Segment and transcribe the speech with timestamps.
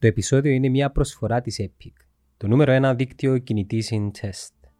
[0.00, 1.92] Το επεισόδιο είναι μια προσφορά της Epic,
[2.36, 4.70] το νούμερο ένα δίκτυο κινητής in test.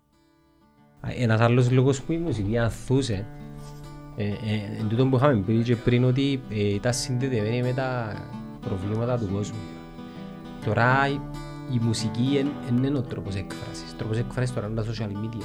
[1.18, 3.26] Ένας άλλος λόγος που η μουσική ανθούσε,
[4.16, 4.32] ε, ε,
[4.78, 8.14] εν τούτο που είχαμε πει και πριν ότι ε, ήταν συνδεδεμένη με τα
[8.60, 9.58] προβλήματα του κόσμου.
[10.64, 11.20] Τώρα η,
[11.74, 13.92] η μουσική δεν είναι ο τρόπος έκφρασης.
[13.92, 15.44] Ο τρόπος έκφρασης τώρα είναι τα social media.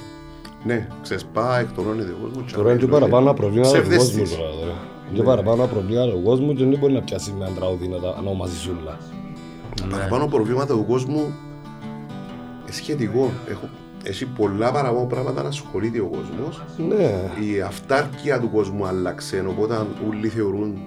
[0.65, 2.53] Ναι, ξεσπά, εκτονώνεται ο κόσμος.
[2.53, 4.37] Τώρα είναι και παραπάνω προβλήματα του κόσμου Ψευδέστηση.
[4.37, 4.51] τώρα.
[4.51, 4.75] τώρα.
[5.07, 7.99] Είναι και παραπάνω προβλήματα του κόσμου και δεν μπορεί να πιάσει με ένα τραγούδι να
[7.99, 8.97] τα ονομάζει σούλα.
[9.81, 11.33] Τα παραπάνω προβλήματα του κόσμου
[12.67, 13.31] ε, σχετικό.
[13.49, 13.69] Έχω,
[14.03, 16.63] έχει πολλά παραπάνω πράγματα να ασχολείται ο κόσμος.
[16.89, 17.11] Ναι.
[17.45, 19.75] Η αυτάρκεια του κόσμου άλλαξε, οπότε
[20.09, 20.77] όλοι θεωρούν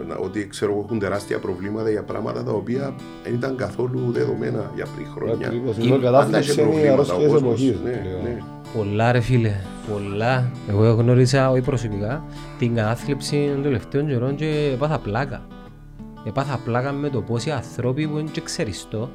[0.00, 2.94] ε, να- ότι ξέρω, εγώ, έχουν τεράστια προβλήματα για πράγματα τα οποία
[3.24, 5.46] δεν ήταν καθόλου δεδομένα για πριν χρόνια.
[5.46, 5.76] Ακριβώς.
[5.76, 7.50] Ή- Είναι Πάντα κατάθλιψη είχε είναι οι προβλήματα ο αρρώστιες κόσμος.
[7.52, 7.80] εποχής.
[7.84, 8.22] Ναι, πλέον.
[8.22, 8.38] ναι.
[8.76, 9.52] Πολλά ρε φίλε,
[9.92, 10.50] πολλά.
[10.68, 12.24] Εγώ γνώρισα όχι προσωπικά
[12.58, 15.46] την κατάθλιψη των τελευταίων καιρών και έπαθα πλάκα.
[16.28, 19.08] Έπαθα πλάκα με το πόσοι άνθρωποι που είναι και ξέρεις το,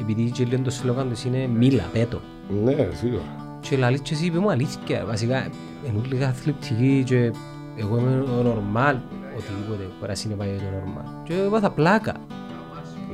[0.00, 2.20] επειδή και λίγο το σλόγαν τους είναι μίλα, πέτω.
[2.64, 3.22] Ναι, σίγουρα.
[3.60, 5.48] Και λαλείς και εσύ είπε μου αλήθεια, βασικά
[5.86, 7.32] είναι όλοι καθλιπτικοί και
[7.76, 8.96] εγώ είμαι ο νορμάλ,
[9.36, 11.04] οτιδήποτε μπορεί να συνεπάγει το νορμάλ.
[11.24, 12.14] Και έπαθα πλάκα.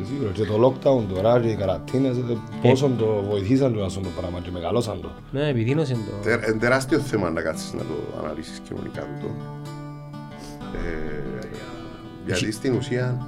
[0.01, 0.31] Ε, Σίγουρα.
[0.31, 4.41] Και το lockdown τώρα και οι καρατίνες ε, πόσο το βοηθήσαν το αυτό το πράγμα
[4.41, 5.09] και μεγαλώσαν το.
[5.31, 6.29] Ναι, επιδίνωσε το.
[6.29, 9.31] Τε- Είναι τεράστιο θέμα να κάτσεις να το αναλύσεις κοινωνικά του.
[12.27, 13.27] Ε, γιατί στην ουσία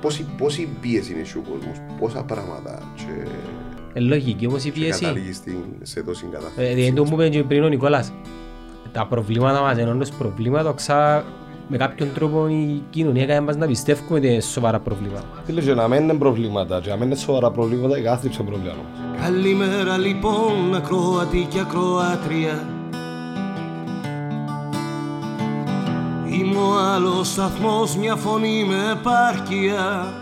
[0.00, 3.28] πόση, πόση πίεση είναι ο κόσμος, πόσα πράγματα και,
[3.92, 5.00] Ε, λογική όμως η και πίεση.
[5.00, 6.74] καταλήγει στην, σε τόση Ε, κατάσταση.
[6.74, 8.12] Δηλαδή το που είπες και πριν ο Νικόλας.
[8.92, 11.24] Τα προβλήματα μας ενώ ως προβλήματα ξα...
[11.68, 15.24] με κάποιον τρόπο η κοινωνία κάνει μας να πιστεύουμε ότι είναι σοβαρά προβλήματα.
[15.44, 18.50] Φίλε, και να μην είναι προβλήματα, και να μην είναι σοβαρά προβλήματα, η κάθλιψη είναι
[18.50, 18.74] πρόβλημα.
[19.22, 22.68] Καλημέρα λοιπόν ακροατή και ακροάτρια
[27.00, 30.12] άλλος σταθμός, μια φωνή με επάρκεια.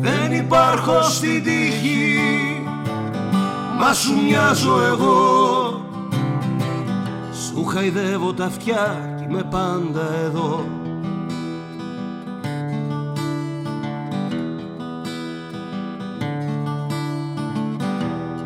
[0.00, 2.18] Δεν υπάρχω στην τύχη,
[3.78, 5.16] μα σου μοιάζω εγώ.
[7.46, 10.64] Σου χαϊδεύω τα αυτιά κι είμαι πάντα εδώ.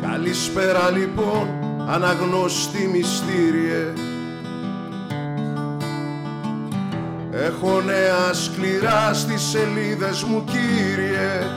[0.01, 1.47] Καλησπέρα λοιπόν,
[1.87, 4.08] αναγνώστη μυστήριε
[7.45, 11.47] Έχω νέα σκληρά στις σελίδες μου κύριε.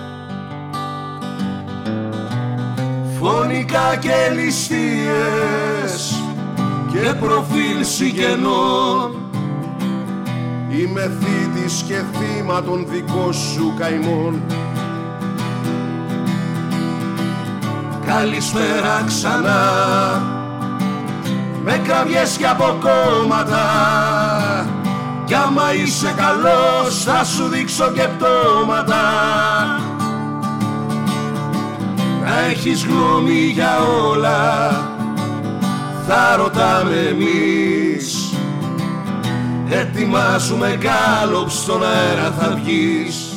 [3.18, 6.22] Φωνικά και ληστείες
[6.92, 9.16] και προφίλ συγγενών.
[10.68, 14.42] Είμαι θήτης και θύμα των δικών σου καημών.
[18.06, 19.62] Καλησπέρα ξανά.
[21.64, 24.21] Με κραυγές και αποκόμματα
[25.32, 29.02] κι άμα είσαι καλός θα σου δείξω και πτώματα.
[32.24, 33.78] Να έχεις γνώμη για
[34.10, 34.70] όλα
[36.06, 38.34] θα ρωτάμε εμείς.
[39.68, 43.31] Ετοιμάζουμε γκάλωπ στον αέρα θα βγεις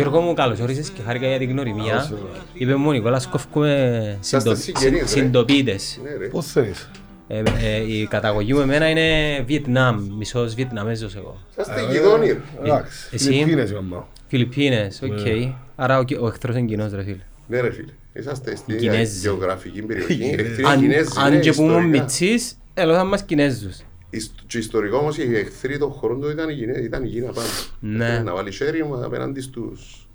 [0.00, 2.10] Γιώργο μου καλώς όρισες και χάρηκα για την γνωριμία.
[2.54, 4.54] Είπε μου ο Νικόλας κόφκουμε συντο...
[4.54, 5.06] συγγενείς, ρε.
[5.06, 6.00] συντοπίτες.
[6.02, 6.90] Ναι ρε, Πώς θέλεις.
[7.28, 11.38] Ε, ε, η καταγωγή μου εμένα είναι Βιετνάμ, μισός Βιετναμέζος εγώ.
[11.50, 12.40] είσαστε γειτόνι ρε.
[12.64, 14.02] Εντάξει, εσύ; Φιλιππίνες είμαι.
[14.28, 15.52] Φιλιππίνες, οκ.
[15.76, 17.22] Άρα ο, ο εχθρός είναι κοινός ρε φίλε.
[17.46, 19.18] Ναι ρε φίλε, είσαστε στην Κινέζοι.
[19.20, 21.98] γεωγραφική περιοχή εχθροί Αν, Κινέζοι, αν ναι, και που ήμουν ιστορικά.
[22.02, 23.78] μητσής, έλαβαν μας Κινέζους.
[24.10, 27.26] Ιστ- Και ιστορικά όμως οι εχθροί των χωρών του ήταν η Κινέ- ήταν η Κίνα
[27.32, 27.48] πάντα.
[27.80, 28.04] Ναι.
[28.04, 30.08] Έπρεπε Να βάλει χέρι μου απέναντι στους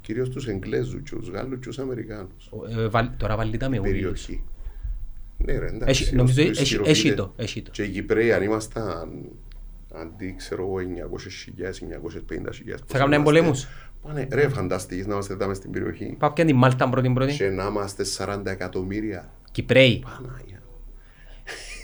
[0.00, 2.50] κυρίως τους Εγγλέζους και τους Γάλλους και τους Αμερικάνους.
[2.78, 3.90] Ε, βάλ- Τώρα βάλει τα με ούλους.
[3.92, 4.42] Περιοχή.
[5.36, 6.02] Ναι ρε, εντάξει.
[6.04, 7.14] Έχει- Νομίζω ως το έχει- έχει ισχυροποιείται.
[7.14, 7.70] το, έχει το.
[7.70, 9.12] Και οι Κυπρέοι αν ήμασταν
[9.94, 13.66] αντί ξέρω εγώ 900.000 950.000 Θα κάνουν πολέμους.
[14.02, 17.34] Πάνε, ρε φανταστείς να είμαστε εδώ μες στην περιοχή Πάω πια την Μάλτα πρώτη πρώτη.
[17.34, 19.30] και να είμαστε 40 εκατομμύρια.
[19.52, 20.04] Κυπρέοι.
[20.04, 20.55] Πανάγια.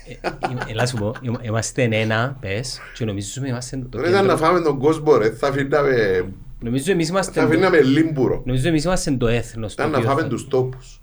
[0.07, 4.31] Ε, Έλα σου πω, είμα- είμαστε ένα, πες, και νομίζουμε είμαστε το Τώρα ήταν να
[4.33, 4.45] κέντρο.
[4.45, 6.25] φάμε τον κόσμο ρε, θα αφήναμε,
[6.59, 7.41] Νομίζω εμείς θα είμαστε...
[7.41, 8.41] αφήναμε λίμπουρο.
[8.45, 9.75] Νομίζω εμείς είμαστε το έθνος.
[9.75, 11.01] το Ήταν να οποίο φάμε θα- τους τόπους.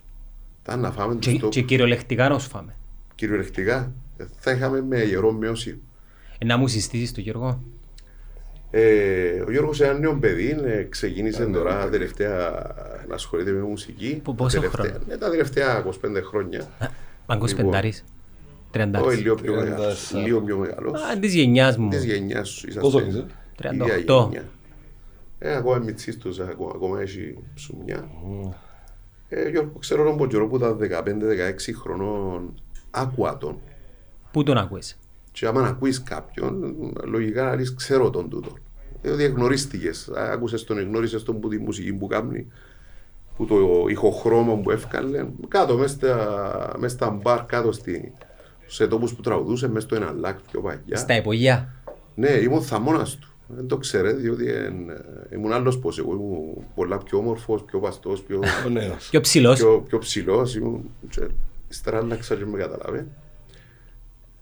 [0.62, 1.62] Ήταν να φάμε τους Και- Και τόπους.
[1.64, 2.74] κυριολεκτικά να τους φάμε.
[3.14, 5.78] Κυριολεκτικά ε, θα είχαμε με ιερό μειώσιο.
[6.38, 7.60] Ε, Να μου συστήσεις το Γιώργο.
[8.70, 12.38] Ε, ο Γιώργος είναι ένα νέο παιδί, ε, ξεκίνησε τώρα τελευταία
[13.08, 14.20] να ασχολείται με μουσική.
[14.24, 16.68] Που- πόσο Τα τελευταία- χρόνο; Ναι, τα τελευταία 25 χρόνια.
[17.26, 17.70] Παγκός Λοιπόν.
[18.70, 19.06] Πεντάρης.
[19.08, 19.22] Όχι, Τριαντάρης.
[19.22, 20.08] λίγο πιο μεγάλος.
[20.12, 20.22] 34.
[20.24, 21.02] Λίγο πιο μεγάλος.
[21.02, 21.88] Α, της γενιάς μου.
[21.88, 22.88] Της γενιάς σου είσαστε.
[22.90, 23.26] Πόσο είσαι;
[23.72, 24.28] ίδια 38.
[24.30, 24.44] γενιά.
[25.38, 28.10] Ε, ακόμα μητσής τους, ακόμα, ακόμα έχει ψουμιά.
[29.28, 32.54] Ε, Γιώργο, ξέρω τον Ποτζερό που ήταν 15-16 χρονών
[32.90, 33.58] άκουα τον.
[34.32, 34.98] Πού τον ακούες.
[35.32, 36.74] Και άμα ακούεις κάποιον,
[37.04, 38.52] λογικά να λες ξέρω τον τούτο.
[39.02, 42.46] Διότι εγνωρίστηκες, άκουσες τον, εγνώρισες τον που τη μουσική που κάνει,
[43.36, 43.56] που το
[43.88, 48.12] ηχοχρώμο που έφκαλε, κάτω μες στα, μες στα μπαρ, κάτω στη,
[48.72, 50.96] σε τόπους που τραγουδούσε, μες στο ένα λάκ πιο παλιά.
[50.96, 51.74] Στα υπογεία.
[52.14, 53.28] Ναι, ήμουν θαμώνας του.
[53.46, 57.78] Δεν το ξέρε, διότι εν, ε, ήμουν άλλος πως εγώ ήμουν πολλά πιο όμορφος, πιο
[57.78, 59.08] βαστός, πιο, Ο νέος.
[59.10, 59.58] Πιο ψηλός.
[59.58, 60.54] πιο, πιο ψηλός.
[60.54, 61.26] Ήμουν, και
[61.70, 63.06] ύστερα άλλαξα και με καταλάβε.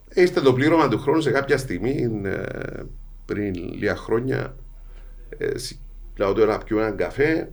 [0.08, 2.42] Ε, Είστε το πλήρωμα του χρόνου σε κάποια στιγμή, ε,
[3.24, 4.56] πριν λίγα χρόνια,
[5.38, 5.78] ε, σ-
[6.16, 7.48] λέω του να πιω έναν καφέ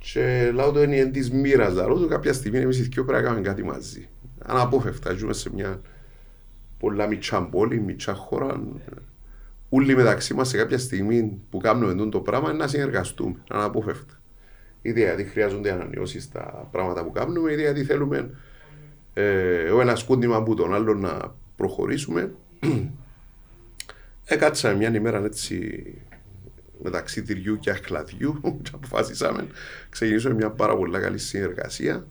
[0.00, 3.22] και λέω του είναι εν της μοίρας, λέω του κάποια στιγμή εμείς οι δυο πρέπει
[3.22, 4.08] να κάνουμε κάτι μαζί.
[4.46, 5.80] Αναπόφευκτα, ζούμε σε μια
[6.78, 8.62] πολλά μητσά πόλη, μητσά χώρα.
[9.68, 14.14] Όλοι μεταξύ μας σε κάποια στιγμή που κάνουμε τούτο το πράγμα είναι να συνεργαστούμε, αναπόφευκτα.
[14.82, 18.30] Είτε γιατί χρειάζονται ανανεώσεις στα πράγματα που κάνουμε, είτε γιατί θέλουμε
[19.14, 22.34] ε, ο ένας κούντιμα από τον άλλο να προχωρήσουμε.
[24.24, 25.84] Έκατσαμε μια ημέρα έτσι
[26.82, 29.46] μεταξύ τυριού και αχλαδιού και αποφάσισαμε
[29.88, 32.06] ξεκινήσουμε μια πάρα πολύ καλή συνεργασία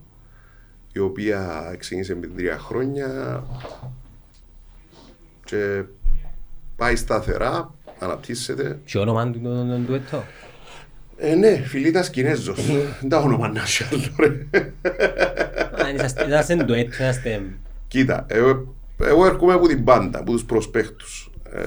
[0.94, 3.44] η οποία ξεκίνησε με τρία χρόνια
[5.44, 5.84] και
[6.76, 8.80] πάει σταθερά, αναπτύσσεται.
[8.86, 10.24] Και όνομα του τον τον ντουέτο.
[11.18, 12.66] Ε, ναι, Φιλίτας Κινέζος.
[13.00, 14.48] Δεν τα όνομα να έχει άλλο, ρε.
[15.86, 17.42] Αν είσαστε είσαστε ντουέτο, είσαστε...
[17.88, 21.32] Κοίτα, εγώ, εγώ έρχομαι από την πάντα, από τους προσπαίχτους.
[21.52, 21.62] Ε,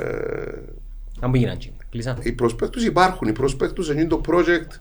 [1.21, 1.77] Αν που γίναν τσίμα.
[1.91, 2.19] Κλείσα.
[2.23, 3.29] οι προσπαίχτους υπάρχουν.
[3.29, 4.79] Οι προσπαίχτους είναι το project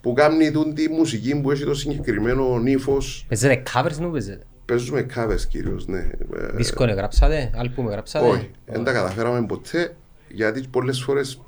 [0.00, 3.24] που κάνει τούν τη μουσική που έχει το συγκεκριμένο ύφος.
[3.28, 5.98] Παίζετε covers νου παίζετε; Παίζουμε covers κυρίως, ναι.
[5.98, 9.94] Ε, Δίσκο γράψατε, άλπουμ γράψατε; Όχι, δεν τα καταφέραμε ποτέ
[10.28, 11.40] γιατί πολλές φορές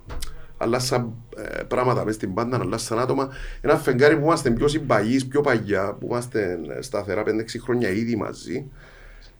[0.56, 3.28] αλλάσαν ε, πράγματα μες στην πάντα, αλλάσαν άτομα.
[3.60, 7.26] Ένα φεγγάρι που είμαστε πιο συμπαγείς, πιο παγιά, που είμαστε σταθερά 5-6
[7.62, 8.70] χρόνια ήδη μαζί.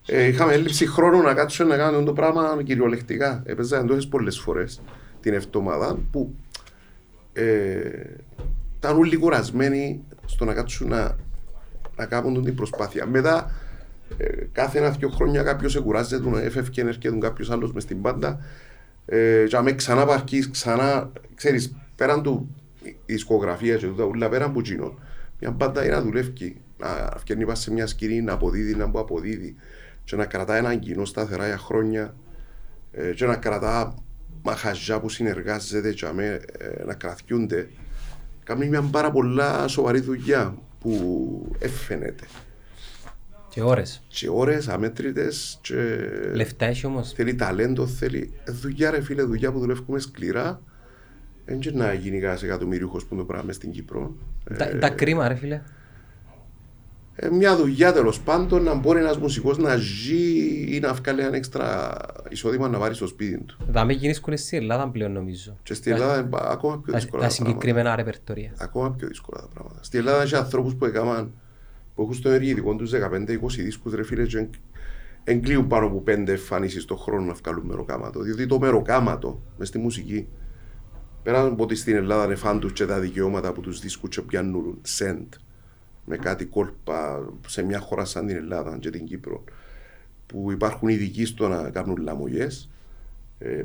[0.06, 3.43] Ε, είχαμε έλλειψη χρόνου να κάτσουμε να κάνουμε το πράγμα κυριολεκτικά.
[3.47, 4.81] Έπαιζαν τόσες πολλές φορές
[5.20, 6.35] την εβδομάδα που
[7.32, 7.44] ε,
[8.82, 11.17] ήταν όλοι κουρασμένοι στο να κάτσουν να,
[11.96, 13.06] να κάνουν την προσπάθεια.
[13.06, 13.50] Μετά,
[14.17, 18.38] ε, κάθε ένα-δυο χρόνια κάποιος εκουράζεται, έφευκε, έρχεται κάποιος άλλος μες στην πάντα.
[19.06, 24.52] Ε, και άμα ξανά παρκείς, ξανά, ξέρεις, πέραν του η δισκογραφίας και τούτα ούλα, πέραν
[24.52, 24.99] που γίνον,
[25.40, 28.99] μια μπάντα είναι να δουλεύει, να φτιάχνει πας σε μια σκηνή, να αποδίδει, να που
[28.99, 29.56] αποδίδει
[30.05, 32.14] και να κρατά έναν κοινό σταθερά για χρόνια
[32.93, 33.94] ε, και να κρατά
[34.43, 37.69] μαχαζιά που συνεργάζεται και αμέ, ε, να κρατιούνται.
[38.44, 42.25] Κάνεις μια πάρα πολλά σοβαρή δουλειά που έφαινεται.
[43.49, 44.03] Και ώρες.
[44.09, 45.75] Και ώρες αμέτρητες και
[46.35, 47.12] Λεφτά έχει όμως.
[47.12, 50.61] θέλει ταλέντο, θέλει ε, δουλειά ρε φίλε, δουλειά που δουλεύουμε σκληρά.
[51.44, 54.15] Δεν και να γίνει κανένας εκατομμυρίουχος που το πράγμα μες στην Κύπρο.
[54.59, 55.61] Τα- Τα κρίμα ρε φίλε.
[57.14, 61.37] Ε, μια δουλειά τέλος πάντων να μπορεί ένας μουσικός να ζει ή να βγάλει ένα
[61.37, 61.97] έξτρα
[62.29, 63.56] εισόδημα να πάρει στο σπίτι του.
[63.73, 65.56] Θα με γίνησκουν στην Ελλάδα πλέον νομίζω.
[65.62, 67.59] Και στην Ελλάδα είναι πα- ακόμα πιο Τα- δύσκολα Τα τα πράγματα.
[67.61, 68.53] συγκεκριμένα ρεπερτορία.
[68.59, 69.79] Ακόμα πιο δύσκολα τα πράγματα.
[69.82, 71.32] Στην Ελλάδα έχει ανθρώπους που έκαναν
[71.94, 74.50] που έχουν στο ενεργητικό τους 15-20 δίσκους ρε φίλε και εν-
[75.25, 78.20] εγκλείουν πάνω από 5 εμφανίσεις το χρόνο να βγάλουν μεροκάματο.
[78.20, 80.26] Διότι το μεροκάματο μες στη μουσική
[81.23, 84.23] πέρα από ότι στην Ελλάδα είναι φαν τους και τα δικαιώματα από τους δίσκους και
[84.23, 85.32] πιάνουν σεντ
[86.04, 89.44] με κάτι κόλπα σε μια χώρα σαν την Ελλάδα και την Κύπρο
[90.26, 92.68] που υπάρχουν ειδικοί στο να κάνουν λαμογές
[93.38, 93.64] ε,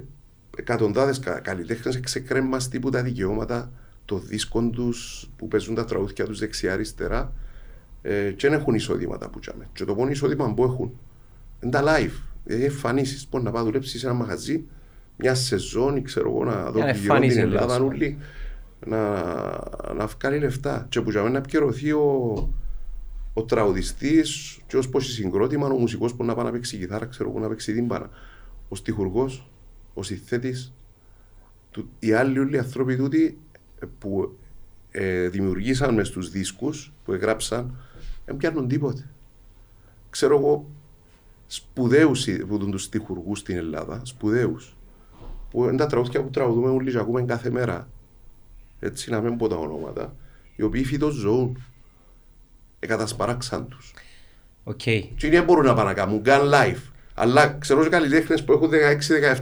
[0.57, 3.71] εκατοντάδες κα, καλλιτέχνες εξεκρέμμας τύπου τα δικαιώματα
[4.05, 7.33] των δίσκων τους που παίζουν τα τραγούδια τους δεξιά-αριστερά
[8.01, 9.67] ε, και δεν έχουν εισόδηματα που τσάμε.
[9.73, 10.99] Και το μόνο εισόδημα που έχουν
[11.61, 12.21] είναι τα live.
[12.43, 13.27] Δηλαδή εμφανίσεις.
[13.29, 14.65] Μπορεί να πάει να δουλέψεις σε ένα μαγαζί
[15.17, 18.17] μια σεζόν, ξέρω εγώ, να δω Μια που γυρώνει την εμφάνιση, Ελλάδα τέλος όλοι
[18.85, 19.11] να,
[19.93, 20.85] να βγάλει λεφτά.
[20.89, 22.49] Και που τσάμε να επικαιρωθεί ο,
[23.33, 27.29] ο τραγουδιστής και ως πως συγκρότημα, ο μουσικός που να πάει να παίξει κιθάρα, ξέρω
[27.29, 28.09] εγώ, να παίξει τύμπανα.
[28.69, 29.49] Ο στιχουργός,
[29.93, 30.73] ο συνθέτης,
[31.71, 33.37] του- οι άλλοι όλοι οι άνθρωποι τούτοι
[33.79, 34.37] ε, που
[34.91, 37.75] ε, δημιουργήσαν μες στους δίσκους που εγγράψαν
[38.25, 39.09] δεν πιάνουν τίποτε.
[40.09, 40.69] Ξέρω εγώ
[41.47, 44.75] σπουδαίους ε, που τους στιχουργούς στην Ελλάδα, σπουδαίους,
[45.49, 47.89] που είναι τα τραγούδια που τραγουδούμε όλοι και ακούμε κάθε μέρα.
[48.79, 50.15] Έτσι να μην πω τα ονόματα,
[50.55, 51.63] οι οποίοι φυτός ζώουν,
[52.79, 53.93] εκατασπαράξαν τους.
[54.63, 54.81] Οκ.
[55.15, 56.81] Και δεν μπορούν να πάνε να κάνουν καν live.
[57.13, 58.73] Αλλά ξέρω και καλλιτέχνες που έχουν 16,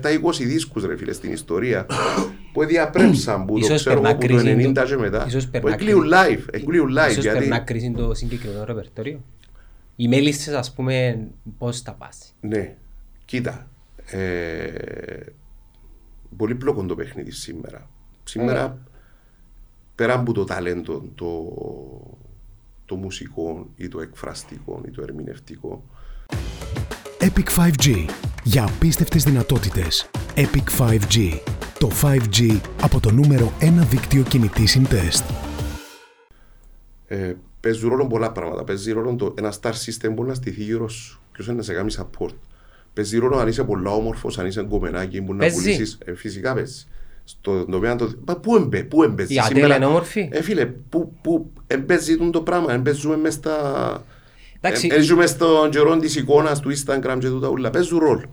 [0.01, 1.85] 17, 20 δίσκους ρε φίλε στην ιστορία
[2.53, 5.25] που διαπρέψαν που το Ίσως ξέρω περνά εγώ που το κρίση 90 το- και μετά
[5.27, 9.23] ίσως που περνά εκλείουν live, εκλείουν live Ίσως γιατί περνά κρίση το συγκεκριμένο ρεπερτορίο.
[9.95, 11.27] Οι μέλισσες ας πούμε
[11.57, 12.23] πώς θα πάσει.
[12.41, 12.75] ναι,
[13.25, 13.67] κοίτα
[14.05, 14.69] ε,
[16.37, 17.89] πολύ πλοκό το παιχνίδι σήμερα
[18.23, 18.77] σήμερα
[19.95, 21.43] πέρα από το ταλέντο, το,
[22.85, 25.83] το μουσικό ή το εκφραστικό ή το ερμηνευτικό,
[27.19, 28.05] Epic 5G.
[28.43, 30.09] Για απίστευτες δυνατότητες.
[30.35, 31.39] Epic 5G.
[31.79, 35.23] Το 5G από το νούμερο 1 δίκτυο κινητής test.
[37.07, 38.63] ε, παίζουν ρόλο πολλά πράγματα.
[38.63, 41.21] Παίζει ρόλο το, ένα star system μπορεί να στηθεί γύρω σου.
[41.31, 42.33] Ποιος είναι να σε κάνει support.
[42.93, 45.61] Παίζει ρόλο αν είσαι πολλά όμορφος, αν είσαι γκομενάκι, μπορεί να Παίζει.
[45.61, 45.97] πουλήσεις.
[46.05, 46.85] Ε, φυσικά παίζει.
[47.27, 48.11] Στο τομέα το...
[48.27, 49.33] Μα πού εμπέ, πού εμπέζει.
[49.33, 50.29] Η Αντέλα είναι όμορφη.
[50.31, 52.73] Ε, φίλε, πού, πού εμπέζει το πράγμα.
[52.73, 54.03] Εμπέζουμε μες στα...
[54.61, 54.87] Εντάξει.
[54.91, 57.69] Ε, Παίζουμε στον καιρό της εικόνας του Instagram και τούτα ούλα.
[57.69, 58.23] Παίζουν ρόλο.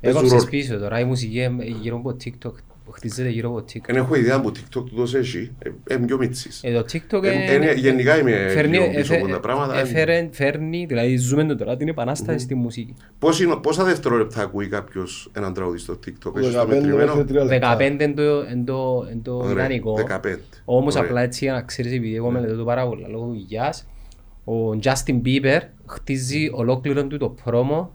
[0.00, 0.44] Παίζουν Έκοψες ρόλο.
[0.50, 2.52] πίσω τώρα, η μουσική ε, γύρω από TikTok,
[2.92, 3.80] χτίζεται γύρω από TikTok.
[3.86, 5.52] Δεν έχω ιδέα από TikTok του δώσε εσύ.
[5.88, 6.60] Ε, Είμαι πιο μίτσις.
[6.64, 9.78] Ε, το TikTok Ε, ε, ε, γενικά είμαι φέρνει- λίγο πίσω εφε- από τα πράγματα.
[9.78, 12.94] έφερε- φέρνει, δηλαδή ζούμε το τώρα την επανάσταση στη μουσική.
[13.18, 17.24] Πώς είναι- Πόσα δευτερόλεπτα ακούει κάποιος έναν τραγούδι στο TikTok, έχεις το 15 μετρημένο; μέχρι
[17.24, 17.76] 3 λεπτά.
[17.76, 19.94] 15 είναι το- είναι το- είναι το Ωραία, ιδανικό.
[19.94, 20.38] 15.
[20.64, 21.06] Όμως Ωραία.
[21.08, 23.86] απλά έτσι για να ξέρεις, επειδή εγώ μελετώ το πάρα πολλά λόγω δουλειάς,
[24.44, 27.94] ο Justin Bieber χτίζει ολόκληρο του το πρόμο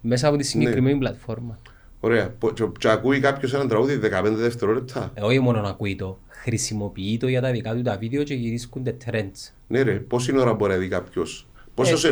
[0.00, 1.58] μέσα από τη συγκεκριμένη πλατφόρμα.
[2.04, 2.34] Ωραία.
[2.38, 5.10] Πο- και- Και ακούει κάποιος έναν τραγούδι 15 δευτερόλεπτα.
[5.14, 8.34] Ε, Όχι μόνο να ακούει το, χρησιμοποιεί το για τα δικά του τα βίντεο και
[8.34, 9.52] γυρίσκονται trends.
[9.66, 12.08] Ναι ρε, πόση ώρα μπορεί να δει κάποιος; Πόσο σε...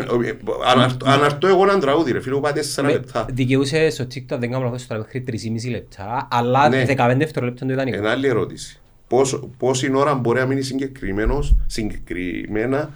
[0.66, 3.26] αν αρ- Αν αρτώ εγώ έναν τραγούδι ρε φίλε, μου πάει 4 Με- λεπτά.
[3.32, 5.25] Δικαιούσε στο TikTok, δεν κάνω λάθος, τώρα μέχρι
[5.64, 6.84] 3,5 λεπτά, αλλά Ναι.
[6.88, 7.96] 15 δευτερόλεπτα είναι το ιδανικό.
[7.96, 8.80] Ένα άλλη ερώτηση.
[9.06, 12.90] Πόσο, πόση ώρα μπορεί να μείνει συγκεκριμένος, συγκεκριμένα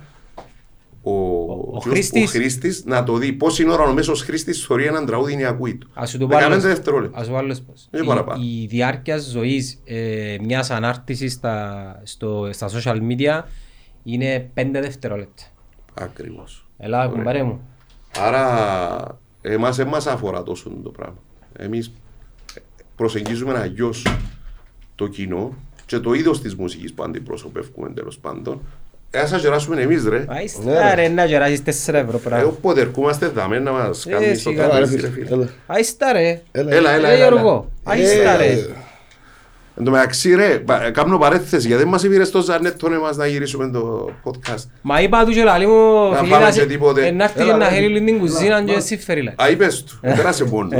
[1.10, 1.12] ο,
[1.50, 2.24] ο ποιος- χρήστης.
[2.24, 3.32] ο χρήστης να το δει.
[3.32, 5.88] Πόση ώρα ο μέσος χρήστης θεωρεί έναν τραγούδι είναι ακούει του.
[5.94, 7.18] Ας σου το 15 βάλω- δευτερόλεπτα.
[7.18, 7.88] Ας σου βάλω πώς.
[7.90, 8.42] Δεν Η- παραπάνω.
[8.44, 13.42] Η διάρκεια ζωής ε, μιας ανάρτησης στα, στο, στα social media
[14.02, 15.42] είναι 5 δευτερόλεπτα.
[15.94, 16.66] Ακριβώς.
[16.78, 17.60] Έλα, κουμπάρε μου.
[18.18, 21.18] Άρα, εμάς δεν μας αφορά τόσο το πράγμα.
[21.58, 21.92] Εμείς
[22.96, 23.92] προσεγγίζουμε αλλιώ
[24.94, 25.54] το κοινό
[25.86, 28.60] και το είδος της μουσικής που αντιπροσωπεύουμε τέλος πάντων.
[29.10, 30.16] Ε, σας γεράσουμε εμείς ρε.
[30.16, 32.46] Α, Ναι, είστε ρε να γεράσεις 4 ευρώ Ε, πράγμα.
[32.48, 35.24] όποτε ερχόμαστε δαμέ να μας Ε, κάνεις το σιγά, Έλα, ρε, τραπέζι ρε φίλε.
[35.26, 35.34] φίλε.
[35.36, 35.48] Έλα.
[35.66, 36.40] Α, είστε ρε.
[36.52, 36.74] Έλα.
[36.74, 37.28] Έλα, έλα, Ε, έλα.
[37.28, 38.58] Γιώργο, α, είστε ρε.
[39.78, 43.26] Εν τω μεταξύ ρε, πα- κάνω παρέθεση γιατί δεν μας είπες το Ζανέτον εμάς να
[43.26, 44.64] γυρίσουμε το podcast.
[44.82, 47.06] Μα είπα του και λαλί μου, Να φίλοι, πάμε να και σε- τίποτε.
[47.06, 47.74] ε, να έρθει Έλα, και να ρε.
[47.74, 49.36] χέρει όλη την κουζίνα και εσύ φέρει λαλί.
[49.42, 50.70] Α, είπες του, πέρασε μόνος.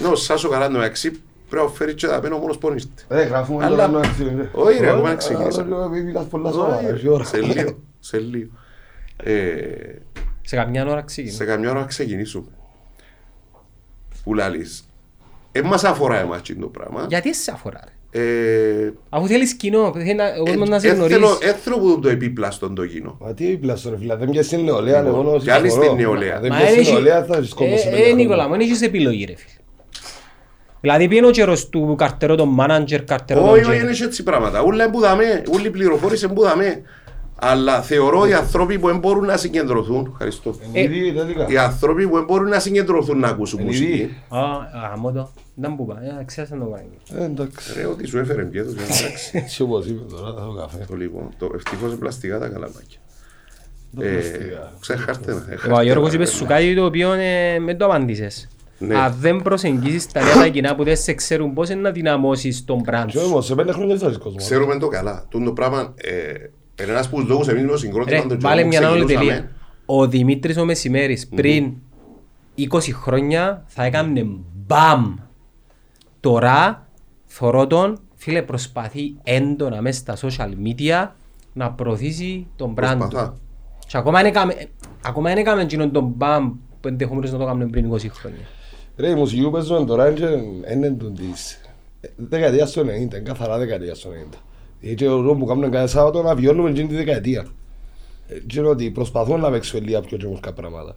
[0.00, 2.92] Ναι, ο Σάσο καλά εν τω μεταξύ πρέπει να φέρει και τα πένω μόνος πόνης.
[3.08, 4.48] Ε, γράφουμε Αλλά- τώρα να αξιολογεί.
[4.52, 5.74] Όχι, ρε, ακόμα Ε, δεν ξεκινήσαμε.
[5.74, 7.24] αλλά, ρε, μιλάς πολλά σοβαρά, Όχι, έχει ώρα.
[7.24, 8.50] Σε λίγο, σε λίγο.
[9.16, 9.32] Ε,
[10.42, 11.34] Σε καμιά ώρα ξεκινά.
[11.34, 12.46] σε καμιά ώρα να ξεκινήσουμε.
[14.24, 14.84] Που λαλείς.
[15.52, 17.06] Ε, μας αφορά εμάς το πράγμα.
[17.08, 20.90] Γιατί σε αφορά ρε; Ε, Αφού θέλεις κοινό, θέλει να- ο κόσμος να σε ε,
[20.94, 21.48] θέλω- γνωρίζει.
[21.48, 23.16] ε, θέλω που το επίπλαστον το κοινό.
[23.20, 25.84] Μα τι πλάστο ρε φίλε, δεν πιάσει την νεολαία, εγώ νόμως Κι άλλη συμφωνώ.
[25.92, 26.40] στην νεολαία.
[26.40, 28.24] Δεν Μα πιάσει δεν την έχει- νεολαία θα βρισκόμαστε σε Ε, πέντε ε, χρόνια.
[28.24, 29.59] Νικόλα, μου δεν έχεις επιλογή ρε φίλε.
[30.80, 33.82] Δηλαδή πήγαινε ο καιρός του καρτερό τον μάναντζερ, καρτερό τον Όχι, όχι, τζέρ.
[33.82, 34.62] είναι έτσι πράγματα.
[34.62, 36.82] Ούλα εμπουδαμέ, όλη η πληροφόρηση εμπουδαμέ.
[37.42, 40.08] Αλλά θεωρώ οι άνθρωποι που δεν μπορούν να συγκεντρωθούν.
[40.12, 40.54] Ευχαριστώ.
[40.72, 41.46] Ε, Ήδη τελικά.
[41.48, 43.84] Οι άνθρωποι που δεν μπορούν να συγκεντρωθούν να ακούσουν Εν μουσική.
[43.92, 44.16] ήδη.
[44.28, 44.38] Α,
[44.90, 45.30] γαμώ το.
[45.54, 47.22] Δεν μου είπα, ε, ξέρεις να το κάνει.
[47.22, 47.72] Ε, εντάξει.
[47.76, 49.30] Ρε, ότι σου έφερε πιέτος, εντάξει.
[49.38, 50.84] Έτσι όπως είπε τώρα, θα έχω καφέ.
[50.88, 52.98] Το λοιπόν, το ευτυχώς είναι πλαστικά τα καλαμάκια.
[53.96, 54.72] Το Ε, πλαστικά.
[54.80, 55.44] Ξεχάρτενα.
[55.76, 58.48] Ο Γιώργος είπε σου κάτι το οποίο ε, με το απάντησες.
[58.82, 58.96] Ναι.
[58.98, 62.64] Αν δεν προσεγγίσεις τα νέα τα κοινά που δεν σε ξέρουν πώς είναι να δυναμώσεις
[62.64, 63.24] τον brand Και σου.
[63.26, 64.38] όμως, σε πέντε χρόνια δεν θα έχεις κόσμο.
[64.38, 65.24] Ξέρουμε το καλά.
[65.28, 66.12] Τούν το πράγμα ε,
[66.82, 69.04] είναι ένας από τους λόγους εμείς με το συγκρότημα Ρε, των βάλε Τζόγων μια άλλη
[69.04, 69.30] ξεκινούσαμε.
[69.32, 69.50] τελεία.
[69.86, 71.72] Ο Δημήτρης ο Μεσημέρης πριν
[72.58, 74.26] 20 χρόνια θα έκανε
[74.66, 75.14] μπαμ.
[76.20, 76.86] Τώρα
[77.26, 81.08] θωρώ τον, φίλε προσπαθεί έντονα μέσα στα social media
[81.52, 83.28] να προωθήσει τον brand Προσπαθά.
[83.30, 83.40] του.
[83.86, 84.54] Και ακόμα δεν έκαμε,
[85.04, 88.38] ακόμα δεν έκαμε εκείνον τον μπαμ που ενδεχομένως να το κάνουμε πριν 20 χρόνια.
[89.00, 90.42] Ρε, η μουσική που παίζουμε τώρα είναι
[90.72, 91.60] είναι του της
[92.00, 94.36] ε, δεκαετίας του 90, είναι καθαρά δεκαετίας του 90.
[94.80, 97.46] Γιατί ο ρόλο που κάνουμε κάθε Σάββατο να βιώνουμε εκείνη τη δεκαετία.
[98.28, 100.96] Ε, Και είναι ότι προσπαθούμε να παίξουμε λίγα πιο τζεμουσκά πράγματα.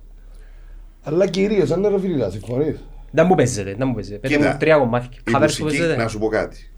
[1.04, 2.84] Αλλά κυρίως, αν είναι ρε φίλοι, συμφωνείς.
[3.12, 4.18] Δεν μου παίζετε, δεν μου παίζετε.
[4.18, 5.10] Πέτε Κοίτα, μου τρία κομμάτια.
[5.28, 6.72] Η Covers που μουσική, παίζετε; να σου πω κάτι.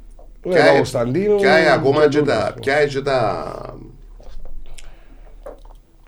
[0.45, 2.43] Ε, Ποια- Παπακοσταντίνου, ποια είναι ακόμα και και τούτος, τα...
[2.45, 3.79] ας Ποια είναι και τα...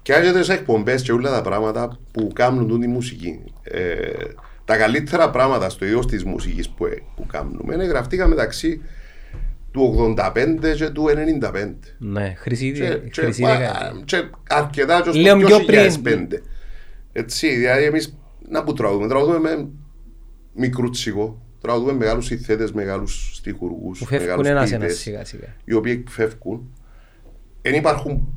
[0.04, 3.44] Ποια είναι και τις εκπομπές και όλα τα πράγματα που κάνουν τούτη μουσική.
[4.70, 8.82] Ε, τα καλύτερα πράγματα στο είδος της μουσικής που, που κάνουμε είναι γραφτήκα μεταξύ
[9.72, 11.06] του 85 και του
[11.54, 11.74] 95.
[11.98, 14.02] Ναι, χρυσή Και, και, χρυσή πα- δεκαετία.
[14.06, 15.80] και αρκετά και Λέω στο πιο πριν.
[16.04, 16.42] 2005.
[17.14, 18.18] Έτσι, δηλαδή εμείς
[18.50, 19.68] να που τραγουδούμε, τραγουδούμε με
[20.54, 25.48] μικρούτσικο, τραγουδούμε μεγάλους συνθέτες, μεγάλους στιχουργούς, Που φεύγουν μεγάλους ένας ένας ποιητές, σιγά σιγά.
[25.66, 26.72] οι οποίοι φεύγουν.
[27.62, 28.28] Δεν υπάρχουν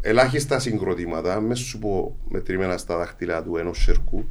[0.00, 4.24] ελάχιστα συγκροτήματα, μέσα σου πω μετρημένα στα δάχτυλα του ενός σερκού,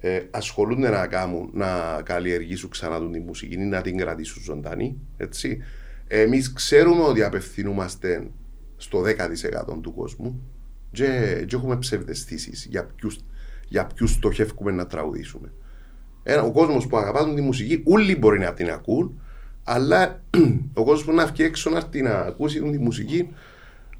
[0.00, 5.62] ε, ασχολούνται να κάνουν, να καλλιεργήσουν ξανά την μουσική ή να την κρατήσουν ζωντανή, έτσι.
[6.06, 8.30] Εμείς ξέρουμε ότι απευθυνούμαστε
[8.76, 10.42] στο 10% του κόσμου
[10.90, 13.18] και, και έχουμε ψευδεστήσεις για ποιους,
[13.68, 15.52] για ποιους στοχεύουμε να τραγουδήσουμε.
[16.22, 19.20] Ένα, ο κόσμος που αγαπά τη μουσική, όλοι μπορεί να την ακούν,
[19.64, 20.22] αλλά
[20.80, 23.28] ο κόσμος που να βγει έξω να έρθει να ακούσει τη μουσική,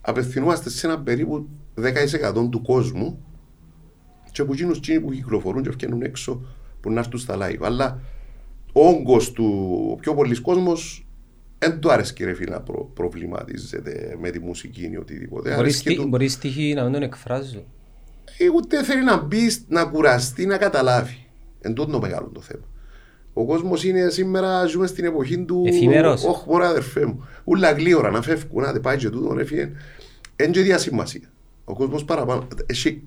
[0.01, 3.25] απευθυνόμαστε σε ένα περίπου 10% του κόσμου
[4.33, 6.43] και από εκείνους εκείνοι που κυκλοφορούν και βγαίνουν έξω
[6.81, 7.61] που να έρθουν στα live.
[7.63, 8.01] Αλλά
[8.73, 11.07] ο όγκος του ο πιο πολλής κόσμος
[11.59, 15.49] δεν του άρεσε ρε φίλε να προ, προβληματίζεται με τη μουσική ή οτιδήποτε.
[15.49, 17.65] Μπορείς Αρέσκει του- στί- Μπορείς στοιχεί να μην τον εκφράζω.
[18.39, 21.27] ε, ούτε θέλει να μπεις, να κουραστεί, να καταλάβει.
[21.61, 22.65] Εν τούτο το μεγάλο το θέμα.
[23.33, 25.65] Ο κόσμος είναι σήμερα, ζούμε στην εποχή του.
[25.67, 26.25] Εφημερός.
[26.25, 27.25] Όχι, μπορεί αδερφέ μου.
[27.45, 29.73] Ούλα γλύωρα να φεύγουν, να πάει και τούτο, έφυγε.
[30.37, 31.31] Εν και διασημασία.
[31.65, 32.47] Ο κόσμος παραπάνω.
[32.67, 33.05] Έχει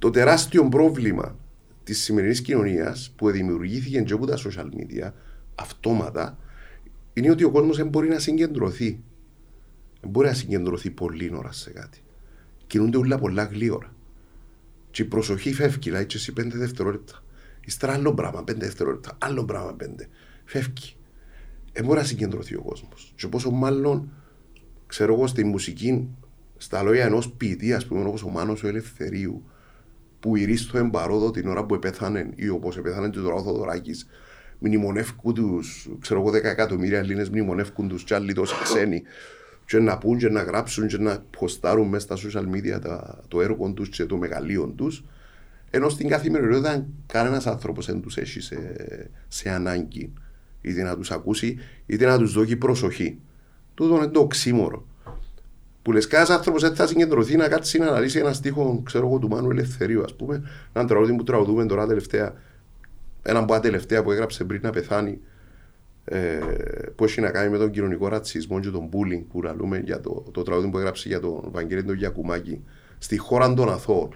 [0.00, 1.38] το τεράστιο πρόβλημα
[1.84, 5.12] της σημερινής κοινωνίας που δημιουργήθηκε και από τα social media
[5.54, 6.38] αυτόματα
[7.12, 9.00] είναι ότι ο κόσμος δεν μπορεί να συγκεντρωθεί.
[10.00, 12.02] Δεν μπορεί να συγκεντρωθεί πολύ ώρα σε κάτι.
[12.66, 13.94] Κινούνται όλα πολλά γλύωρα.
[14.90, 17.22] Και η προσοχή φεύγει, δηλαδή και εσύ πέντε δευτερόλεπτα.
[17.64, 19.16] Ύστερα άλλο πράγμα, πέντε δευτερόλεπτα.
[19.20, 20.08] Άλλο πράγμα, πέντε.
[20.44, 20.94] Φεύγει.
[21.72, 23.12] Δεν μπορεί να συγκεντρωθεί ο κόσμος.
[23.16, 24.12] Και πόσο μάλλον,
[24.86, 26.08] ξέρω εγώ, στη μουσική,
[26.56, 29.44] στα λόγια ενός ποιητή, ας πούμε, όπως ο Μάνος ο Ελευθερίου,
[30.20, 34.06] που ηρίστο εμπαρόδο την ώρα που επέθανε, ή όπως επέθανε και τώρα ο Θοδωράκης,
[34.58, 39.02] μνημονεύκουν τους, ξέρω εγώ, 10 εκατομμύρια Έλληνες μνημονεύκουν τους, και άλλοι τόσοι ξένοι,
[39.66, 43.40] και να πούν και να γράψουν και να ποστάρουν μέσα στα social media τα, το
[43.40, 45.04] έργο τους και το μεγαλείο τους.
[45.70, 48.56] Ενώ στην καθημερινότητα κανένας άνθρωπος δεν τους έχει σε,
[49.28, 50.12] σε ανάγκη
[50.60, 53.18] είτε να τους ακούσει είτε να τους δώσει προσοχή.
[53.74, 54.86] Τούτο είναι το οξύμορο.
[55.82, 59.18] Που λες, κανένα άνθρωπος δεν θα συγκεντρωθεί να κάτσεις να αναλύσεις ένα στίχο, ξέρω εγώ,
[59.18, 62.34] του Μάνου Ελευθερίου, ας πούμε, έναν τραγούδι που τραγουδούμε τώρα τελευταία,
[63.22, 65.20] έναν που τελευταία που έγραψε πριν να πεθάνει,
[66.04, 66.38] ε,
[66.96, 70.24] που έχει να κάνει με τον κοινωνικό ρατσισμό και τον bullying που λαλούμε για το,
[70.32, 72.64] το τραγούδι που έγραψε για τον Βαγγέλη τον Γιακουμάκη
[72.98, 74.08] στη χώρα των αθώων.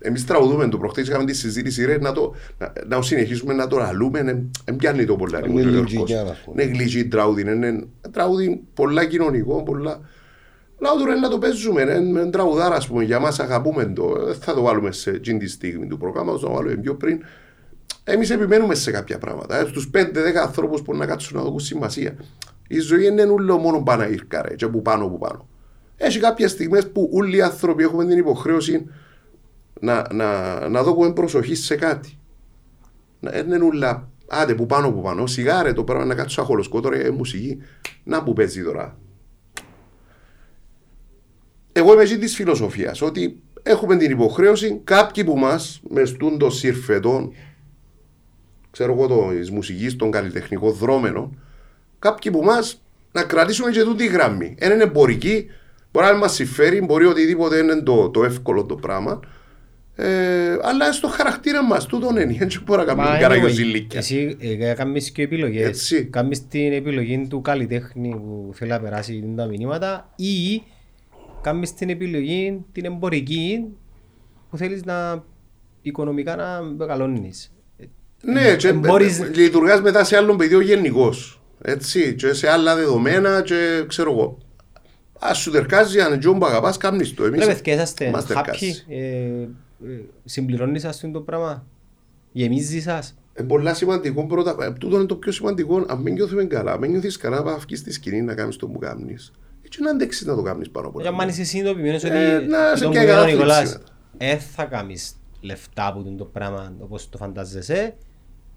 [0.00, 3.76] Εμείς τραγουδούμε το προχτέ, είχαμε τη συζήτηση ρε, να, το, να, να συνεχίσουμε να το
[3.76, 4.22] λαλούμε.
[4.64, 5.40] Δεν πιάνει το πολλά.
[5.46, 6.62] Είναι γλυκιά, ας πούμε.
[6.62, 7.40] Είναι γλυκή τραγούδι.
[7.40, 10.00] Είναι είναι τραγούδι πολλά κοινωνικό, πολλά.
[10.78, 14.24] Λάω τώρα να το παίζουμε, είναι είναι τραγουδάρα, ας πούμε, για μας αγαπούμε το.
[14.24, 17.22] Δεν θα το βάλουμε σε εκείνη τη στιγμή του προγράμματος, θα το βάλουμε πιο πριν.
[18.04, 19.58] Εμείς επιμένουμε σε κάποια πράγματα.
[19.58, 22.16] Ε, Στους 5-10 ανθρώπους που να κάτσουν να δώσουν σημασία.
[22.68, 25.48] Η ζωή είναι ούλο μόνο πάνω ήρκα, ρε, και που πάνω που πάνω.
[25.96, 28.86] Έχει κάποιες στιγμές που όλοι οι άνθρωποι έχουμε την υποχρέωση
[29.80, 32.18] να, να, να δώσουμε προσοχή σε κάτι.
[33.20, 35.26] Να δεν είναι ούλα, άντε που πάνω που πάνω.
[35.26, 37.58] Σιγάρε το πράγμα να κάτσω αχολοσκό τώρα η μουσική.
[38.04, 38.96] Να που παίζει τώρα.
[41.78, 46.50] Εγώ είμαι εκεί τη φιλοσοφίας ότι έχουμε την υποχρέωση κάποιοι που μας με στούν το
[46.50, 47.32] συρφετών
[48.70, 51.40] ξέρω εγώ, της μουσικής, των καλλιτεχνικών δρόμενων,
[51.98, 54.54] κάποιοι που μας να κρατήσουμε και τούτη γραμμή.
[54.58, 55.46] Ένα είναι εμπορική,
[55.92, 59.20] μπορεί να μας συμφέρει, μπορεί οτιδήποτε είναι το, το εύκολο το πράγμα.
[59.94, 62.36] Ε, αλλά στο χαρακτήρα μας, τούτον είναι.
[62.40, 63.98] Έτσι μπορεί να κάνουμε Μα καράγιο anyway, ζηλίκια.
[63.98, 65.66] Εσύ ε, κάνεις και επιλογές.
[65.66, 66.04] Έτσι.
[66.04, 70.62] Κάνεις την επιλογή του καλλιτέχνη που θέλει να περάσει τα μηνύματα ή
[71.50, 73.64] κάνεις την επιλογή την εμπορική
[74.50, 75.24] που θέλεις να
[75.82, 77.52] οικονομικά να μεγαλώνεις.
[78.22, 81.40] Ναι, και μπορείς- λειτουργάς μετά σε άλλον πεδίο γενικώς.
[81.62, 84.38] Έτσι, και σε άλλα δεδομένα, και ξέρω εγώ.
[85.26, 87.24] Α σου τερκάζει, αν τζόμπα αγαπάς, κάμνει το.
[87.24, 88.84] Εμείς Ρε παιδιά, είσαστε μας happy, τερκάζει.
[88.88, 89.48] ε, ε,
[90.24, 91.66] συμπληρώνεις σας το πράγμα,
[92.32, 93.16] γεμίζεις σας.
[93.38, 94.56] Είναι πολλά σημαντικό πρώτα.
[94.60, 95.84] ε, Τούτο είναι το πιο σημαντικό.
[95.88, 98.66] Αν μην νιώθουμε καλά, αν μην νιώθεις καλά, να βγει στη σκηνή να κάνεις το
[98.66, 99.32] που κάνεις.
[99.68, 102.76] Έτσι να αντέξεις να το κάνεις πάνω από Και αν είσαι συνειδητοποιημένος ότι Ε, να
[102.76, 103.84] σε τον πιάει που είπε ο κατάθλιψη Νικολάς, μετά.
[104.18, 107.94] ε, θα κάνεις λεφτά από το πράγμα όπως το φαντάζεσαι,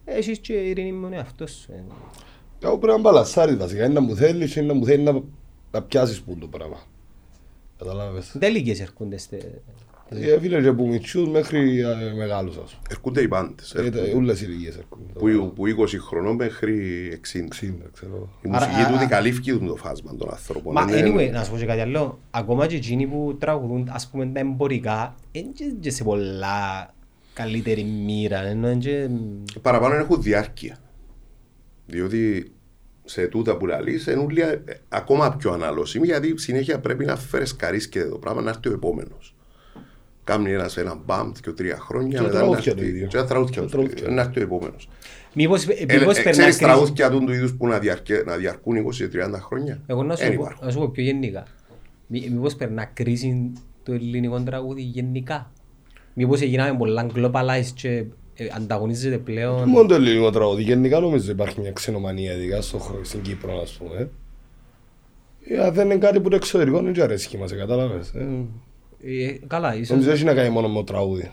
[0.05, 1.71] έχεις και ειρήνη με τον εαυτό σου.
[1.71, 1.83] ε.
[2.63, 5.21] Εγώ πρέπει να μπαλασσάρεις βασικά, είναι να μου θέλεις ή να μου θέλεις να,
[5.71, 6.77] να πιάσεις που το πράγμα.
[7.77, 8.35] Καταλάβες.
[8.39, 9.35] Τελικές έρχονται στε...
[9.35, 9.47] Ε,
[10.39, 12.81] φίλε, και από μητσούς μέχρι ε, μεγάλους ας πούμε.
[12.89, 13.73] Έρχονται οι πάντες.
[13.73, 15.11] Ε, τα- Όλες οι ηλικίες έρχονται.
[15.13, 17.47] Που, που 20 χρονών μέχρι 60.
[17.47, 18.29] 60, ξέρω.
[18.41, 20.73] Η Άρα, μουσική α, τούτη α, καλύφθηκε το φάσμα των ανθρώπων.
[20.73, 24.07] Μα Είναι- anyway, να σου πω και κάτι άλλο, ακόμα και εκείνοι που τραγουδούν ας
[24.09, 26.93] πούμε τα εμπορικά, είναι και- και σε πολλά
[27.33, 29.09] καλύτερη μοίρα, ενώ είναι και...
[29.61, 30.77] Παραπάνω έχουν διάρκεια.
[31.85, 32.51] Διότι
[33.03, 37.55] σε τούτα που λαλείς είναι όλοι, ε, ακόμα πιο αναλώσιμοι γιατί συνέχεια πρέπει να φέρεις
[37.55, 39.35] καρίσκεται το πράγμα να έρθει ο επόμενος.
[40.31, 43.07] Κάνει ένας ένας μπαμ και τρία χρόνια Και μετά να τραγούδια έρθει- το ίδιο.
[43.07, 44.15] και τα τραγούδια Και το ίδιο, τραγούδια.
[44.15, 44.89] να έρθει ο επόμενος.
[45.33, 46.59] Μήπως, Ε, μήπως ε, περνά Ξέρεις κρίση...
[46.59, 50.25] τραγούδια του του είδους που να, διαρκε- να διαρκούν 20-30 χρόνια; Εγώ να Εν σου,
[50.27, 50.65] πω, υπάρχουν.
[50.65, 51.43] να σου πω πιο γενικά.
[52.07, 53.51] Μή- Μήπως περνά κρίση
[53.83, 55.51] το ελληνικό τραγούδι γενικά;
[56.13, 57.89] Μήπως έγιναμε πολλά globalized και
[58.35, 60.63] ε, ανταγωνίζεται πλέον; Μόνο το ελληνικό τραγούδι.
[60.63, 64.09] Γενικά νομίζω υπάρχει μια ξενομανία ειδικά στο χώρο στην Κύπρο ας πούμε.
[65.47, 68.11] Ε, αν δεν είναι κάτι που το εξωτερικό δεν και αρέσει μας, κατάλαβες.
[69.03, 71.31] Ε, Ε, καλά, ίσως, Νομίζω έχει να κάνει μόνο με το τραγούδι.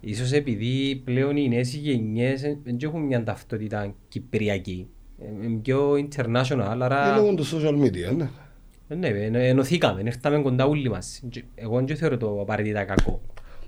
[0.00, 4.86] ίσως επειδή πλέον οι νέες γενιές δεν έχουν μια ταυτότητα κυπριακή.
[5.18, 8.28] Ε, Είναι πιο international, Είναι άρα λόγω του social media, ναι.
[8.88, 11.22] ε, ναι, ενω- ενωθήκαμε, ήρθαμε κοντά όλοι μας.
[11.30, 13.20] Και Εγώ δεν θεωρώ το απαραίτητα κακό.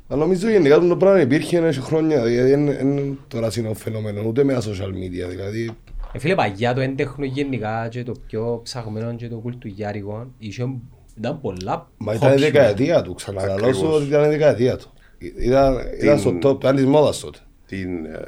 [0.09, 4.45] Αλλά νομίζω γενικά το πράγμα υπήρχε ένα χρόνια, δηλαδή δεν είναι τώρα είναι φαινόμενο ούτε
[4.45, 5.71] με τα social media, δηλαδή
[6.13, 10.77] Ε, φίλε, παγιά το έντεχνο γενικά και το πιο ψαγμένο και το κουλτουγιάρικο είχε-
[11.19, 12.39] ήταν πολλά Μα ήταν η popular.
[12.41, 13.95] δεκαετία του, ξαναλώσω Ακριβώς.
[13.97, 14.93] ότι ήταν η δεκαετία του.
[15.39, 17.39] Ήταν, ήταν στο Την- top, ήταν της μόδας τότε.
[17.67, 18.21] την, ε,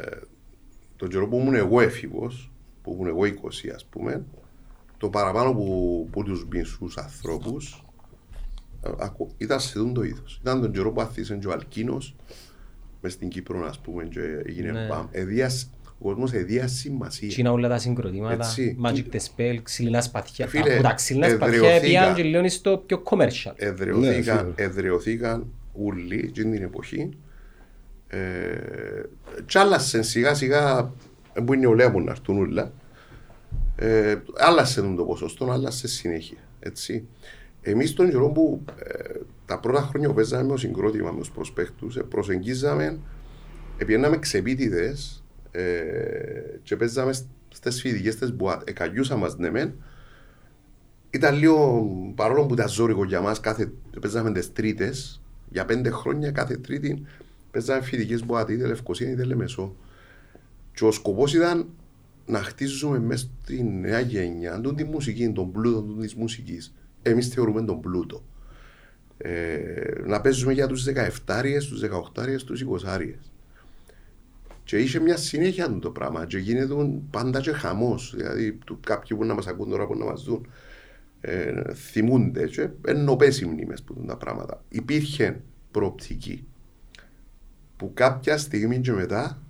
[0.97, 2.51] τον καιρό που ήμουν εγώ έφηβος,
[2.83, 4.25] που ήμουν εγώ 20 ας πούμε,
[4.99, 7.85] το παραπάνω που, που τους μισούς ανθρώπους
[8.83, 10.39] ε, ακου- ήταν σε αυτό το είδος.
[10.41, 12.15] Ήταν τον καιρό που αθήσαν και ο Αλκίνος
[13.01, 14.87] μες στην Κύπρο ας πούμε και έγινε Ναι.
[14.87, 15.07] μπαμ.
[15.11, 17.29] Εδίας, ο κόσμος εδίας σημασία.
[17.29, 18.77] Τσίνα όλα τα συγκροτήματα, Έτσι.
[18.85, 20.47] Magic the Spell, ξύλινα σπαθιά.
[20.47, 21.81] Φίλε, Από τα ξύλινα σπαθιά εδραιωθήκα.
[21.81, 23.53] πήγαν και λίγο στο πιο commercial.
[23.59, 24.53] Ναι, Εδραιωθήκαν, σίγουρα.
[24.57, 27.11] εδραιωθήκαν όλοι εκείνη την εποχή.
[28.09, 28.19] Ε,
[29.47, 30.93] κι άλλασε σιγά σιγά
[31.45, 32.73] που είναι νεολαία που να έρθουν όλα.
[33.77, 36.39] Ε, άλλασε τον το ποσοστό, άλλασε συνέχεια.
[36.61, 37.07] Έτσι.
[37.63, 39.15] Εμείς τον καιρό που ε,
[39.47, 42.99] τα πρώτα χρόνια που παίζαμε με το συγκρότημα με τους προσπαίχτους, ε, προσεγγίζαμε,
[43.79, 45.26] επιέναμε ξεπίτιδες ε,
[46.63, 47.13] και παίζαμε
[47.53, 48.69] στις φοιτικές τις μπουάτ.
[48.69, 49.75] Εκαγιούσα μας ναι μεν,
[51.11, 56.31] ήταν λίγο, παρόλο που ήταν ζώρικο για μας, κάθε, παίζαμε τις τρίτες, για πέντε χρόνια
[56.31, 57.07] κάθε τρίτη
[57.57, 59.77] παίζαμε φοιτικές μποάτη, είτε Λευκοσία είτε Λεμεσό.
[60.75, 61.69] Και ο σκοπός ήταν
[62.27, 66.75] να χτίζουμε μέσα στη νέα γενιά τον τη μουσική, τον πλούτο τον της μουσικής.
[67.03, 68.25] Εμείς θεωρούμε τον πλούτο.
[69.19, 72.99] Ε, να παίζουμε για τους 17 τους 18 τους 20
[74.67, 76.75] και είχε μια συνέχεια του το πράγμα και γίνεται
[77.11, 78.15] πάντα και χαμός.
[78.17, 80.47] Δηλαδή του- κάποιοι που να μας ακούν τώρα που να μας δουν
[81.21, 84.65] ε, θυμούνται και ενωπές οι μνήμες που δουν τα πράγματα.
[84.69, 86.47] Υπήρχε προοπτική
[87.77, 89.43] που κάποια στιγμή και μετά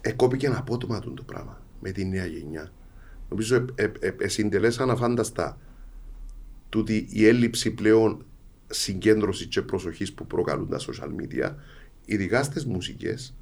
[0.00, 2.72] εκόπηκε απότομα του το πράγμα με τη νέα γενιά.
[3.28, 5.58] Νομίζω ε, ε, ε, ε, συντελέσαν αφάνταστα
[6.68, 8.24] τούτη η έλλειψη πλέον
[8.66, 11.54] συγκέντρωσης και προσοχής που προκαλούν τα social media,
[12.04, 13.34] ειδικά στις μουσικές,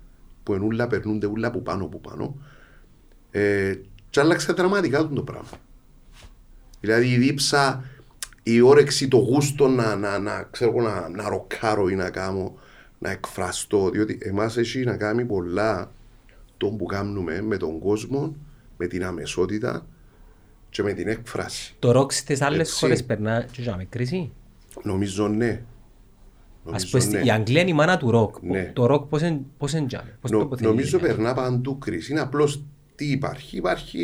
[0.46, 2.36] που ενούλα περνούνται ούλα από πάνω από πάνω,
[3.30, 3.74] ε,
[4.10, 5.58] και άλλαξε δραματικά τον το πράγμα.
[6.80, 7.84] Δηλαδή η δίψα,
[8.42, 12.54] η όρεξη, το γούστο να, να, να, ξέρω, εγώ, να, να ροκάρω ή να κάνω,
[12.98, 15.92] να εκφραστώ, διότι εμάς έχει να κάνει πολλά
[16.56, 18.36] το που κάνουμε με τον κόσμο,
[18.76, 19.86] με την αμεσότητα
[20.70, 21.74] και με την έκφραση.
[21.78, 22.78] Το ροκ στις άλλες Έτσι.
[22.78, 24.32] χώρες περνά και για με κρίση.
[24.82, 25.62] Νομίζω ναι.
[26.72, 27.26] Ας Νομίζω, πούμε, ναι.
[27.26, 28.36] η Αγγλία είναι η μάνα του ροκ.
[28.42, 28.70] Ναι.
[28.74, 30.68] Το ροκ πώς είναι πώς είναι τζάμε, πώς Νο- τοποθετείται.
[30.68, 32.12] νομίζω περνά παντού κρίση.
[32.12, 32.62] Είναι απλώς
[32.94, 33.56] τι υπάρχει.
[33.56, 34.00] υπάρχει.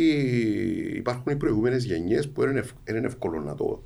[0.95, 3.81] Υπάρχουν οι προηγούμενες γενιές που δεν είναι, ευ- δεν είναι εύκολο να το,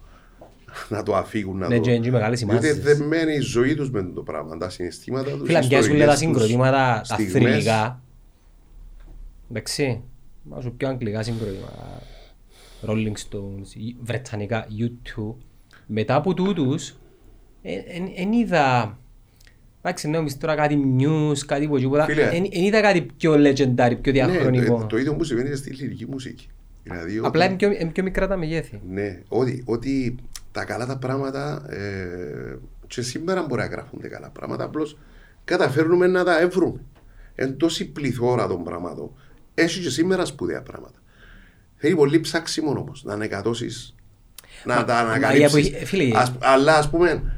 [0.89, 1.57] να το αφήγουν.
[1.57, 1.81] Να Ναι, το...
[1.81, 2.83] και είναι μεγάλες οι Διότι μάσες.
[2.83, 4.57] δεμένη η ζωή τους με το πράγμα.
[4.57, 5.47] Τα συναισθήματα τους.
[5.47, 8.01] Φίλα, μοιάζουν λέει τα συγκροτήματα τα θρηλυκά.
[9.51, 10.01] Εντάξει,
[10.43, 12.01] μα σου πιο αγγλικά συγκροτήματα.
[12.87, 15.33] Rolling Stones, ή βρετανικά, U2.
[15.87, 16.95] Μετά από τούτους,
[18.15, 18.97] εν είδα...
[19.81, 22.05] Εντάξει, ναι, τώρα κάτι news, κάτι που τίποτα.
[22.05, 22.29] Φίλε.
[22.33, 24.77] Εν είδα κάτι πιο legendary, πιο Ναι, διαχρονικό.
[24.77, 26.47] το, το ίδιο που συμβαίνει και στη λυρική μουσική.
[26.83, 28.81] Δηλαδή, Απλά ότι- είναι πιο, είναι πιο μικρά τα μεγέθη.
[28.89, 30.15] Ναι, ότι, ότι
[30.51, 34.97] τα καλά τα πράγματα ε, και σήμερα μπορεί να γράφονται καλά πράγματα, απλώς
[35.45, 36.79] καταφέρνουμε να τα εύρουμε.
[37.35, 39.11] Εν τόση πληθώρα των πραγμάτων.
[39.53, 40.99] Έχει και σήμερα σπουδαία πράγματα.
[41.75, 43.95] Θέλει πολύ ψάξιμο όμως να ανεκατώσεις,
[44.63, 45.67] να τα μα η ανακαλύψεις.
[45.67, 47.36] εποχή- φίλε, Αλλά ας πούμε,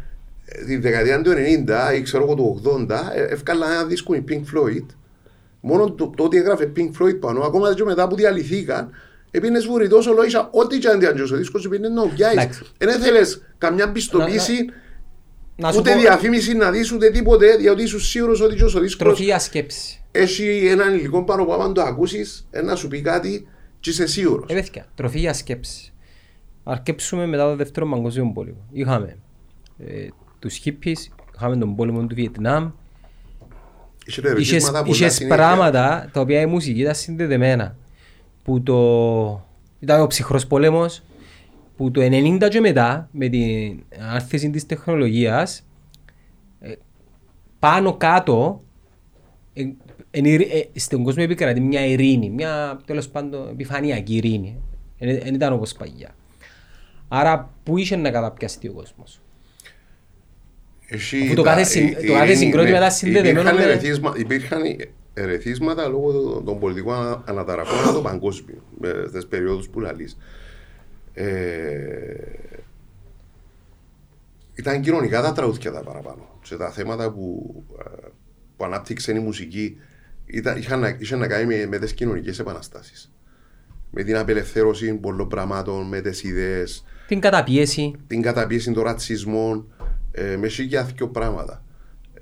[0.65, 4.33] τη δεκαετία του 90 ή ξέρω εγώ του 80, ε, εύκαλα ένα δίσκο η Pink
[4.33, 4.85] Floyd.
[5.59, 8.91] Μόνο το, το ότι έγραφε Pink Floyd πάνω, ακόμα και μετά που διαλυθήκαν,
[9.31, 12.37] Επίνες βουρητός ολόισα, ό,τι και αν διάντζεις ο δίσκος, επίνες να ογιάεις.
[12.37, 12.63] Εντάξει.
[12.77, 14.69] Δεν θέλεις καμιά πιστοποίηση,
[15.55, 18.67] Να σου ούτε πω, διαφήμιση να δεις, ούτε τίποτε, διότι είσαι σίγουρος ότι και ο
[18.67, 20.01] δίσκος τροφή για σκέψη.
[20.11, 23.47] έχει έναν υλικό πάνω που άμα το ακούσεις, ε, να σου πει κάτι
[23.79, 24.45] και είσαι σίγουρος.
[24.49, 25.93] Ε, παιδιά, τροφή για σκέψη.
[26.63, 28.67] Αρκέψουμε μετά το δεύτερο παγκοσμίο πόλεμο.
[28.71, 29.17] Είχαμε
[29.77, 30.07] ε,
[30.39, 30.97] τους hippies,
[31.35, 32.69] είχαμε τον πόλεμο του Βιετνάμ,
[34.05, 35.35] Είχε Είχες, ερωτήματα πολλά είχες συνέχεια.
[35.35, 37.75] πράγματα τα οποία η μουσική ήταν συνδεδεμένα.
[38.43, 39.45] Που το...
[39.79, 41.03] Ήταν ο ψυχρός πόλεμος
[41.77, 45.63] που το 90 και μετά με την άρθηση της τεχνολογίας
[46.59, 46.71] ε,
[47.59, 48.63] πάνω κάτω
[49.53, 49.63] ε,
[50.11, 54.61] εν ειρή- ε, στον κόσμο επικρατεί μια ειρήνη, μια τέλος πάντων επιφανειακή ειρήνη.
[54.99, 56.15] Δεν ήταν όπως παγιά.
[57.07, 59.21] Άρα πού είχε να καταπιαστεί ο κόσμος;
[60.91, 62.77] Έχει Αφού το τα- κάθε συν- η- το η κάθε ειρήνη, συγκρότημα ναι.
[62.77, 64.61] ήταν συνδεδεμένο Υπήρχαν με- ερεθίσμα- Υπήρχαν
[65.13, 70.17] ερεθίσματα λόγω των- των πολιτικών ανα- αναταραχών ανά το παγκόσμιο, ε, στις περιόδους που λαλείς.
[71.13, 71.27] Ε,
[74.55, 76.39] ήταν κοινωνικά τα τραγούδια τα παραπάνω.
[76.43, 78.07] Σε τα θέματα που, ε,
[78.57, 79.77] που ανάπτυξε η μουσική
[80.25, 83.11] ήταν, είχαν, να- είχε να κάνει με, με τις κοινωνικές επαναστάσεις.
[83.91, 87.93] Με την απελευθέρωση πολλών πραγμάτων, με τις ιδέες, Την καταπίεση.
[88.07, 89.67] την καταπίεση των ρατσισμών,
[90.11, 91.63] ε, μες σίγια δύο πράγματα.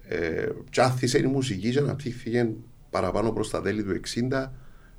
[0.07, 2.49] Ε, και άθισε η μουσική και αναπτύχθηκε
[2.89, 3.99] παραπάνω προς τα τέλη του
[4.31, 4.49] 60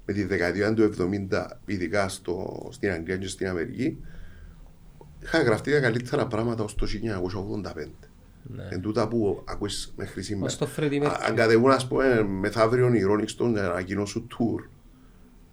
[0.06, 0.92] με τη δεκαετία του
[1.30, 3.96] 70 ειδικά στο, στην Αγγλία και στην Αμερική
[5.22, 6.86] είχαν γραφτεί τα καλύτερα πράγματα ως το
[7.74, 7.86] 1985.
[8.42, 8.68] Ναι.
[8.70, 10.46] Εν τούτα που ακούεις μέχρι σήμερα.
[10.46, 11.04] Ως το Freddie Mercury.
[11.04, 14.68] Α- Αν κατεβούν ας πούμε μεθαύριο οι Rolling Stones να ανακοινώσουν tour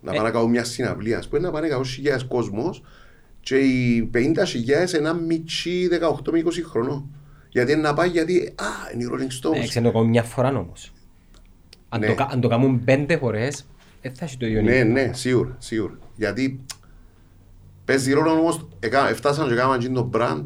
[0.02, 2.84] να πάνε να κάνουν μια συναυλία ας πούμε να πάνε 100.000 κόσμος
[3.40, 7.10] και οι 50.000 ένα μιτσί 18 με 20 χρονών.
[7.56, 9.60] Γιατί είναι να πάει γιατί α, είναι οι Rolling Stones.
[9.60, 10.94] Ναι, ξέρω εγώ μια φορά όμως.
[11.90, 12.08] Αν, Ναι.
[12.08, 13.66] το, κα- αν το κάνουν πέντε φορές,
[14.02, 14.86] δεν θα έχει το ίδιο Ναι, νύχτα.
[15.08, 15.98] ναι, σίγουρα, σίγουρα.
[16.16, 16.60] Γιατί
[17.86, 20.46] παίζει ρόλο όμως, εκα- εφτάσαν και έκαναν και το brand,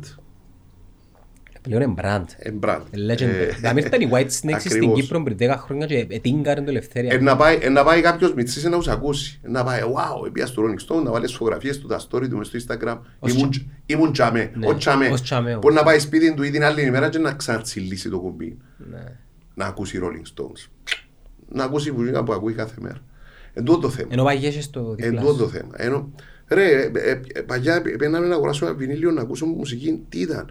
[1.69, 2.23] Πλέον είναι brand.
[2.37, 2.81] ε, brand.
[3.11, 3.21] Legend.
[3.21, 5.01] Ε, Δηλαδή ήρθαν οι White Snakes στην ακριβώς.
[5.01, 7.19] Κύπρο πριν 10 χρόνια και ετύγκαραν το Ε, ελευθερία.
[7.21, 9.39] να πάει, ε, να πάει κάποιος μητσής να τους ακούσει.
[9.43, 12.29] Ε, Να πάει, wow, επία στο Rolling Stone, να βάλει τις φωτογραφίες του, τα story
[12.29, 12.97] του μες στο Instagram.
[13.19, 15.07] Ως Ήμουν, ήμουν τζαμέ, Ναι, ο τζαμέ.
[15.07, 18.19] ως τζαμέ, Μπορεί να πάει σπίτι του ή την άλλη ημέρα και να ξανατσιλήσει το
[18.19, 18.57] κουμπί.
[18.91, 19.03] Ναι.
[19.53, 20.67] Να ακούσει Rolling Stones.
[21.51, 22.97] Να ακούσει μουσικά που ακούει κάθε μέρα.
[23.53, 24.07] Εν τούτο το θέμα.
[24.11, 25.49] Ενώ παγιέσαι στο Εν διπλά τούτο το σου.
[25.49, 25.71] θέμα.
[25.75, 26.11] Ενώ,
[26.47, 30.03] ρε, ε, ε, ε, παλιά πήγαμε να αγοράσουμε ένα βινίλιο να ακούσουμε μουσική.
[30.09, 30.49] Τι ήταν;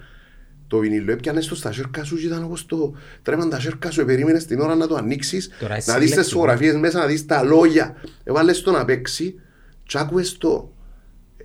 [0.68, 4.04] Το βινίλιο έπιανε στο στα σέρκα σου και ήταν όπως το τρέμαν τα σέρκα σου.
[4.04, 6.32] Περίμενες την ώρα να το ανοίξεις, Τώρα εσύ να δεις τις λέξεις.
[6.32, 7.96] φωτογραφίες μέσα, να δεις τα λόγια.
[8.24, 9.40] Έβαλες το να παίξει
[9.82, 10.72] και άκουες το.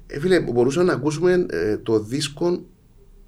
[0.07, 2.63] Ε, φίλε, μπορούσαμε να ακούσουμε ε, το δίσκο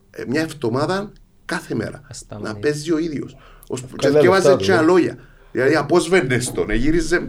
[0.09, 1.11] ε, μια εβδομάδα
[1.45, 2.01] κάθε μέρα.
[2.09, 2.53] Ασταμάτητα.
[2.53, 3.37] Να παίζει ο ίδιος.
[3.67, 4.81] Ως, και Καλά διαβάζε λεφτά και του, ε.
[4.81, 5.17] λόγια.
[5.51, 7.27] Δηλαδή απόσβενες τον, ε, γύριζε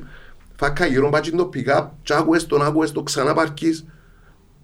[0.56, 3.86] φάκα γύρω μπάτσι το pick-up, και άκουες τον, άκουες τον, ξανά παρκείς.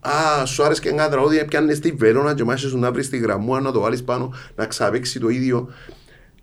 [0.08, 3.60] Α, σου άρεσε και ένα τραγούδι, έπιανες τη βέρονα και μάχεσαι να βρεις τη γραμμούα
[3.60, 5.68] να το βάλεις πάνω, να ξαπαίξει το ίδιο.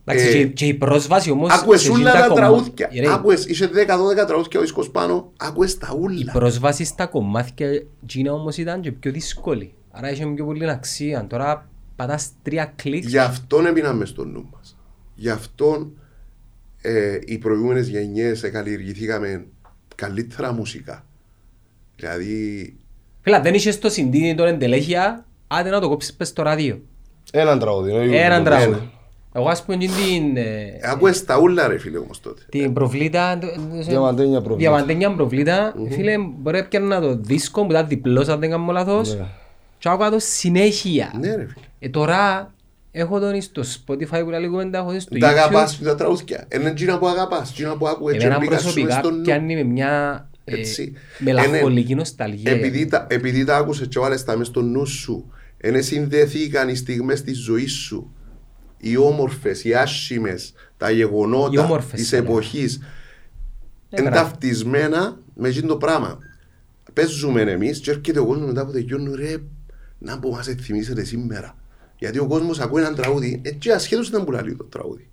[0.05, 1.51] Εντάξει, Ε, και- και η πρόσβαση όμως...
[1.53, 2.89] Άκουες σε όλα εκείνα τα κομμά- τραγούδια.
[2.99, 6.31] Ρε, Άκουες, είχε 10-12 τραγούδια ο δίσκος πάνω, άκουες τα Η ούλα.
[6.31, 7.67] πρόσβαση στα κομμάτια
[8.03, 9.73] εκείνα όμως ήταν και πιο δύσκολη.
[9.91, 11.27] Άρα είχε πιο πολύ αξία.
[11.29, 13.03] Τώρα πατάς τρία κλικ.
[13.07, 14.77] Γι' αυτόν έμειναμε στο νου μας.
[15.15, 15.91] Γι' αυτόν
[16.81, 19.45] ε, οι προηγούμενες γενιές καλλιεργηθήκαμε
[19.95, 21.05] καλύτερα μουσικά.
[21.95, 22.73] Δηλαδή,
[23.21, 26.81] Φίλα, δεν είχες το συντήνι τον εντελέχεια, άντε να το κόψεις πες στο ράδιο.
[27.31, 27.91] Έναν τραγούδι.
[27.91, 28.89] όχι Έναν το- τραγούδι.
[29.33, 30.37] Εγώ ας πούμε εκείνη την...
[30.37, 32.41] ε, άκουες τα ούλα ρε φίλε όμως τότε.
[32.49, 33.39] Την προβλήτα...
[33.87, 34.69] Διαμαντένια προβλήτα.
[34.71, 35.73] Διαμαντένια προβλήτα.
[35.89, 39.15] Φίλε, μπορεί να να το δίσκο που ήταν διπλός αν δεν κάνω λάθος.
[39.15, 39.25] Ναι.
[39.77, 41.11] Και άκουγα το συνέχεια.
[41.19, 41.65] Ναι ρε φίλε.
[41.79, 42.53] Ε, τώρα
[42.91, 45.31] έχω τον στο Spotify που λέει κουβέντα, έχω τον στο Τα YouTube.
[45.31, 46.45] αγαπάς τα τραγούδια.
[46.55, 49.21] Είναι εκείνα που αγαπάς, εκείνα που άκουες και Εμένα μπήκα σου μες προσωπικά στο νου.
[49.21, 50.93] πιάνει με μια ε, Έτσι.
[51.19, 52.51] μελαγχολική Είναι- νοσταλγία.
[52.51, 55.31] Επειδή τα, επειδή τα άκουσες και βάλες τα μες στο νου σου,
[55.63, 58.13] είναι συνδεθήκαν οι στιγμές της ζωής σου.
[58.77, 62.17] Οι όμορφες, οι άσχημες, τα Οι γεγονότα όμορφες, της ναι.
[62.17, 64.27] εποχής Ναι, είναι μπράβο.
[64.29, 66.17] ταυτισμένα με εκείνο το πράγμα.
[66.93, 69.35] Παίζουμε εμείς και έρχεται ο κόσμος μετά που τελειώνει ρε
[69.97, 71.57] να που μας θυμίσετε σήμερα.
[71.97, 75.07] Γιατί ο κόσμος ακούει έναν τραγούδι ε, και ασχέτως ήταν που λέει το τραγούδι.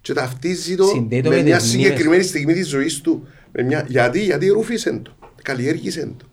[0.00, 3.26] Και ταυτίζει το Συνδέει το με με μια τις συγκεκριμένη στιγμή της ζωής του.
[3.52, 3.84] Με μια...
[3.88, 5.10] Γιατί, γιατί ρούφησε το,
[5.42, 6.24] καλλιέργησε το.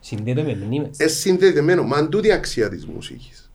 [0.00, 0.98] Συνδέεται με μνήμες.
[0.98, 3.50] Ε, συνδεδεμένο, μα εν τούτη η αξία της μουσικής.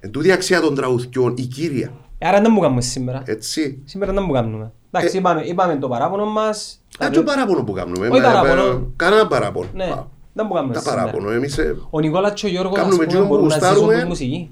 [0.00, 1.92] Εν τούτη η αξία των τραγουδιών, η κύρια.
[2.18, 3.22] Ε, Άρα δεν μου κάνουμε σήμερα.
[3.26, 3.82] Έτσι.
[3.84, 4.72] Σήμερα δεν μου κάνουμε.
[4.92, 6.80] Εντάξει, Ε, είπαμε, είπαμε το παράπονο μας.
[6.98, 8.08] Α, το παράπονο που κάνουμε.
[8.08, 8.62] Όχι μα, παράπονο.
[8.62, 9.68] ε, Κανένα παράπονο.
[9.74, 11.00] Ναι, Α, δεν μου κάνουμε Τα σήμερα.
[11.02, 11.30] παράπονο.
[11.30, 13.68] Εμείς ε, Ο Νικόλας και ο Γιώργος ας Κάνουμε πούμε εκείνο που μπορούν να ζήσουν
[13.68, 14.00] γουστάρουμε.
[14.02, 14.50] τη μουσική.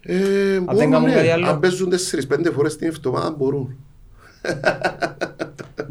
[0.00, 1.14] Ε, δεν μπορούν, κάνουν ναι.
[1.14, 1.46] κάτι άλλο.
[1.48, 3.76] Αν παίζουν 4-5 φορές την εβδομάδα μπορούν.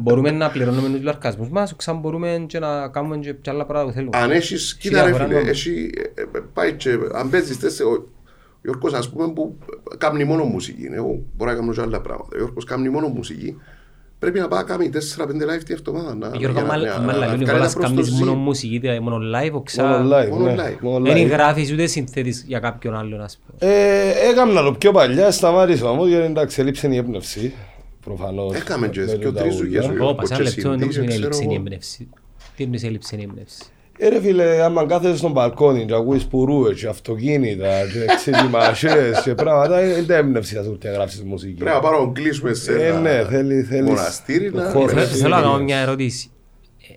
[0.02, 3.90] Μπορούμε να πληρώνουμε τους λαρκασμούς μας, ξανά μπορούμε και να κάνουμε και και άλλα πράγματα
[3.92, 4.16] που θέλουμε.
[4.18, 5.50] Αν έχεις, Χίλια κοίτα ρε φορά φίλε, νόμο.
[5.50, 8.04] έχει, ε, ε, πάει και, αν παίζεις τέσσερα, ο
[8.62, 9.56] Γιώργος ας πούμε που
[9.98, 13.56] κάνει μόνο μουσική, εγώ μπορώ να κάνω και άλλα πράγματα, ο Γιώργος κάνει μόνο μουσική,
[14.18, 16.14] πρέπει να πάει να κάνει 4-5 live την εβδομάδα.
[16.14, 18.24] να- Γιώργο, για να- μάλλον να- μάλλον να λέει ο βγάλει Νικόλας τα κάνεις προστοζή.
[18.24, 20.04] μόνο μουσική, δηλαδή μόνο live, Μόνο οξά.
[20.06, 20.54] live, Μόνο ναι.
[20.58, 20.76] live.
[20.80, 21.30] Μόνο Δεν live.
[21.30, 23.72] γράφεις ούτε συνθέτεις για κάποιον άλλον, ας πούμε.
[23.74, 27.52] Ε, Έκανα το πιο παλιά, σταμάτησα όμως γιατί εντάξει έλειψε η έμπνευση.
[28.04, 28.54] Προφανώς.
[28.56, 29.64] Έκαμε και με δύο τα τρεις ούλα.
[29.64, 31.54] δουλειές, ο Εγώ πας ένα και λεπτό, δεν συντήρησε, μου είναι ξέρω έλλειψη η εγώ.
[31.54, 32.08] έμπνευση.
[32.56, 33.62] Τι είναι έλλειψη η έμπνευση.
[33.98, 39.34] Ε, ρε φίλε, άμα κάθεσαι στον μπαλκόνι και ακούεις πουρούες και αυτοκίνητα και ξετοιμασίες και
[39.34, 41.52] πράγματα, είναι τα έμπνευση να σου έρθει να γράψεις μουσική.
[41.52, 44.70] Πρέπει να πάρω να κλείσουμε σε Ε, ένα ναι, θέλει- θέλεις μοναστήρι το να...
[44.70, 44.88] χώρο.
[44.88, 45.64] Θέλω- εσύ Θέλω να κάνω τελείως.
[45.70, 46.30] μια ερώτηση.
[46.88, 46.94] Ε,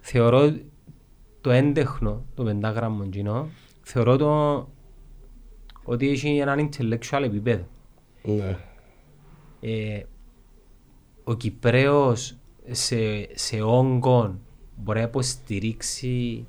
[0.00, 0.56] Θεωρώ
[1.40, 3.48] το έντεχνο, το πεντάγραμμο εκείνο,
[3.82, 4.68] θεωρώ το
[5.84, 7.66] ότι έχει έναν intellectual επίπεδο.
[8.22, 8.56] Ναι.
[9.60, 10.00] Ε,
[11.24, 12.36] ο Κυπρέος
[12.70, 12.96] σε,
[13.34, 14.40] σε όγκον
[14.76, 16.46] μπορεί να υποστηρίξει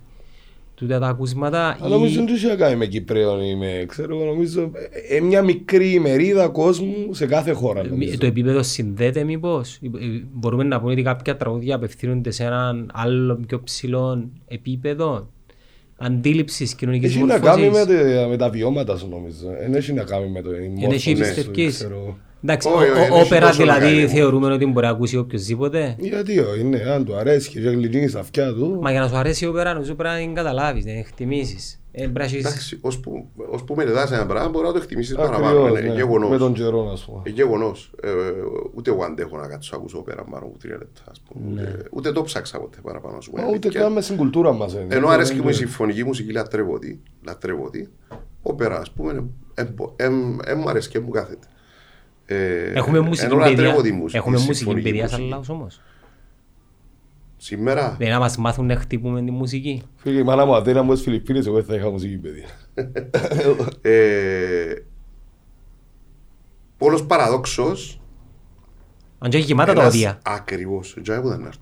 [0.76, 2.26] τούτα τα ακούσματα Αλλά νομίζω ή...
[2.26, 4.72] δεν έχει να κάνει με Κυπρέων ή με, ξέρω, εγώ, νομίζω,
[5.10, 7.84] ε, ε, μια μικρή μερίδα κόσμου σε κάθε χώρα.
[7.88, 8.18] νομίζω.
[8.18, 9.76] το επίπεδο συνδέεται μήπως.
[9.82, 15.30] Ε, ε, Μπορούμε να πούμε ότι κάποια τραγούδια απευθύνονται σε έναν άλλο πιο ψηλό επίπεδο
[15.98, 18.16] αντίληψης κοινωνικής Έχει να κάνει με, μόρφωσης.
[18.16, 19.48] τα- με τα βιώματα σου νομίζω.
[19.60, 22.18] Δεν έχει να κάνει με το η έχει μόρφωση σου, πιστεύεις; ξέρω.
[22.44, 24.08] Εντάξει, Όχι, ο- όχι, δεν ο- έχει όπερα τόσο να δηλαδή κάνει.
[24.08, 25.96] θεωρούμε ότι μπορεί να ακούσει οποιοδήποτε.
[26.00, 28.80] Γιατί όχι, ναι, αν του αρέσει και γλυκίνει στα αυτιά του.
[28.82, 31.74] Μα για να σου αρέσει η όπερα νομίζω πρέπει να την καταλάβεις, να την εκτιμήσεις.
[31.92, 35.40] Ε, πρέπει να έχεις- Εντάξει, ώσπου, ώσπου μελετάς ένα πράγμα μπορεί να το εκτιμήσεις Ακριβώς,
[35.40, 35.68] παραπάνω.
[35.68, 36.30] Είναι ναι, γεγονός.
[36.30, 37.22] Με τον καιρό, ας πούμε.
[37.24, 37.92] Ε, γεγονός.
[38.04, 38.10] Ε,
[38.76, 41.02] ούτε εγώ αντέχω να κάτσω να ακούσω πέρα πάνω από τρία λεπτά.
[41.12, 41.62] ας πούμε.
[41.62, 43.18] Ούτε, ούτε το ψάξα ποτέ παραπάνω.
[43.18, 43.48] ας πούμε, Ναι.
[43.48, 43.82] Μα Ούτε αλήθεια.
[43.84, 44.74] καν μες στην κουλτούρα μας.
[44.74, 44.86] είναι.
[44.96, 46.98] Ενώ αρέσκει Δεν- μου η συμφωνική μουσική, λατρεύω τη.
[47.26, 47.86] Λατρεύω τη.
[48.42, 49.24] Όπερα, ας πούμε,
[49.56, 50.14] δεν
[50.58, 51.48] μου αρέσει και μου κάθεται.
[52.32, 55.30] Ε, Έχουμε μουσική ενώ λατρεύω παιδεία, τη μουσική, έχουμε τη μουσική συμφωνική παιδεία σαν μουσική.
[55.34, 55.82] λαός όμως.
[57.38, 59.82] Σήμερα, Δεν να μας μάθουν να χτυπούμε τη μουσική.
[59.96, 62.48] Φίλε, η μάνα μου αδένα μου στις Φιλιππίνες, εγώ δεν θα είχα μουσική παιδεία.
[63.82, 64.74] ε,
[66.78, 68.02] όλος παραδόξος,
[69.20, 70.20] Αν και έχει γεμάτα τα ένας- οδεία.
[70.24, 71.62] Ακριβώς, για να να έρθω.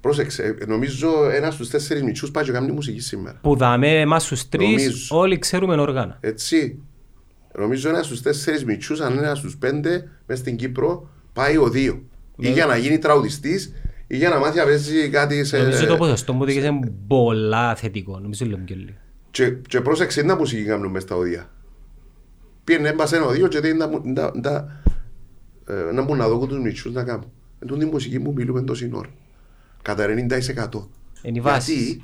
[0.00, 3.38] Πρόσεξε, ε, νομίζω ένας στους τέσσερις μητσούς πάει και κάνει μουσική σήμερα.
[3.42, 5.18] Που δάμε εμάς τους τρεις Νομίζω.
[5.18, 6.16] όλοι ξέρουμε όργανα.
[6.20, 6.78] Έτσι.
[7.58, 11.68] Νομίζω ένας στους τέσσερις μητσούς, αν είναι ένας στους πέντε, μέσα στην Κύπρο, πάει ο
[11.68, 12.02] δύο.
[12.36, 12.48] Ναι.
[12.48, 13.60] Ή για να γίνει τραγουδιστή,
[14.06, 15.58] ή για να μάθει να παίζει κάτι σε.
[15.58, 18.18] Νομίζω το ποσοστό μου ότι είναι πολλά θετικό.
[18.18, 18.96] Νομίζω λέμε και λίγο.
[19.30, 21.50] Και, και πρόσεξε να μουσική κάνουν μέσα στα οδεία.
[22.64, 24.80] Πήγαινε έμπασε ένα οδείο και δεν να, μου- να, να,
[25.68, 27.30] ε, να μου να δω τους μητσούς να κάνουν.
[27.58, 29.08] Εν τούτη μουσική μου μιλούμε τόση ώρα.
[29.82, 30.88] Κατά 90%.
[31.22, 31.72] Είναι η βάση.
[31.74, 32.02] Γιατί,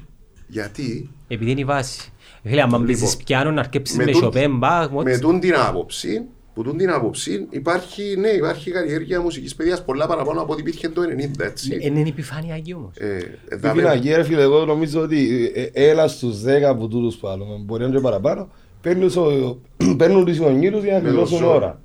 [0.49, 2.13] γιατί Επειδή είναι η βάση.
[2.43, 5.19] Φίλε, άμα μπεις Λοιπόν, πιάνο να αρκέψεις με τούν- σιωπέν, μπα, με μότς.
[5.19, 6.23] τούν την άποψη,
[6.55, 10.89] που τούν την άποψη υπάρχει, ναι, υπάρχει καλλιέργεια μουσικής παιδείας πολλά παραπάνω από ό,τι υπήρχε
[10.89, 11.79] το 90, έτσι.
[11.81, 12.97] Είναι η επιφάνειακή όμως.
[12.97, 16.69] Ε, ε, Η δάμε- πινακή, ρε φίλε, εγώ νομίζω ότι ε, ε, ένα στους δέκα
[16.69, 18.49] από τούτους που άλλουμε, μπορεί να είναι και παραπάνω,
[18.81, 19.59] παίρνουν στο-
[19.99, 21.55] παίρνουν τους γονείς για να Με το κλειδώσουν ζώο.
[21.55, 21.81] ώρα.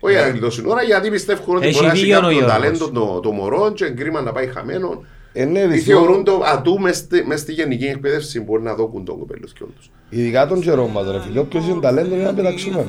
[0.00, 2.52] Όχι να γλιτώσουν ώρα γιατί πιστεύουν ότι Έχει μπορεί να έχει δίκιο ο κάποιο Γιώργος.
[2.56, 5.04] ταλέντο το, το μωρό και κρίμα να πάει χαμένο.
[5.34, 8.74] Ε, ναι, Ή δυστυχώς, θεωρούν το ατού μες στη, μες στη γενική εκπαίδευση μπορεί να
[8.74, 9.90] δώκουν τον κοπέλος και όντως.
[10.08, 12.86] Ειδικά τον καιρό μας, ρε φίλε, όποιος είναι ταλέντο είναι πεταξούμενος.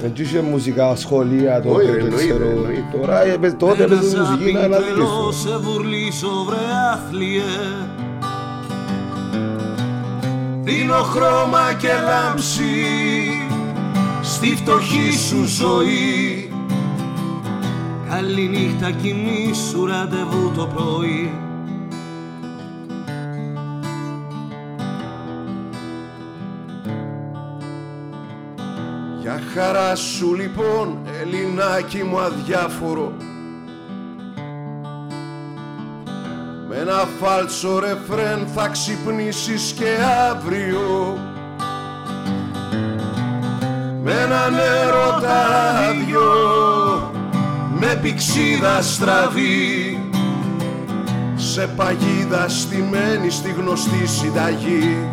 [0.00, 2.44] Δεν είχε μουσικά σχολεία τότε, Όχι, δεν εννοείται, ξέρω.
[2.44, 2.84] εννοείται.
[3.00, 5.32] Τώρα, ε, παι- τότε έπαιζε μουσική να τρελό αναδείξουν.
[5.32, 6.56] σε βουρλίσω βρε
[6.92, 7.42] άθλιε
[10.62, 12.62] Δίνω χρώμα και λάμψη
[14.22, 16.50] στη φτωχή σου ζωή
[18.10, 21.30] Καληνύχτα κοιμήσου ραντεβού το πρωί
[29.38, 33.12] Για χαρά σου λοιπόν, Ελληνάκι μου αδιάφορο.
[36.68, 39.86] Με ένα φάλσο ρεφρέν θα ξυπνήσεις και
[40.30, 41.18] αύριο.
[44.02, 45.46] Με έναν έρωτα
[45.88, 46.22] άδειο
[47.78, 49.98] Με πηξίδα στραβή.
[51.34, 55.08] Σε παγίδα στημένη στη γνωστή συνταγή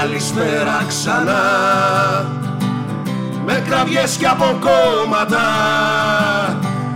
[0.00, 1.42] Καλησπέρα ξανά.
[3.44, 5.46] Με κραυγές και αποκόμματα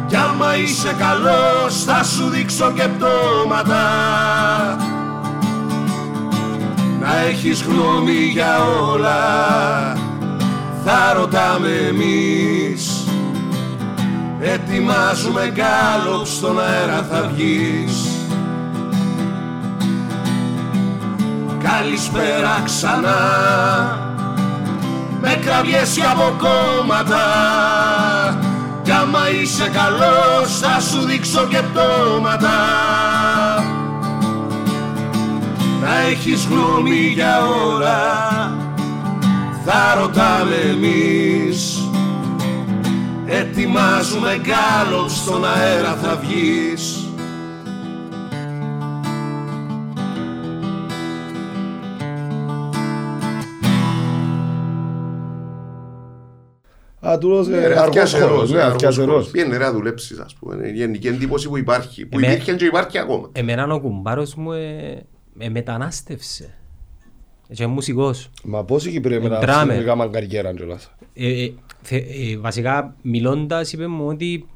[0.06, 3.86] Κι άμα είσαι καλός θα σου δείξω και πτώματα.
[7.00, 9.18] Να έχεις γνώμη για όλα.
[10.84, 13.06] Θα ρωτάμε εμείς.
[14.40, 18.03] Ετοιμάζουμε γκάλωπ στον αέρα θα βγεις
[21.78, 23.18] Καλησπέρα ξανά.
[25.20, 27.24] Με κραυγές και αποκόμματα
[28.82, 32.58] Κι άμα είσαι καλός θα σου δείξω και πτώματα.
[35.80, 38.02] Να έχεις γνώμη για όλα
[39.64, 41.88] Θα ρωτάμε εμείς.
[43.26, 47.03] Ετοιμάζουμε γκάλωπ στον αέρα θα βγεις
[57.18, 59.08] τούτος Ναι, ε, ρε, αργός αυτιάσερος, χώρος, ναι, αργός αυτιάσερος.
[59.10, 59.30] χώρος.
[59.30, 60.54] Πήγαινε ρε να δουλέψεις ας πούμε.
[60.54, 62.06] Είναι η γενική εντύπωση που υπάρχει.
[62.06, 63.28] Που Εμέ- υπήρχε και υπάρχει ακόμα.
[63.32, 65.06] Εμένα ο κουμπάρος μου ε,
[65.38, 66.54] ε, μετανάστευσε.
[67.52, 68.30] Και μουσικός.
[68.44, 69.74] Μα πόσοι Κυπρέοι μετά Ντράμερ.
[69.76, 70.90] στην έκαναν καριέρα κιόλας.
[71.14, 71.52] Ε, ε,
[71.82, 74.48] θε- ε, βασικά μιλώντας είπε μου ότι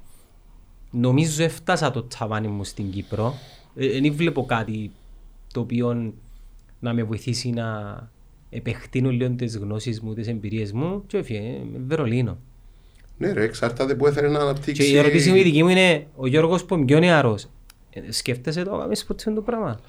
[0.91, 3.35] νομίζω έφτασα το τσαβάνι μου στην Κύπρο.
[3.75, 4.91] Ε, Δεν βλέπω κάτι
[5.53, 6.13] το οποίο
[6.81, 7.65] να με βοηθήσει να
[8.51, 12.39] επεκτείνω λίγο τις γνώσεις μου, τις εμπειρίες μου και έφυγε, ε, Βερολίνο.
[13.19, 14.91] Ναι ρε, εξαρτάται που έθελε να Και αναπτύξει.
[14.91, 17.47] η ερώτηση μου η δική μου είναι, ο Γιώργος που είναι πιο νεαρός,
[17.91, 19.81] Ε, Σκέφτεσαι το κάνεις ποτέ το πράγμα.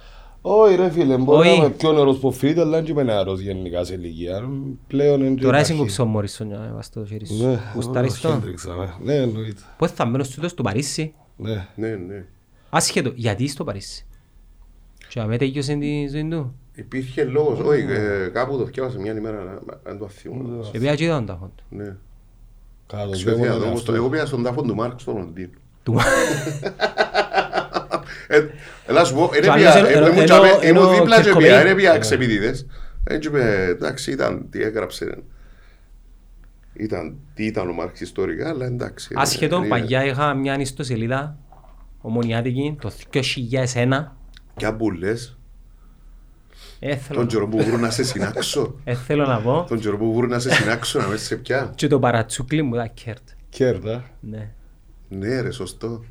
[0.41, 1.57] Όχι ρε φίλε, μπορεί Όχι.
[1.57, 4.49] να είμαι πιο νεαρός που φύγει, αλλά δεν είμαι νεαρός γενικά σε ηλικία.
[4.87, 5.71] Πλέον είναι Τώρα υπάρχει.
[5.71, 7.59] είσαι κόψω Μόρισον για βάζεις το χέρι Ναι, σου.
[7.75, 8.33] Γουστάρεις ο το.
[8.33, 8.93] Χέντριξ, αμέ.
[9.03, 9.61] Ναι, εννοείται.
[9.77, 11.67] Πότε θα μένω στο στο Παρίσι; Ναι.
[11.75, 12.25] Ναι, ναι.
[12.69, 13.11] Άσχετο.
[13.15, 14.05] Γιατί στο Παρίσι;
[15.09, 16.55] Και αμέ τέλειωσε τη ζωή του.
[16.79, 20.69] Υπήρχε λόγος, όχι, ε, κάπου το θυκεύασα μια ημέρα, να- αν το αθιούμαι.
[20.71, 21.63] Και πήγα και είδα τον τάφο του.
[21.69, 21.95] Ναι.
[22.87, 25.49] Κάτω, δεν Αξιοθέα, μου όμως, το- Εγώ πήγα στον τάφο του Μάρκ στο Λονδίνο.
[25.83, 25.99] Του-
[28.27, 28.47] Ε,
[28.87, 31.15] Έλα σου πω, Και είναι άλλος πια, ενώ- ε, ήμουν ενώ- τζαμέ- ενώ ήμουν δίπλα
[31.15, 31.49] και Κερκοβέη.
[31.49, 32.65] πια, είναι πια ξεπηδίδες.
[33.03, 35.17] Έτσι είπε, εντάξει, ήταν, τι έγραψε.
[36.73, 39.13] Ήταν, τι ήταν ο Μάρξ ιστορικά, αλλά εντάξει.
[39.17, 41.37] Άσχετο, είναι- παγιά είχα μια ιστοσελίδα
[42.01, 44.15] ομονιάτικη το 2001.
[44.55, 45.33] Κι αν που λες, Ε,
[46.51, 46.68] θέλω
[47.07, 48.75] τον να- καιρό που βρουν να σε συνάξω.
[48.83, 49.65] ε, θέλω να πω.
[49.69, 51.71] Τον καιρό που βρουν να σε συνάξω, να μες σε πια.
[51.75, 53.27] Και το παρατσούκλι μου ήταν κέρτ.
[53.49, 54.03] Κέρτα.
[54.19, 54.49] Ναι.
[55.09, 56.03] Ναι ρε, σωστό.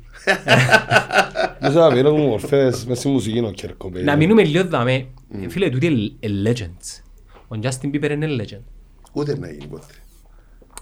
[1.59, 4.01] Δεν ξέρω, πήρε μου μορφές μες στη μουσική είναι ο Κέρκοπε.
[4.01, 5.05] Να μείνουμε λίγο δάμε.
[5.47, 7.01] Φίλε, τούτοι είναι legends.
[7.47, 8.61] Ο Justin Bieber είναι legend.
[9.13, 9.85] Ούτε να γίνει ποτέ.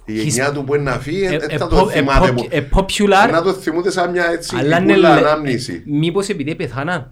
[0.05, 1.93] Η He's- γενιά του που είναι να φύγει, Ε, δεν ε, θα pop- το ε,
[1.93, 2.47] θυμάται pop- μου.
[2.49, 5.83] ε, popular, Να το θυμούνται σαν μια έτσι αλλά είναι κούλα le- ανάμνηση.
[5.85, 7.11] Μήπως επειδή πεθάναν.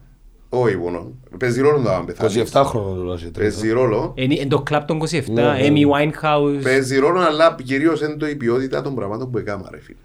[0.49, 1.11] Όχι μόνο.
[1.39, 2.51] Παίζει ρόλο να πεθάνεις.
[2.53, 3.53] 27 χρόνων τώρα και τρεις.
[3.55, 4.13] Παίζει ρόλο.
[4.15, 5.57] Είναι είναι το κλαπ των 27, Ναι, ναι.
[5.61, 6.59] Amy Winehouse.
[6.63, 9.97] Παίζει ρόλο, αλλά κυρίως είναι το η ποιότητα των πραγμάτων που έκανα, ρε φίλε.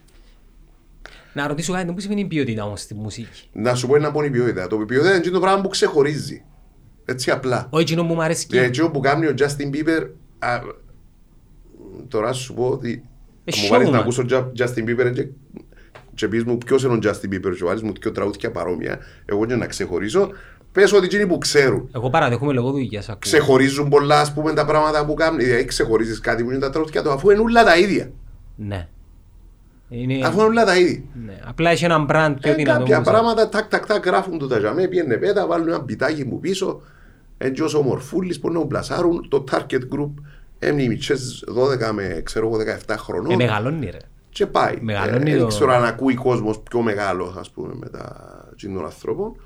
[1.33, 3.49] Να ρωτήσω κάτι, πώς σημαίνει η ποιότητα όμως στη μουσική.
[3.53, 4.67] Να σου πω ένα πω η ποιότητα.
[4.67, 6.43] Το ποιότητα είναι το πράγμα που ξεχωρίζει.
[7.05, 7.67] Έτσι απλά.
[7.71, 8.47] Όχι εκείνο που μου αρέσει.
[8.47, 10.07] Και έτσι που κάνει ο Justin Bieber,
[10.39, 10.61] α,
[12.09, 13.05] τώρα σου πω ότι
[13.45, 14.01] Ε, μου βάλεις να showman.
[14.03, 15.27] ακούσω Τζα- Justin Bieber και,
[16.21, 19.47] και πεις μου ποιος είναι ο Justin Bieber και βάλεις μου δύο τραγούδια παρόμοια, εγώ
[19.47, 20.31] και να ξεχωρίσω,
[20.73, 21.89] πες ότι εκείνοι που ξέρουν.
[21.95, 23.19] Εγώ παραδέχομαι λόγω δουλειάς ακούω.
[23.21, 27.03] Ξεχωρίζουν πολλά ας πούμε τα πράγματα που κάνουν, δηλαδή ξεχωρίζεις κάτι που είναι τα τραγούδια
[27.03, 28.11] του αφού είναι όλα τα ίδια.
[28.57, 28.89] Ναι.
[29.89, 30.27] Είναι...
[30.27, 31.03] Αφού είναι όλα τα ίδια.
[31.27, 31.39] Ναι.
[31.47, 32.79] Απλά έχει έναν brand πιο Ε, δυνατό.
[32.79, 33.11] κάποια μουσική.
[33.17, 36.81] πράγματα τάκ τάκ τάκ γράφουν του τα τζαμέ, πιένε πέτα, βάλουν ένα μπιτάκι μου πίσω,
[37.39, 40.11] έτσι όσο μορφούλης που να πλασάρουν, το target group
[40.59, 41.45] έμεινε οι μητσές
[41.89, 43.99] 12 με ξέρω εγώ 17 Ε, χρονών μεγαλώνει ρε.
[44.31, 44.75] Και πάει.
[44.81, 48.29] μεγαλώνει Ε, το- Δεν ξέρω αν ακούει κόσμος πιο μεγάλος ας πούμε με τα
[48.75, 49.37] των ανθρώπων.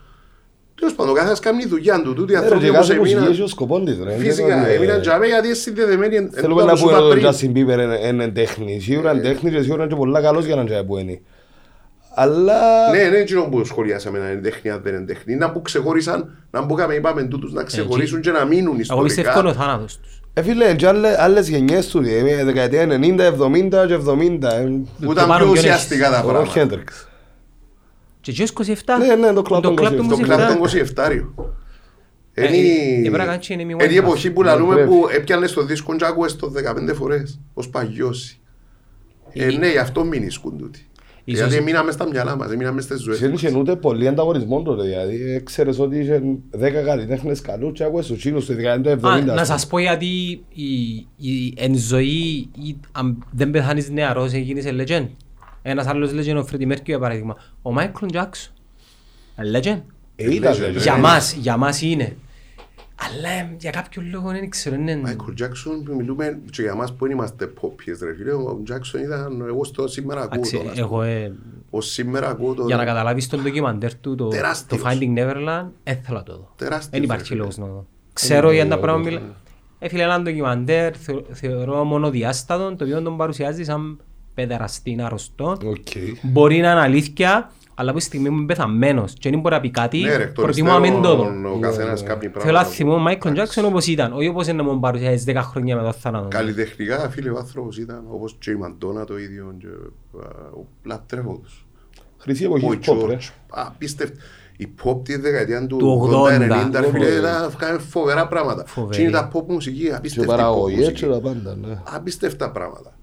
[0.78, 2.86] Τέλος πάντων, ο καθένας κάνει τη δουλειά του, τούτοι οι Ναι, ρε, άνθρωποι και όπως
[2.88, 4.16] κάθε μουσική έχει έμειναν, ο σκοπόν της, ρε.
[4.16, 6.76] φυσικά, Δεν είναι έμειναν ότι, τζαμέ γιατί είναι συνδεδεμένοι, εν- εν Θέλουμε τούτα να που
[6.78, 7.54] σου πούμε είπα ότι ο πριν.
[7.54, 8.82] Justin Bieber είναι- είναι τέχνης.
[8.84, 11.20] Σίγουρα είναι τέχνης και σίγουρα είναι και πολλά καλός για να είναι που είναι.
[12.14, 12.90] Αλλά...
[12.90, 15.34] Ναι, ναι, εκείνο που σχολιάσαμε να είναι τέχνη, αν δεν είναι τέχνη.
[15.34, 19.08] Να που ξεχώρισαν, να μπούκαμε, είπαμε τούτους να ξεχωρίσουν και να μείνουν Εγώ πιστεύω είναι
[19.08, 19.52] ο ιστορικά.
[19.52, 20.20] θάνατος τους.
[20.36, 24.52] Ε, φίλε, και άλλες, άλλες γενιές του, ε, δεκαετία 90, 70 και 70.
[24.52, 24.64] ε,
[25.04, 26.50] Που ήταν πάνω πιο πιο ουσιαστικά τα Ο πράγματα.
[26.50, 27.08] Χέντριξ.
[28.20, 28.98] Και εκείνος 27.
[28.98, 30.08] Ναι, ναι, το κλαμπ των κλαμπ 27.
[30.08, 30.46] Το κλαμπ 27.
[30.48, 31.24] των 27.
[32.34, 33.98] Ε, Είναι ε, η- ε, πρέπει να κάνεις και είναι μη είναι η Winehouse.
[33.98, 34.88] εποχή που λαλούμε Πρέπει.
[34.88, 36.52] που έπιανες το δίσκο και άκουες το
[36.90, 38.38] 15 φορές ως παγιώσει.
[39.32, 40.86] Ε, ναι, γι' αυτό μην ισκούν τούτοι.
[41.24, 43.42] Ίσως- Γιατί μείναμε στα μυαλά μας, μείναμε στις ζωές Δεν μας.
[43.42, 48.06] είχε ούτε πολύ ανταγωνισμό τότε, δηλαδή ε, ξέρεις ότι είχε 10 καλλιτέχνες καλούς και άκουες
[48.06, 49.24] τους τσίνους στη δεκαετία του Α, 70.
[49.24, 49.44] να ας πούμε.
[49.44, 50.06] σας πω γιατί
[50.54, 50.72] η,
[51.16, 55.06] η εν ζωή ή αν δεν πεθάνεις νεαρός γίνεις legend.
[55.62, 57.36] Ένας άλλος legend, ο Freddie Mercury για παράδειγμα.
[57.62, 58.50] Ο Michael Jackson.
[59.36, 59.80] A legend.
[60.16, 60.80] Ε, ήταν, Legend, ρε.
[60.80, 61.00] Για ναι.
[61.00, 62.16] μας, για μας είναι.
[62.94, 64.76] Αλλά ε, για κάποιο λόγο δεν ξέρω.
[64.76, 68.62] είναι- Michael Jackson που μιλούμε και για μας που δεν είμαστε poppies ρε φίλε, ο
[68.68, 70.72] Jackson ήταν εγώ στο σήμερα ακούω Εντάξει, τώρα.
[70.76, 71.32] Εγώ ε,
[71.70, 74.82] Ως σήμερα ακούω το για να καταλάβεις τον ντοκιμαντέρ του, το, το Τεράστιος.
[74.84, 76.52] Finding Neverland, έθελα το δω.
[76.56, 77.38] Τεράστιος, Δεν ρε υπάρχει φίλε.
[77.38, 77.86] λόγος να το δω.
[78.12, 79.22] Ξέρω για τα πράγματα μιλά.
[79.78, 83.98] Έφυγε έναν ντοκιμαντέρ, θεω- θεωρώ μονοδιάστατο, το οποίο τον παρουσιάζει σαν
[84.34, 85.46] παιδεραστή αρρωστό.
[85.64, 85.86] Οκ.
[86.22, 89.60] Μπορεί να είναι αλήθεια, αλλά από τη στιγμή που είμαι πεθαμένος και δεν μπορεί να
[89.60, 91.22] πει κάτι, Ναι ρε, εκ των προτιμώ να μην το δω.
[91.22, 92.64] υστέρων ο καθένας κάνει Θέλω να πράγματα.
[92.64, 95.82] θυμώ ο Μάικλ Τζάκσον όπως ήταν, όχι όπως είναι να μου παρουσιάζει 10 χρόνια με
[95.82, 96.28] το θάνατο.
[96.28, 101.38] Καλλιτεχνικά φίλε ο άνθρωπος ήταν όπως και η Μαντώνα το ίδιο και α, ο- λατρεύω
[101.42, 101.66] τους.
[102.18, 103.16] Χρυσή Ο εποχή pop, ρε.
[103.20, 104.16] George, απίστευτο.
[104.56, 108.64] Η pop τη δεκαετία του Του 80-90 ρε 80, φίλε ήταν βγάλε φοβερά πράγματα.
[108.66, 108.96] Φοβερή.
[108.96, 111.06] Και είναι τα pop μουσική, Και απίστευτη pop παραγωγές και μουσική.
[111.10, 111.78] τα πάντα, ναι.
[111.84, 112.96] Απίστευτα πράγματα.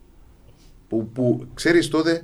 [0.87, 2.23] Που, που ξέρεις τότε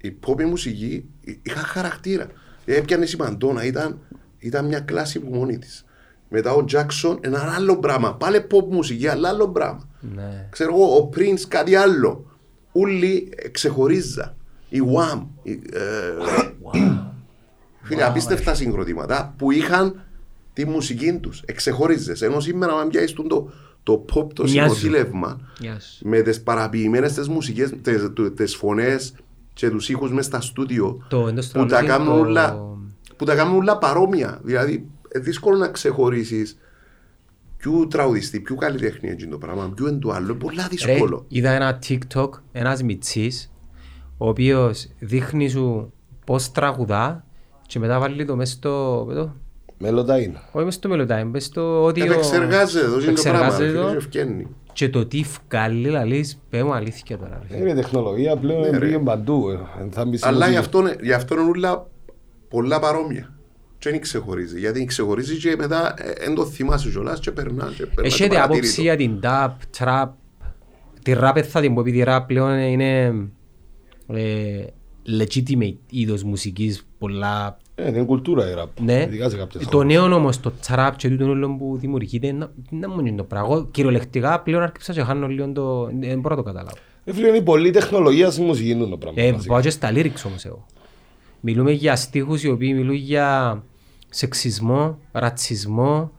[0.00, 1.08] η pop η μουσική εί-
[1.42, 2.26] είχα χαρακτήρα.
[2.64, 3.98] Έπιανε η Μαντώνα, ήταν,
[4.38, 5.84] ήταν μια κλάση που μόνη της.
[6.28, 8.14] Μετά ο Jackson ένα άλλο πράγμα.
[8.14, 9.88] Πάλι pop μουσική, αλλά άλλο πράγμα.
[10.00, 10.46] Ναι.
[10.50, 12.30] Ξέρω εγώ, ο Prince κάτι άλλο.
[12.72, 14.36] Ούλοι ε, ξεχωρίζα.
[14.68, 15.26] Η Wham.
[15.42, 15.78] η, ε,
[17.82, 20.02] Φίλε, απίστευτα συγκροτήματα που είχαν
[20.52, 21.42] τη μουσική τους.
[21.46, 22.22] Εξεχωρίζες.
[22.22, 23.50] Ενώ σήμερα αν πιάσεις τον το,
[23.82, 24.76] το pop το Μοιάζουν.
[24.76, 26.08] συνοδήλευμα Γεια σου.
[26.08, 29.14] με τις παραποιημένες τις μουσικές, τις, του- τις φωνές
[29.52, 32.66] και τους ήχους μες στα στούντιο Το εντός που τα τραγούδι, κάνουν το- όλα
[33.16, 34.40] που τα κάνουν όλα παρόμοια.
[34.42, 36.58] Δηλαδή, ε, δύσκολο να ξεχωρίσεις
[37.56, 40.34] ποιου τραγουδιστή, ποιου καλλιτέχνη είναι το πράγμα, ποιου είναι το άλλο.
[40.34, 41.24] Πολλά Ρε, δύσκολο.
[41.28, 43.52] είδα ένα TikTok, ένας μιτσής,
[44.18, 45.92] ο οποίος δείχνει σου
[46.26, 47.24] πώς τραγουδά
[47.66, 49.04] και μετά βάλει το μέσα στο...
[49.08, 49.34] με το-
[49.78, 50.40] Μέλλοντα είναι.
[50.52, 52.00] Όχι μέσα στο μελοτάι, μες στο ότι...
[52.00, 53.58] ο- Επεξεργάζεται το, είναι το πράγμα.
[53.58, 54.46] ρε επεξεργάζεται φίλε, το και ευκαινεί.
[54.72, 57.40] Και το τι βγάλει, λαλείς, πέ μου αλήθεια τώρα.
[57.50, 57.56] ρε.
[57.58, 59.48] Είναι η τεχνολογία πλέον πήγε παντού.
[59.50, 59.58] ε.
[59.90, 60.58] Θα μπει στη Αλλά γι' μουσική.
[60.58, 61.86] αυτό, είναι- γι' αυτό είναι όλα
[62.48, 63.32] πολλά παρόμοια.
[63.78, 64.58] Και δεν ξεχωρίζει.
[64.58, 65.94] Γιατί ξεχωρίζει και μετά
[66.24, 67.72] δεν το θυμάσαι κιόλας και περνά.
[67.76, 70.08] και περνά Έχετε και άποψη παρατηρεί για την tap, trap,
[71.02, 73.06] τη rap θα την πω επειδή η rap πλέον είναι
[74.06, 74.64] ε,
[75.20, 78.80] legitimate είδος μουσικής πολλά Ε, είναι κουλτούρα η ραπ.
[78.80, 79.02] ναι.
[79.02, 79.92] Ειδικά σε κάποιες Το χώρες.
[79.94, 83.48] νέο όμως το trap και τούτο όλο που δημιουργείται είναι να μου είναι το πράγμα.
[83.54, 85.84] Εγώ Κυριολεκτικά πλέον άρχισα και χάνω λίγο το...
[85.84, 86.76] Δεν μπορώ να το καταλάβω.
[87.04, 89.22] Ε, φίλε, είναι η πολλή τεχνολογία στη μουσική είναι το πράγμα.
[89.22, 89.52] Ε, βασικά.
[89.52, 90.66] πάω και στα lyrics όμως εγώ.
[91.40, 93.62] Μιλούμε για στίχους οι οποίοι μιλούν για
[94.08, 96.10] σεξισμό, ρατσισμό,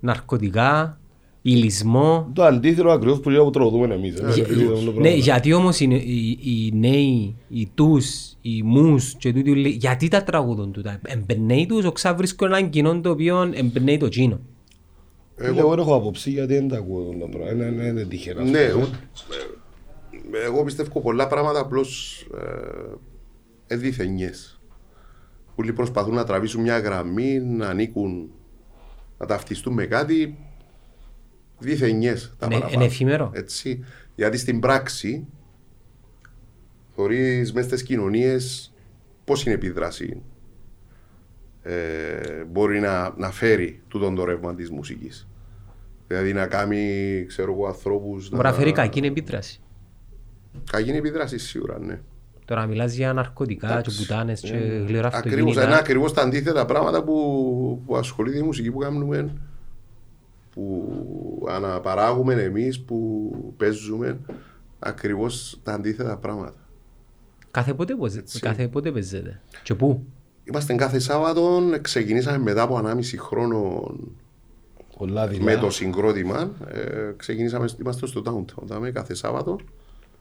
[0.00, 0.98] ναρκωτικά,
[1.46, 2.30] ηλισμό.
[2.32, 4.14] Το αντίθετο ακριβώς που λέω που τραγουδούμε εμείς.
[4.20, 5.08] ε, Για- επειδή είναι το Ναι, πράγμα.
[5.08, 10.22] γιατί όμως οι, οι, οι νέοι, οι τους, οι μούς και τούτοι, όλοι, γιατί τα
[10.24, 14.40] τραγουδούν τούτα; Εμπνέει τους, οξά βρίσκω έναν κοινό το οποίο εμπνέει το κοινό.
[15.36, 17.52] Φίλε, Εγώ δεν έχω άποψη γιατί δεν τα ακούω το πράγμα.
[17.52, 18.42] Είναι- Είναι είναι τυχερά.
[18.42, 18.88] ας Ναι, πούμε.
[20.42, 22.20] ε, εγώ πιστεύω πολλά πράγματα απλώς
[23.68, 24.60] ε, εδίθενιες.
[25.54, 28.28] Όλοι προσπαθούν να τραβήσουν μια γραμμή, να ανήκουν,
[29.18, 30.38] να ταυτιστούν με κάτι
[31.58, 32.74] διθενιές τα Είναι- παραπάνω.
[32.82, 33.30] είναι εφήμερο.
[33.34, 33.84] Έτσι.
[34.14, 35.26] Γιατί στην πράξη
[36.94, 38.72] θωρείς μέσα στις κοινωνίες
[39.24, 40.22] πώς είναι η επίδραση
[41.62, 45.28] ε, μπορεί να, να φέρει τούτον το ρεύμα της μουσικής.
[46.06, 49.60] Δηλαδή να κάνει, ξέρω εγώ, ανθρώπους Μπορεί να φέρει κακή επίδραση.
[50.70, 52.00] Κακή είναι επίδραση σίγουρα, ναι.
[52.44, 53.98] Τώρα μιλάς για ναρκωτικά και Εντάξει.
[53.98, 55.64] πουτάνες και γλυόρα Ακριβώς, αυτοκίνητα.
[55.64, 59.30] είναι ακριβώς τα αντίθετα πράγματα που, που ασχολείται η μουσική που κάνουμε,
[60.54, 64.18] που αναπαράγουμε εμείς, που παίζουμε,
[64.78, 66.54] ακριβώς τα αντίθετα πράγματα.
[67.50, 68.40] Κάθε πότε, πώς- Έτσι.
[68.40, 70.04] κάθε πότε παίζετε; Και πού;
[70.44, 73.90] Είμαστε κάθε Σάββατο, ξεκινήσαμε μετά από 1,5 χρόνο
[74.98, 75.42] Πολλά δειλά.
[75.44, 76.50] με το συγκρότημα.
[76.68, 79.58] Ε, ξεκινήσαμε, είμαστε στο Downtown, δάμε, κάθε Σάββατο,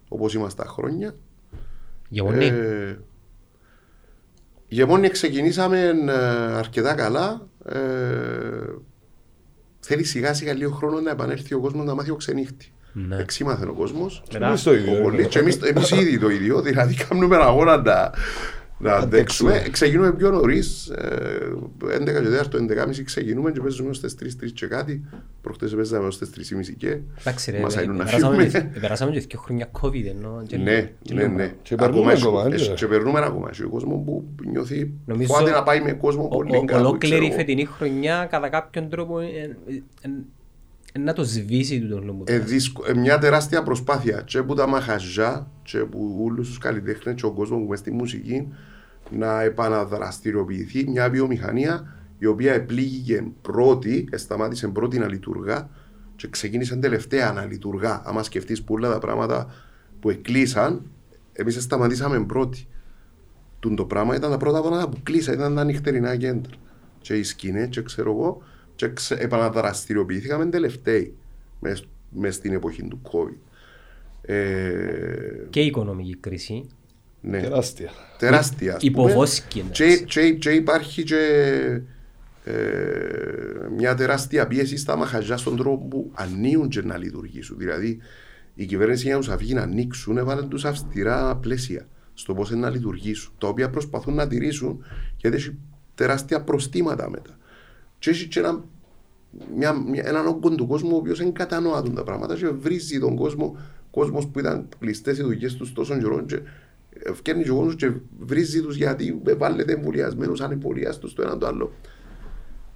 [0.10, 1.16] όπως είμαστε τα χρόνια.
[2.10, 2.46] Γεμονή.
[2.46, 2.98] Ε,
[4.68, 6.12] Γεμόνια ξεκινήσαμε ε,
[6.58, 7.48] αρκετά καλά.
[7.66, 7.80] Ε,
[9.86, 12.72] θέλει σιγά σιγά λίγο χρόνο να επανέλθει ο κόσμος να μάθει ο ξενύχτη.
[12.94, 13.18] Ναι.
[13.18, 14.24] Εξήμαθε ο κόσμος.
[14.40, 15.14] Εμείς το ίδιο.
[15.18, 15.24] ε.
[15.24, 18.12] Και εμείς, εμείς ήδη το ίδιο, δηλαδή κάνουμε αγώνα να,
[18.84, 19.64] να αντέξουμε.
[19.72, 20.92] Ξεκινούμε πιο νωρίς,
[22.02, 25.04] 11 και 4 το 11.30 ξεκινούμε και παίζουμε ως τις 3, 3 και κάτι.
[25.42, 28.72] Προχτές παίζαμε ως τις 3.30 και Εντάξει ρε, μας αείνουν να περάσαμε- φύγουμε.
[28.80, 30.44] περάσαμε και δύο χρόνια COVID ενώ.
[30.48, 31.34] και- Ναι, και ναι, λίγο.
[31.34, 31.54] ναι.
[31.62, 32.74] Και περνούμε έχει- ακόμα, έχει- έτσι.
[32.74, 33.50] Και περνούμε ακόμα.
[33.52, 37.14] Έχει κόσμος που νιώθει Νομίζω φοβάται να πάει με κόσμο Ο- πολύ ο- κάπου, Ολόκληρη
[37.14, 37.36] ξέρω η εγώ.
[37.36, 40.10] φετινή χρονιά κατά κάποιον τρόπο ε, ε, ε,
[40.96, 42.24] ε, να το σβήσει του τον λόγο.
[42.26, 47.16] Ε, δυσκο- ε, μια τεράστια προσπάθεια και από τα μαχαζιά και από όλους τους καλλιτέχνες
[47.16, 48.48] και ο κόσμος που μες στη μουσική
[49.10, 55.70] να επαναδραστηριοποιηθεί μια βιομηχανία η οποία επλήγηκε πρώτη, σταμάτησε πρώτη να λειτουργά
[56.16, 58.02] και ξεκίνησε τελευταία να λειτουργά.
[58.06, 59.54] Άμα σκεφτείς πολλά τα πράγματα
[60.00, 60.82] που εκλείσαν,
[61.34, 62.68] εμείς σταματήσαμε πρώτοι.
[63.60, 66.52] Τούν το πράγμα ήταν τα πρώτα πράγματα που κλείσαν, ήταν τα νυχτερινά κέντρα.
[67.02, 68.42] Και οι σκηνές και ξέρω εγώ,
[68.76, 71.16] και ξε, επαναδραστηριοποιήθηκαμε τελευταίοι
[71.60, 73.38] μες, μες στην εποχή του COVID.
[74.22, 74.36] Ε,
[75.50, 76.68] Και η οικονομική κρίση.
[77.26, 77.92] Ναι, Τεράστια.
[78.18, 78.76] τεράστια.
[78.76, 79.08] ας πούμε.
[79.08, 80.06] Υποβόσκει, Και, εντάξει.
[80.06, 81.18] και, και υπάρχει και
[82.44, 82.54] ε,
[83.78, 87.58] μια τεράστια πίεση στα μαχαζιά στον τρόπο που ανοίγουν και να λειτουργήσουν.
[87.58, 88.00] Δηλαδή,
[88.54, 92.70] η κυβέρνηση για να τους αφήγει να ανοίξουν, έβαλε τους αυστηρά πλαίσια στο πώς να
[92.70, 94.84] λειτουργήσουν, τα οποία προσπαθούν να τηρήσουν
[95.18, 95.58] γιατί έχει
[95.96, 97.38] τεράστια προστήματα μετά.
[98.00, 98.64] Και έχει και ένα,
[99.56, 103.16] μια, μια, έναν όγκο του κόσμου ο οποίος δεν κατανοεί τα πράγματα και βρίζει τον
[103.16, 103.58] κόσμο,
[103.92, 106.26] κόσμος που ήταν κλειστές οι δουλειές τους τόσο καιρό.
[106.26, 106.40] Και
[107.14, 111.72] Φτιάχνει και ο κόσμος και βρίζει τους γιατί βάλετε εμβολιασμένους ανεμβολιάστους το ένα το άλλο.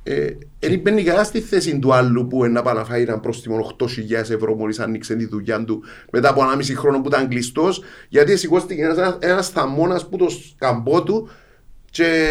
[0.03, 3.75] Ε, δεν μπαίνει κανένα στη θέση του άλλου που να πάει να φάει ένα πρόστιμο
[3.79, 8.37] 8.000 ευρώ μόλις άνοιξε τη δουλειά του μετά από 1,5 χρόνο που ήταν κλειστός, γιατί
[8.37, 11.29] σηκώστηκε ένας, ένας θαμώνας που το σκαμπό του
[11.91, 12.29] και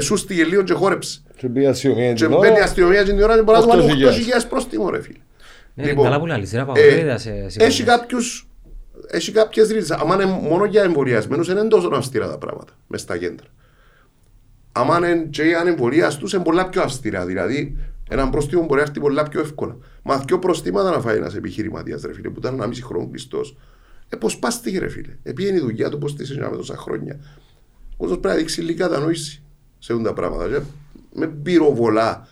[0.00, 1.20] σούστηκε λίγο και χόρεψε.
[1.36, 2.38] Και πήγε αστυνομία Και την ώρα.
[2.48, 4.06] μπαίνει η αστυνομία και την ώρα και μπορεί να του βάλει 8.000.
[4.40, 5.18] 8.000 πρόστιμο ρε φίλε.
[5.74, 8.44] Ναι, καλά που λαλείς, είναι ε, απαγορεύεται σε- σε έχει κοινωνίες.
[9.10, 9.90] Κάποιους έχει κάποιες ρίζες.
[9.90, 13.46] Αν είναι μόνο για εμβολιασμένους δεν είναι τόσο αυστηρά τα πράγματα μες στα κέντρα.
[14.72, 17.26] Αν είναι και οι ανεμβολιαστούς είναι πολλά πιο αυστηρά.
[17.26, 17.76] Δηλαδή
[18.08, 19.76] ένα πρόστιμο μπορεί να έρθει πολλά πιο εύκολα.
[20.02, 23.56] Μα δυο προστήματα να φάει ένας επιχειρηματίας ρε φίλε που ήταν ένα μισή χρόνο κλειστός.
[24.08, 25.16] Ε, πώς πάστηκε ρε φίλε.
[25.22, 27.20] Επήγαινε η δουλειά του πώς τη με τόσα χρόνια.
[27.92, 29.42] Ο κόσμος πρέπει να δείξει λίγη κατανόηση
[29.78, 30.48] σε αυτά τα πράγματα.
[30.48, 30.60] Και
[31.14, 32.28] με πυροβολά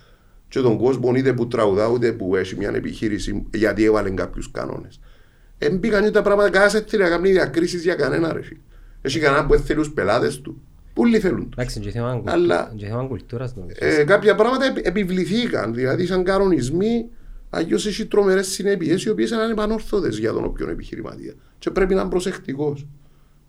[0.49, 5.01] και τον κόσμο είτε που τραγουδά είτε που έχει μια επιχείρηση γιατί έβαλε κάποιους κανόνες.
[5.59, 8.61] Δεν πήγαν τα πράγματα κανένα έτσι να κάνει διακρίσεις για κανένα ρε φίλε.
[9.03, 10.63] Έχει κανένα που θέλει τους πελάτες του.
[10.93, 11.49] Πολλοί θέλουν.
[11.53, 13.77] Εντάξει, είναι και θέμα κουλ- Αλλά- είναι και θέμα κουλτούρας νομίζω.
[13.81, 17.09] Ε, κάποια πράγματα επι- επιβληθήκαν, δηλαδή σαν κανονισμοί,
[17.51, 21.35] αλλιώς έχει τρομερές συνέπειες οι οποίες είναι ανεπανόρθωτες για τον όποιον επιχειρηματία.
[21.59, 22.87] Και πρέπει να είναι προσεκτικός.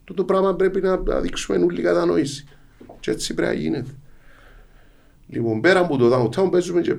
[0.04, 2.44] Το, το πράγμα πρέπει να να δείξουμε όλη κατανόηση.
[3.00, 3.90] Και έτσι πρέπει να γίνεται.
[5.26, 6.94] Λοιπόν, πέρα από το downtown παίζουμε και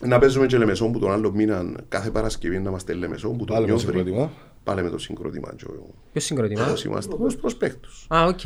[0.00, 3.46] να παίζουμε και Λεμεσόν που τον άλλο μήνα κάθε Παρασκευή να είμαστε Λεμεσόν που τον
[3.56, 3.86] Πάλι με Νιόβρη.
[3.98, 4.32] συγκρότημα.
[4.64, 5.54] Πάλι με το συγκρότημα.
[5.56, 6.70] και ο- Ποιος συγκροτημά.
[6.70, 8.06] Όσοι είμαστε ως Prospectus.
[8.14, 8.44] Α, οκ.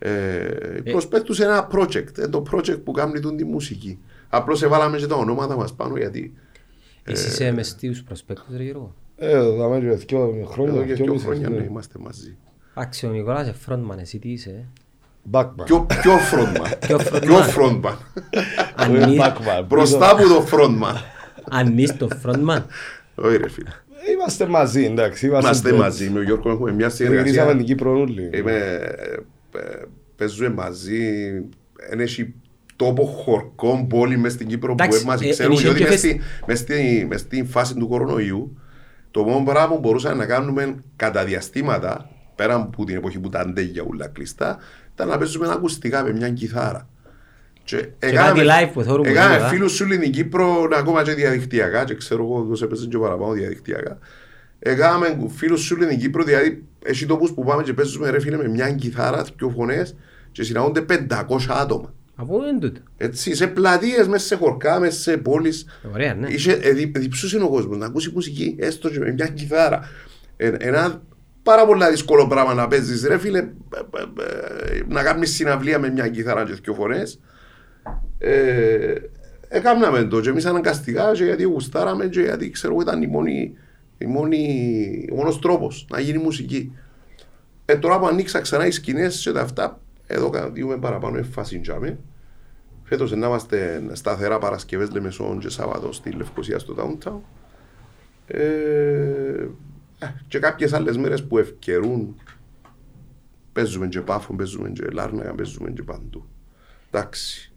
[0.00, 0.48] Ε,
[0.90, 3.98] Prospectus είναι ένα project, είναι το project που κάνει τον τη μουσική.
[4.28, 6.34] Απλώς εβάλαμε και τα ονόματα μας πάνω γιατί
[7.04, 11.04] Εσύ είσαι μες στους προσπέκτους ρε Γιώργο; Ε, δάμε και δυο χρόνια, εδώ και δυο
[11.04, 11.56] δύο μισές, χρόνια ναι.
[11.56, 12.36] ναι, είμαστε μαζί.
[12.74, 14.68] Εντάξει, ο Νικόλας είναι frontman, εσύ τι είσαι.
[15.34, 15.64] ε; Backman.
[15.64, 16.72] Ποιο, ποιο frontman.
[16.86, 17.20] Ποιο frontman.
[17.20, 17.96] Ποιο frontman.
[18.74, 19.64] Αν Όχι εί- backman.
[19.68, 20.94] Μπροστά από το frontman.
[21.50, 22.62] Αν είσαι το frontman.
[23.14, 23.68] Όχι ρε φίλε.
[24.12, 25.26] Είμαστε μαζί, εντάξει.
[25.26, 25.76] Είμαστε, Είμαστε friends.
[25.78, 27.56] μαζί με τον Γιώργο έχουμε μια Γυρίσαμε συνεργασία.
[27.56, 28.30] την Κύπρο όλοι.
[28.34, 29.82] Είμαι, ε, ε,
[30.16, 31.00] παίζουμε μαζί.
[31.90, 32.34] Εν έχει
[32.76, 36.00] τόπο χορκών πόλη μες στην Κύπρο που Εντάξει, μας ε, ξέρουν ενισχύει διότι και μες
[36.00, 38.58] φεσ- στη- μες στη- μες στην φάση του κορονοϊού
[39.10, 42.08] το μόνο πράγμα που μπορούσαμε να κάνουμε κατά διαστήματα
[42.38, 44.58] πέρα από την εποχή που ήταν ντέγια ούλα κλειστά
[44.94, 46.88] ήταν να παίζουμε ακουστικά με μια κιθάρα.
[47.64, 49.48] Και κάτι live που θεωρούμε Έκαμε τώρα.
[49.48, 53.98] φίλους σου στην Κύπρο ακόμα και διαδικτυακά και ξέρω εγώ τους έπαιζε και παραπάνω διαδικτυακά.
[54.58, 58.48] Έκαμε φίλους σου στην Κύπρο δηλαδή έχει τόπους που πάμε και παίζουμε ρε φίλε με
[58.48, 59.94] μια κιθάρα, δυο φωνές
[60.32, 61.94] και συναντούνται 500 άτομα.
[62.16, 65.66] Από πού είναι τούτο; Έτσι, σε πλατείες, μέσα σε χορκά, μέσα σε πόλεις.
[65.92, 66.28] Ωραία, ναι.
[66.28, 69.80] Είχε, ε, δι- διψούσε ο κόσμος να ακούσει μουσική, έστω και με μια κιθάρα.
[70.36, 71.02] Ε, ένα
[71.48, 75.90] πάρα πολύ δύσκολο πράγμα να παίζεις, ρε φίλε, ε, ε, ε, να κάνεις συναυλία με
[75.90, 77.20] μια κιθάρα και δύο φορές.
[78.18, 78.94] Ε,
[79.48, 83.56] έκαναμε το και εμείς αναγκαστικά και γιατί γουστάραμε και γιατί ξέρω εγώ ήταν η μόνη,
[83.98, 86.72] η μόνη, ο μόνος τρόπος να γίνει μουσική.
[87.64, 91.98] Ε, τώρα που ανοίξα ξανά οι σκηνές και τα αυτά, εδώ κάνουμε παραπάνω έμφαση τζάμε.
[92.84, 97.20] Φέτος να είμαστε σταθερά Παρασκευές Λεμεσόν και Σάββατο στη Λευκοσία στο Downtown.
[98.26, 99.48] Ε, ε,
[100.28, 102.16] και κάποιες άλλες μέρες που ευκαιρούν
[103.52, 106.26] παίζουμε και Πάφο, παίζουμε και Λάρνακα, παίζουμε και παντού.
[106.90, 107.52] Εντάξει.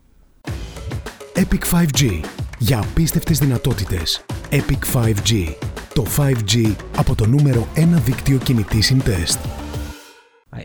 [1.35, 2.23] Epic 5G.
[2.59, 4.25] Για απίστευτες δυνατότητες.
[4.49, 5.55] Epic 5G.
[5.93, 9.45] Το 5G από το νούμερο 1 δίκτυο κινητής συντεστ.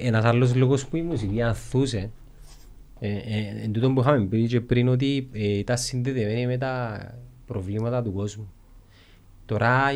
[0.01, 2.11] Ένας άλλος λόγος που η μουσική ανθούσε
[3.01, 7.01] ε, ε, εν τούτο που είχαμε πει και πριν ότι ε, ήταν συνδεδεμένη με τα
[7.47, 8.53] προβλήματα του κόσμου.
[9.47, 9.93] Τώρα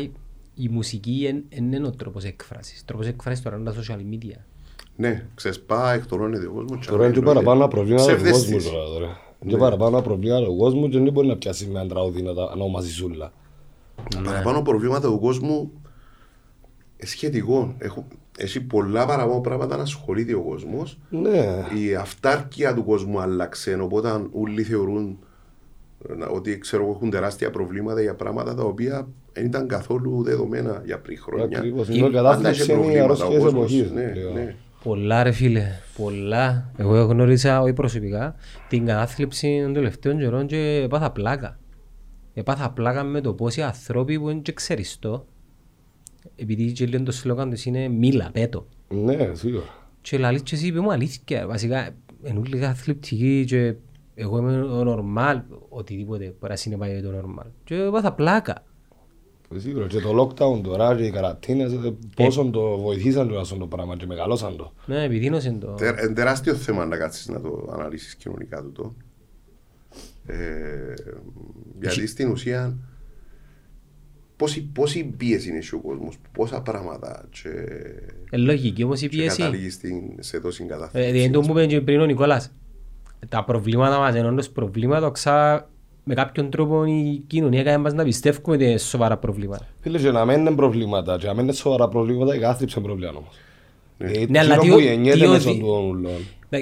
[0.53, 2.79] η, η μουσική εν- εν είναι ο τρόπος έκφρασης.
[2.81, 4.37] Ο τρόπος έκφρασης τώρα είναι τα social media.
[4.95, 6.87] Ναι, ξεσπά, εκτονώνεται ο κόσμος.
[6.87, 8.69] Τώρα είναι και παραπάνω προβλήματα του κόσμου Ψευδαίσθηση.
[8.71, 8.85] τώρα.
[8.87, 9.19] τώρα.
[9.43, 12.33] Είναι και παραπάνω προβλήματα του κόσμου και δεν μπορεί να πιάσει με ένα τραγούδι να
[12.33, 13.33] τα να ονομάζει σούλα.
[14.09, 15.71] Τα παραπάνω προβλήματα του κόσμου
[16.97, 17.75] ε, σχετικό.
[17.77, 20.97] Έχω, έχει πολλά παραπάνω πράγματα να ασχολείται ο κόσμος.
[21.09, 21.65] Ναι.
[21.85, 23.73] Η αυτάρκεια του κόσμου άλλαξε.
[23.81, 25.17] Οπότε όλοι θεωρούν
[26.09, 30.23] ε, να- ότι ξέρω, εγώ, έχουν τεράστια προβλήματα για πράγματα τα οποία δεν ήταν καθόλου
[30.23, 31.57] δεδομένα για πριν χρόνια.
[31.57, 31.87] Ακριβώς.
[31.87, 33.71] Η- Είναι η Πάντα κατάθλιψη είχε είναι οι προβλήματα ο αρρώστιες κόσμος.
[33.73, 33.91] εποχής.
[33.91, 34.31] Ναι, λέω.
[34.31, 34.55] ναι.
[34.83, 35.65] Πολλά ρε φίλε,
[35.97, 36.71] πολλά.
[36.77, 38.35] Εγώ γνώρισα όχι προσωπικά
[38.67, 41.59] την κατάθλιψη των τελευταίων καιρών και έπαθα πλάκα.
[42.33, 45.25] Έπαθα πλάκα με το πόσοι άνθρωποι που είναι και ξεριστό
[46.35, 48.67] επειδή και λένε το σλόγαν τους είναι μίλα, πέτω.
[48.89, 49.63] Ναι, σίγουρα.
[50.01, 51.47] Και λαλείς και εσύ είπε μου αλήθεια.
[51.47, 51.89] Βασικά,
[52.23, 53.73] είναι όλοι καθλιπτικοί και
[54.15, 57.45] εγώ είμαι ο νορμάλ, οτιδήποτε μπορεί να συνεπάγει με το νορμάλ.
[57.63, 58.63] Και έπαθα πλάκα.
[59.55, 59.87] Σίγουρα.
[59.87, 64.05] Και το lockdown τώρα και οι καρατίνες ε, πόσο το βοηθήσαν τουλάχιστον το πράγμα και
[64.05, 64.73] μεγαλώσαν το.
[64.85, 65.67] Ναι, επιδίνωσε το.
[65.67, 68.93] Τε- Είναι τεράστιο θέμα να κάτσεις να το αναλύσεις κοινωνικά του το.
[70.25, 70.93] Ε,
[71.81, 72.77] γιατί στην ουσία
[74.35, 77.49] πόση, πόση πίεση είναι ο κόσμος, πόσα πράγματα και,
[78.31, 79.37] Ε, λογική όμως η και πίεση.
[79.37, 81.11] καταλήγεις στην, σε τόση Ε, κατάθλιψη.
[81.11, 82.51] Δηλαδή το που είπε και πριν ο Νικόλας.
[83.29, 85.69] Τα προβλήματα μας είναι όντως προβλήματα, ξα...
[86.03, 89.67] με κάποιον τρόπο η κοινωνία έκανε μας να πιστεύουμε ότι είναι σοβαρά προβλήματα.
[89.81, 92.87] Φίλε, και να μην είναι προβλήματα, και να μην είναι σοβαρά προβλήματα, η κατάθλιψη είναι
[92.87, 93.35] πρόβλημα όμως.
[93.97, 96.11] Ε, Ναι, αλλά εκείνο τι που ο- γεννιέται τι ο- μέσω τι- του ούλων.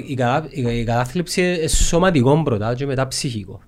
[0.06, 0.48] Η, κατα...
[0.50, 3.60] η, η κατάθλιψη είναι σωματικό πρώτα και μετά ψυχικό.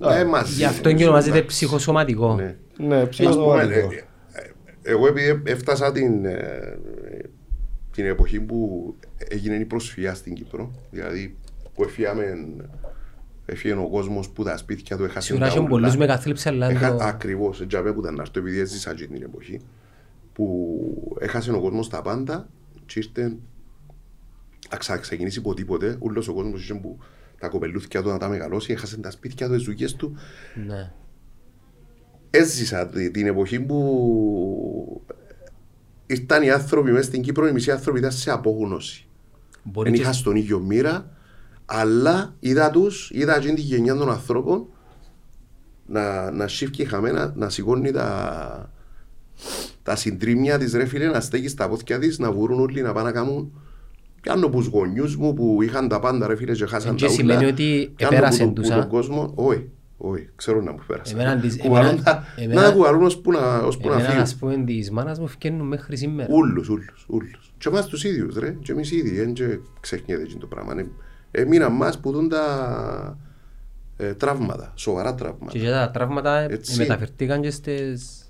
[0.00, 1.56] Ε, μαζί Γι' αυτό είναι, ονομάζεται εντάξει.
[1.56, 2.34] ψυχοσωματικό.
[2.34, 2.42] Ναι.
[2.42, 3.74] Ναι, Ας πούμε, ψυχοσωματικό.
[3.74, 4.06] ε,
[4.82, 6.78] ε, εγώ επειδή έφτασα την, ε,
[7.92, 8.94] την εποχή που
[9.28, 11.36] έγινε η προσφυγιά στην Κύπρο, δηλαδή
[11.74, 12.24] που εφιάμε,
[13.50, 15.70] έφυγε ο κόσμος που τα σπίτια του έχασε Σίγουρα τα έχουν ούλα.
[15.70, 19.06] πολλούς με κατάθλιψη, αλλά Έχα, το- Ακριβώς, έτσι που ήταν να έρθω επειδή έζησα και
[19.06, 19.60] την εποχή
[20.32, 22.48] που έχασε ο κόσμος τα πάντα
[22.86, 23.36] και ήρθε
[24.88, 26.98] να ξεκινήσει από τίποτε, ούλος ο κόσμος είχε που
[27.38, 30.16] τα κοπελούθια του να τα μεγαλώσει, έχασε τα σπίτια του, τις δουλειές του
[30.66, 30.92] Ναι.
[32.30, 35.02] έζησα τη- την εποχή που
[36.06, 39.06] ήρθαν οι άνθρωποι μέσα στην Κύπρο, οι μισοί άνθρωποι ήταν σε απόγνωση.
[39.62, 41.16] Μπορεί Δεν και- είχα στον ίδιο μοίρα,
[41.70, 44.66] αλλά είδα τους, είδα εκείνη τη γενιά των ανθρώπων
[45.86, 48.72] να, να σύρκει χαμένα, να σηκώνει τα,
[49.82, 53.06] τα συντρίμια της ρε φίλε, να στέκεις στα πόθηκια της, να βουρούν όλοι να πάνε
[53.06, 53.52] να κάνουν
[54.20, 57.16] Πιάνω τους γονιούς μου που είχαν τα πάντα ρε φίλε και χάσαν Και τα ούλα.
[57.20, 60.78] σημαίνει ότι Πιάνω επέρασεν που- που τους, α; τον κόσμο, όχι, όχι, ξέρω να μου
[60.86, 61.18] πέρασαν.
[61.20, 64.22] Εμένα τις- Κουβαλούν εμένα- τα- εμένα- Να κουβαλούν ώσπου να ώσπου να Εμένα, φύγουν.
[64.22, 66.28] ας πούμε, της μάνας μου φκαίνουν μέχρι σήμερα.
[66.34, 67.52] Ούλους, ούλους, ούλους.
[67.58, 70.72] Και εμάς τους ίδιους ρε, και εμείς οι ίδιοι, δεν και ξεχνιέται εκείνο το πράγμα.
[70.80, 70.86] Ε,
[71.30, 73.18] Έμειναν μας που δουν τα
[73.96, 75.50] ε, τραύματα, σοβαρά τραύματα.
[75.52, 76.76] Και για τα τραύματα ε, Έτσι.
[76.78, 78.22] μεταφερθήκαν και στις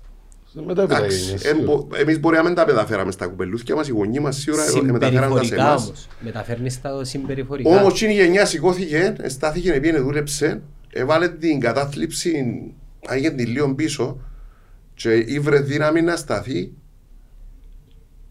[0.65, 1.63] Μετά έπειτα Εντάξει, έγινε, εν σίγουρα.
[1.65, 4.81] μπο- εμείς μπορεί να μην τα μεταφέραμε στα κουπελούθια μας, οι γονείς μας σίγουρα ε,
[4.91, 5.85] μεταφέραν τα σε συμπεριφορικά εμάς.
[5.85, 6.07] όμως.
[6.19, 7.69] Μεταφέρνεις τα συμπεριφορικά.
[7.69, 12.33] Όμως εκείνη η γενιά σηκώθηκε, στάθηκε, πήγαινε, δούλεψε, έβαλε την κατάθλιψη,
[13.07, 14.19] άγιε την λίγο πίσω
[14.93, 16.71] και ήβρε δύναμη να σταθεί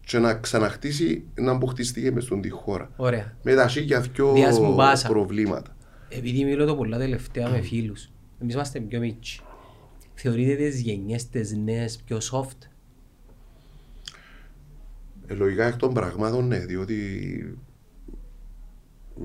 [0.09, 2.91] και να ξαναχτίσει να που χτίστηκε μες στον τη χώρα.
[2.95, 3.37] Ωραία.
[3.43, 5.07] Με τα σίγια δυο Διάς μου πάσα.
[5.07, 5.75] προβλήματα.
[6.09, 9.41] Επειδή μιλώ το πολλά τελευταία με φίλους, εμείς είμαστε πιο μίτσι.
[10.13, 12.67] Θεωρείτε τις γενιές τις νέες πιο soft;
[15.27, 16.97] Ε, λογικά εκ των πραγμάτων ναι, διότι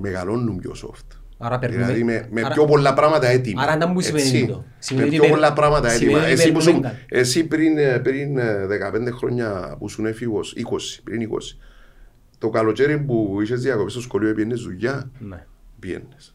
[0.01, 1.18] μεγαλώνουν πιο soft.
[1.39, 1.82] Άρα περνούμε...
[1.85, 3.62] Δηλαδή με, με άρα- πιο πολλά πράγματα έτοιμα.
[3.62, 4.47] Άρα να μου σημαίνει Έτσι.
[4.47, 4.64] τούτο.
[4.78, 6.22] Σημαίνει Με ότι πιο περ- πολλά πράγματα σημαίνει έτοιμα.
[6.24, 7.05] ότι Εσύ, που περνούμε σου, κάτι.
[7.09, 11.57] εσύ πριν, ε, πριν ε, 15 χρόνια που ήσουν έφηβος, 20, πριν 20,
[12.39, 15.47] το καλοκαίρι που είχες διακοπές στο σχολείο πήγαινες δουλειά, Ναι.
[15.78, 16.35] πήγαινες.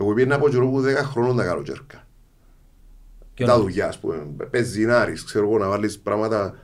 [0.00, 1.80] Εγώ πήγαινα από καιρό που 10 χρόνων τα καλοκαίρια.
[3.34, 4.26] Ποιο Τα να- δουλειά, ας πούμε.
[4.50, 6.54] Πεζινάρης, ξέρω εγώ, να βάλεις πράγματα,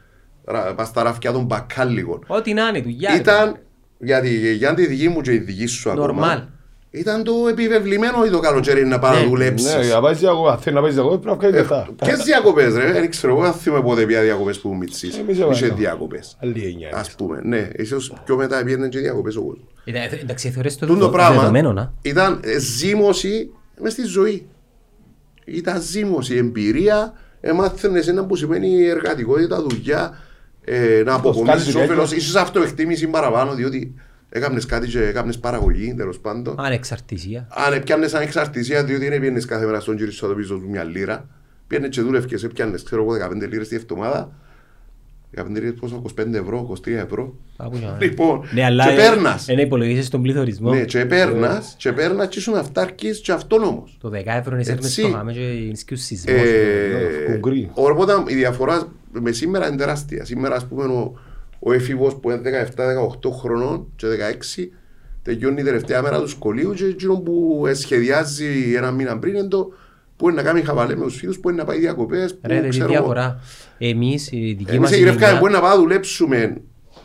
[0.44, 2.24] ρα- πας στα ραφιά των μπακάλικων.
[2.26, 3.10] Ό,τι να είναι, δουλειά.
[3.10, 3.64] ρε Ήταν, παιδί.
[3.98, 6.02] γιατί για τη δική μου και η δική σου Normal.
[6.02, 6.48] ακόμα,
[6.96, 9.22] ήταν το επιβεβλημένο ή το καλοκαίρι να πάει Ναι.
[9.22, 11.56] να δουλέψεις; Ναι, για να πάεις διακοπές, αν θέλεις να πάεις διακοπές πρέπει να κάνει
[11.56, 11.88] λεφτά.
[12.04, 15.18] Ποιες διακοπές ρε, δεν ξέρω εγώ αν θυμάμαι πότε πια διακοπές που μου μητσείς.
[15.18, 15.68] Εμείς Είχε έβαλε.
[15.74, 16.36] διακοπές.
[16.42, 16.90] Άλλη γενιά.
[16.94, 19.66] Ας πούμε, ναι, ίσως πιο μετά πήγαινε και διακοπές ο κόσμος.
[19.84, 21.92] Ήταν- ε, Εντάξει, θεωρείς το Τούν το δεδο- πράγμα δεδομένο, να.
[22.02, 24.46] ήταν ε, ζήμωση μες στη ζωή.
[25.44, 30.18] Ήταν ζήμωση, εμπειρία, εμάθαινες ένα που σημαίνει εργατικότητα, δουλειά,
[30.64, 32.16] ε, να αποκομίσεις σκάλι όφελος, διάρκεια.
[32.16, 33.94] ίσως αυτοεκτίμηση παραπάνω, διότι
[34.28, 36.54] έκαμνες κάτι και έκαμνες παραγωγή, τέλος πάντων.
[36.58, 37.46] Ανεξαρτησία.
[37.66, 41.28] Αν έπιανες ανεξαρτησία, διότι δεν πήγαινες κάθε μέρα στον κύριο στο πίσω του μια λίρα,
[41.66, 44.32] πήγαινες και δούλευκες, έπιανες, ξέρω εγώ, 15 λίρες τη εβδομάδα,
[45.36, 47.34] 15 λίρες πόσο, 25 ευρώ, 23 ευρώ.
[47.56, 49.48] Κάπου για να- Λοιπόν, Ναι, αλλά και ε, παίρνας.
[49.48, 50.70] ε, να υπολογίσεις τον πληθωρισμό.
[50.70, 53.96] Ναι, και παίρνας, και παίρνας και ήσουν αυτάρκης και αυτόνομος.
[54.00, 54.90] Το 10 ευρώ είναι Έτσι.
[55.02, 56.34] στο χάμε και είναι και ο σεισμός.
[56.36, 57.70] Ε, κουγκρί.
[57.74, 60.24] Οπότε η διαφορά με σήμερα είναι τεράστια.
[60.24, 61.18] Σήμερα, ας πούμε, ο,
[61.66, 64.06] ο έφηβος που είναι 17-18 χρονών και
[64.58, 64.68] 16
[65.22, 69.48] τελειώνει η τελευταία μέρα του σχολείου και εκείνο που ε, σχεδιάζει ένα μήνα πριν είναι
[69.48, 69.68] το
[70.16, 72.60] που είναι να κάνει χαβαλέ με τους φίλους, που είναι να πάει διακοπές, που Ρε,
[72.60, 72.92] τι ξέρω εγώ.
[72.92, 73.40] διαφορά.
[73.78, 76.36] Εμείς, η δική Εμείς μας εγγραφκάμε γενιά, που είναι να πάμε να δουλέψουμε.
[76.36, 76.48] ε,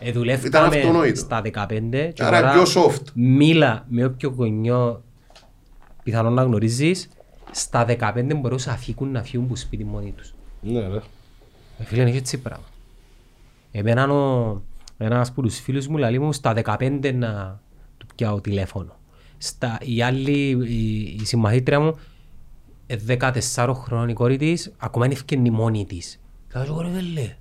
[0.09, 1.19] Ήταν δουλεύκαμε αυτονόητο.
[1.19, 3.03] στα 15 και Άρα τώρα πιο soft.
[3.13, 5.03] μίλα με όποιο γονιό
[6.03, 7.09] πιθανόν να γνωρίζεις
[7.51, 10.33] στα 15 μπορούσαν να φύγουν να φύγουν από σπίτι μόνοι τους.
[10.61, 10.85] Ναι, ρε.
[11.79, 12.63] Ε, Φίλε, είναι έτσι πράγμα.
[13.71, 14.61] Εμένα ο,
[14.97, 17.59] ένας από τους φίλους μου λέει μου στα 15 να
[17.97, 18.95] του πιάω τηλέφωνο.
[19.37, 21.99] Στα, η άλλη, η, η συμμαθήτρια μου,
[22.87, 22.95] ε,
[23.57, 26.19] 14 χρόνων η κόρη της, ακόμα είναι ευκαινή μόνη της.
[26.55, 27.35] Λέω, εγώ ρε βέλε.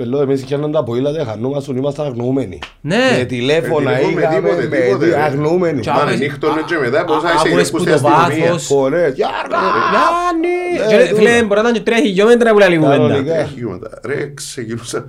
[0.00, 2.58] Ε, Λέω, εμείς είχαμε τα ποήλα, χανούμασταν, ήμασταν αγνοούμενοι.
[2.80, 2.96] Ναι.
[3.18, 5.22] Με τηλέφωνα Με τηλέφωνο, με είχαμε, τίποτε, με τίποτε, τι- ρε.
[5.22, 5.80] αγνοούμενοι.
[5.80, 8.00] Κι Μα άκουες- νύχτωνε και μετά α- μπορούσα να α- είσαι άκουες γύρω που στην
[8.00, 8.44] το αστυνομία.
[8.46, 9.58] βάθος- Φορές, γιάργα.
[9.92, 10.94] Γιάννη!
[10.94, 11.16] Ε, Και, τούτο.
[11.22, 12.96] Φίλε, μπορεί να είναι τρία χιλιόμετρα που λέει κουβέντα.
[12.96, 13.32] Κανονικά.
[13.32, 14.00] Τρία χιλιόμετρα.
[14.04, 15.08] Ρε, ξεκινούσα.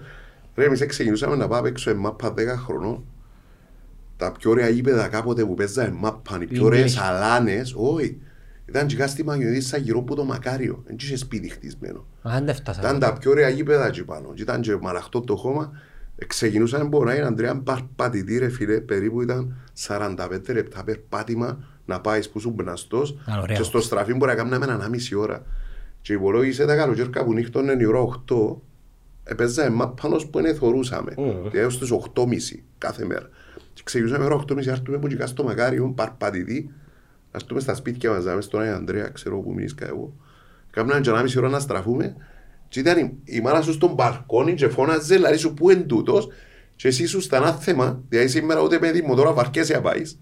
[0.59, 2.35] Ρε, εμείς ξεκινούσαμε να πάμε έξω μάπα 10
[2.65, 3.03] χρονών.
[4.17, 7.01] Τα πιο ωραία γήπεδα κάποτε που παίζαμε μάπα, οι πιο ωραίες English.
[7.03, 8.17] αλάνες, όχι.
[8.65, 10.83] Ήταν και κάτι στη Μαγιονίδη σαν γύρω από το Μακάριο.
[10.85, 12.05] Δεν είχε σπίτι χτισμένο.
[12.21, 12.79] Αν δεν φτάσα.
[12.81, 14.33] Ήταν τα πιο ωραία γήπεδα εκεί πάνω.
[14.33, 15.71] Και ήταν και μαλαχτό το χώμα.
[16.15, 19.55] Ε, Ξεκινούσαμε μπορεί να είναι Αντρέα παρπατητή ρε φίλε, περίπου ήταν
[19.87, 20.15] 45
[20.53, 23.57] λεπτά περπάτημα να πάεις που σου μπναστός Α, ωραίο.
[23.57, 25.45] και στο στραφή μπορεί να κάνουμε ένα μισή ώρα.
[26.01, 28.55] Και υπολόγισε τα καλοκαίρια που νύχτωνε η ώρα 8,
[29.29, 31.13] έπαιζαμε μάπανο που είναι θωρούσαμε.
[31.15, 31.33] Ωραία.
[31.33, 32.27] Δηλαδή έως τις 8.30
[32.77, 33.29] κάθε μέρα.
[33.73, 36.69] Και ξεκινούσαμε ώρα 8.30 να έρθουμε που και στο Μακάριο, παρπατητή,
[37.31, 40.13] να έρθουμε στα σπίτια μας, να στον Άγιο Ανδρέα, ξέρω που μείνισκα εγώ.
[40.71, 42.15] Κάμναμε και ένα μισή ώρα να στραφούμε
[42.69, 46.27] και ήταν η, η μάνα σου στον μπαλκόνι και φώναζε, δηλαδή σου πού είναι τούτος;
[46.75, 50.19] Και εσύ σου στα ένα θέμα, δηλαδή σήμερα ούτε με τη μοτόρα βαρκέσαι να πάεις.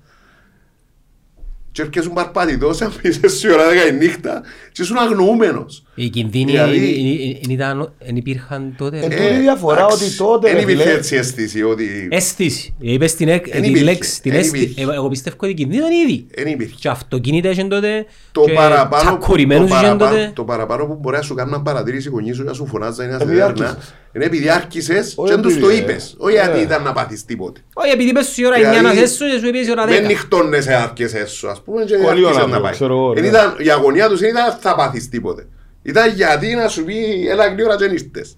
[1.71, 4.41] Και έρχεσαι παρπατητός, αν πεις εσύ ώρα δέκα η νύχτα
[4.71, 5.83] και ήσουν αγνοούμενος.
[5.95, 8.97] Οι κινδύνοι Δηλαδή- εν- εν- εν ήταν- εν υπήρχαν τότε.
[8.97, 10.93] Ε, τούτη η διαφορά εντάξει, ότι τότε, Δεν ρε υπήρχε φίλε.
[10.95, 12.75] έτσι αίσθηση ότι Αίσθηση.
[12.79, 13.83] Είπες την, εκ- Εν την υπήρχε.
[13.83, 14.63] λέξη, την Εν αίσθηση.
[14.63, 14.91] υπήρχε.
[14.91, 16.27] Ε, Εγώ πιστεύω ότι οι κινδύνοι ήταν ήδη.
[16.35, 16.75] δεν υπήρχε.
[16.79, 18.05] Και αυτοκίνητα είχαν τότε.
[18.31, 20.31] Το και παραπάνω, το, τσακωριμένους είχαν παραπάνω, τότε.
[20.35, 23.03] το παραπάνω που μπορεί να σου κάνει να παρατηρήσει η γονή σου να σου φωνάζει
[23.03, 23.77] είναι Επειδή αστερνά.
[24.17, 24.25] Άρχισες.
[24.25, 26.11] Είναι επειδή άρχισες Όχι και τους το επειδή, είπες.
[26.11, 26.15] ε.
[26.17, 26.61] Όχι γιατί Ε.
[26.61, 27.59] ήταν να πάθεις τίποτε.
[27.73, 29.85] Όχι, επειδή πες σου η ώρα Δηλαδή, 9 να θέσω και σου είπες η ώρα
[29.85, 30.07] Δεν 10.
[30.07, 32.71] νυχτώνεσαι άρχεσες σου, ας πούμε, και Πολύ άρχισες ωραία, να πάει.
[32.71, 33.27] ξέρω εγώ, Εν ναι.
[33.27, 35.47] ήταν- Η αγωνία τους δεν ήταν θα πάθεις τίποτε.
[35.83, 36.95] Ήταν γιατί να σου πει
[37.29, 38.37] έλα γλύωρα και νύχτες.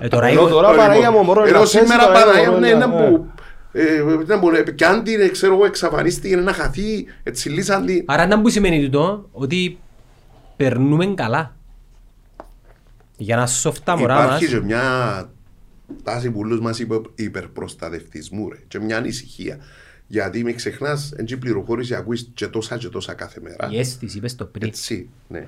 [0.00, 2.54] Ε, τώρα Ενώ εγώ- τώρα Παναγία μου μωρό Ενώ να πέσει, σήμερα Παναγία Παναγία μου,
[2.54, 3.08] μου, ναι, ναι, είναι ναι.
[3.10, 3.26] που
[3.72, 8.04] ε, ήταν που, ε, κι αν την ξέρω εγώ εξαφανίστηκε να χαθεί, έτσι λύσαν την.
[8.06, 9.78] Άρα να που σημαίνει τούτο, ότι
[10.56, 11.54] περνούμε καλά.
[13.22, 14.24] Για να σοφτά μωρά μας.
[14.24, 14.82] Υπάρχει και μια
[16.02, 19.58] τάση πολλούς μας υπο- υπερπροστατευτισμού ρε, και μια ανησυχία.
[20.06, 23.68] Γιατί με ξεχνάς, εν τσι πληροφόρηση ακούεις και τόσα και τόσα κάθε μέρα.
[23.70, 24.68] Η αίσθηση, είπες το πριν.
[24.68, 25.46] Έτσι, ναι.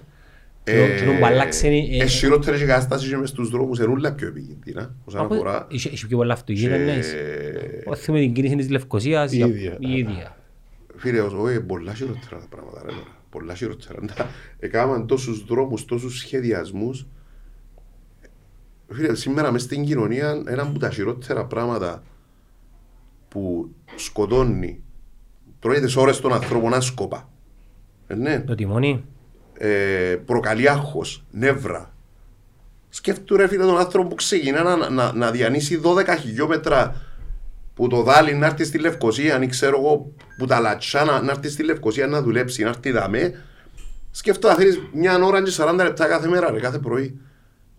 [0.64, 4.12] Και- και να αλλάξει, ε, ε, χειρότερες και κατάστασεις και μες στους δρόμους είναι όλα
[4.12, 7.14] πιο επικίνδυνα όσον Από- αφορά Είχε είχε πιο πολλά αυτοκίνητα, και- εννοείς.
[7.84, 9.76] Όχι με την κίνηση της Λευκοσίας, Η για- ίδια.
[9.78, 10.36] η ίδια.
[10.96, 13.16] Φίλε, όχι, πολλά χειρότερα τα πράγματα ρε τώρα.
[13.30, 13.98] Πολλά χειρότερα.
[14.58, 17.06] Έκαναν τόσους δρόμους, τόσους σχεδιασμούς.
[18.88, 22.02] Φίλε, σήμερα μες στην κοινωνία ένα από τα χειρότερα πράγματα
[23.28, 24.82] που σκοτώνει
[25.60, 27.28] τρώει τις ώρες των ανθρώπων άσκοπα.
[28.06, 28.40] Ε, ναι.
[28.40, 29.04] Το τιμόνι.
[29.58, 31.94] Ε, προκαλεί άγχος, νεύρα.
[32.88, 37.02] Σκέφτου ρε φίλε τον άνθρωπο που ξεκινά να, να, να διανύσει 12 χιλιόμετρα
[37.74, 41.30] που το δάλι να έρθει στη Λευκοσία, αν ξέρω εγώ, που τα λατσά να, να
[41.30, 43.34] έρθει στη Λευκοσία να δουλέψει, να έρθει δαμέ.
[44.10, 47.20] Σκέφτομαι να θέλεις μια ώρα και 40 λεπτά κάθε μέρα, ρε, κάθε πρωί.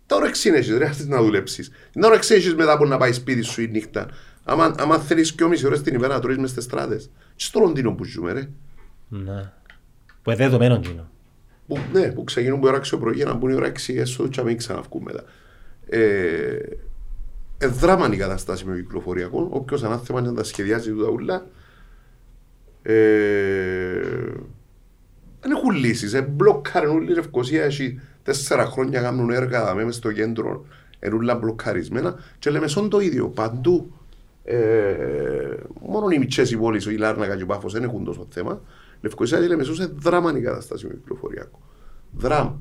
[0.05, 1.71] Τα ώρα έχεις, ρε, έρθεις να δουλέψεις.
[1.91, 4.09] Την ώρα έχεις μετά από να πάει σπίτι σου η νύχτα.
[4.43, 7.09] Άμα, άμα θέλεις και μισή ώρες την ημέρα να τρώεις μες στις στράτες.
[7.35, 8.49] Και στο Λονδίνο που ζούμε, ρε.
[9.07, 9.51] Ναι.
[10.21, 11.09] Που είναι δεδομένο εκείνο.
[11.67, 13.67] Που, ναι, που ξεκινούν που η ώρα 6 το πρωί για να μπουν η ώρα
[13.67, 15.23] 6 έσω και να μην ξαναυκούν μετά.
[15.89, 16.57] Ε,
[17.57, 19.47] ε, δράμα είναι η κατάσταση με κυκλοφοριακό.
[19.51, 21.45] Όποιος ανάθεμα να τα σχεδιάζει τούτα ούλα.
[22.81, 22.93] Ε,
[25.39, 26.13] δεν έχουν λύσεις.
[26.13, 27.63] Ε, μπλοκάρουν όλη η Λευκοσία.
[27.63, 30.65] Έχει τέσσερα χρόνια κάνουν έργα δαμέ μες στο κέντρο.
[30.99, 32.15] Είναι όλα μπλοκαρισμένα.
[32.39, 33.27] Και λέμε σον το ίδιο.
[33.29, 33.91] Παντού.
[34.43, 38.61] Ε, μόνο οι μιτσιές οι πόλεις, η Λάρνακα και ο Πάφος δεν έχουν τόσο θέμα.
[39.01, 41.59] Λευκοσία και Λεμεσός είναι δράμα είναι η κατάσταση με κυκλοφοριακό.
[42.11, 42.59] Δράμα.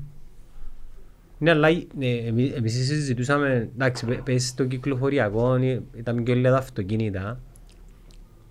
[1.37, 1.83] Ναι, αλλά ε,
[2.27, 7.39] εμείς εμείς συζητούσαμε, εντάξει, πε- πες στο κυκλοφοριακό, ε, ήταν και όλα τα αυτοκίνητα,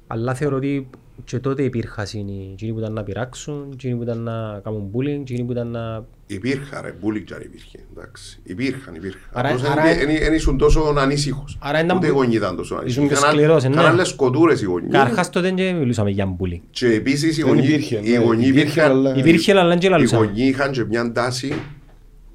[0.06, 0.88] αλλά θεωρώ ότι
[1.24, 5.20] και τότε υπήρχαν εκείνοι εκείνοι που ήταν να πειράξουν, εκείνοι που ήταν να κάνουν bullying,
[5.20, 6.04] εκείνοι που ήταν να...
[6.26, 7.78] Υπήρχαν ρε, bullying και αν υπήρχε.
[7.96, 8.40] Εντάξει.
[8.42, 9.20] Υπήρχαν, υπήρχαν.
[9.32, 11.58] Άρα- Απλώς άρα- δεν- δεν- δεν ήσουν τόσο ανήσυχος.
[11.60, 13.06] Άρα ήταν Ούτε οι που- γονείς ήταν τόσο ήσουν ανήσυχοι.
[13.06, 13.74] πιο Κάναν- σκληρός, ε, ναι.
[13.74, 14.92] Κάναν άλλες σκοτούρες οι γονείς.
[14.92, 16.60] Καταρχάς τότε δεν μιλούσαμε για bullying.
[16.70, 19.86] Και επίσης οι Δεν γονείς, υπήρχε, οι ναι, γονείς υπήρχε, υπήρχαν, αλλά- Υπήρχε αλλά και
[19.86, 20.26] οι λαλούσαμε.
[20.26, 21.54] γονείς είχαν και μια τάση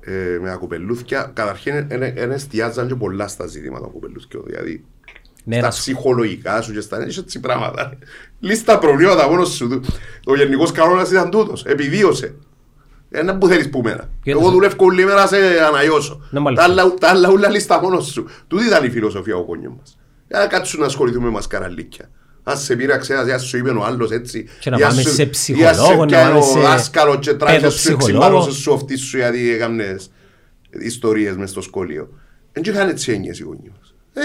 [0.02, 1.32] ε, με τα κουπελούθια.
[1.34, 4.44] Καταρχήν δεν εστιάζαν και πολλά στα ζητήματα των κουπελούθιων.
[4.46, 4.84] Δηλαδή
[5.44, 7.98] Ναι, στα να σου- ψυχολογικά σου και στα έτσι έτσι πράγματα.
[8.40, 9.82] Λίστα προβλήματα μόνος σου.
[10.26, 11.64] Ο γενικός κανόνας ήταν τούτος.
[11.66, 12.36] Επιβίωσε.
[13.12, 14.10] Ένα που θέλεις που μένα.
[14.24, 15.38] Και Εγώ το- δουλεύω όλη μέρα σε
[15.70, 16.22] αναγιώσω.
[16.30, 16.66] Να μάλιστα.
[16.66, 18.26] Τα άλλα- Τα άλλα ούλα λίστα μόνος σου.
[18.48, 19.98] Τούτη ήταν η φιλοσοφία ο γονιών μας.
[20.28, 22.10] Για να κάτσουν να ασχοληθούμε με μας καραλίκια.
[22.44, 24.46] Αν σε πήραξε ένας, ας σου είπε ο άλλος έτσι.
[24.60, 26.60] Και να ή ας πάμε σου- σε ή ας ψυχολόγο, να πιάνε πάμε ο σε
[26.60, 28.26] δάσκαλος και τράγες σου παιδοψυχολόγο.
[28.28, 30.10] εξυπάρωσε σου αυτή σου γιατί έκαμνες
[30.70, 32.10] ιστορίες μες στο σχολείο.
[32.54, 33.89] Δεν είχαν έτσι έννοιες οι γονείς μας.
[34.14, 34.22] Ε,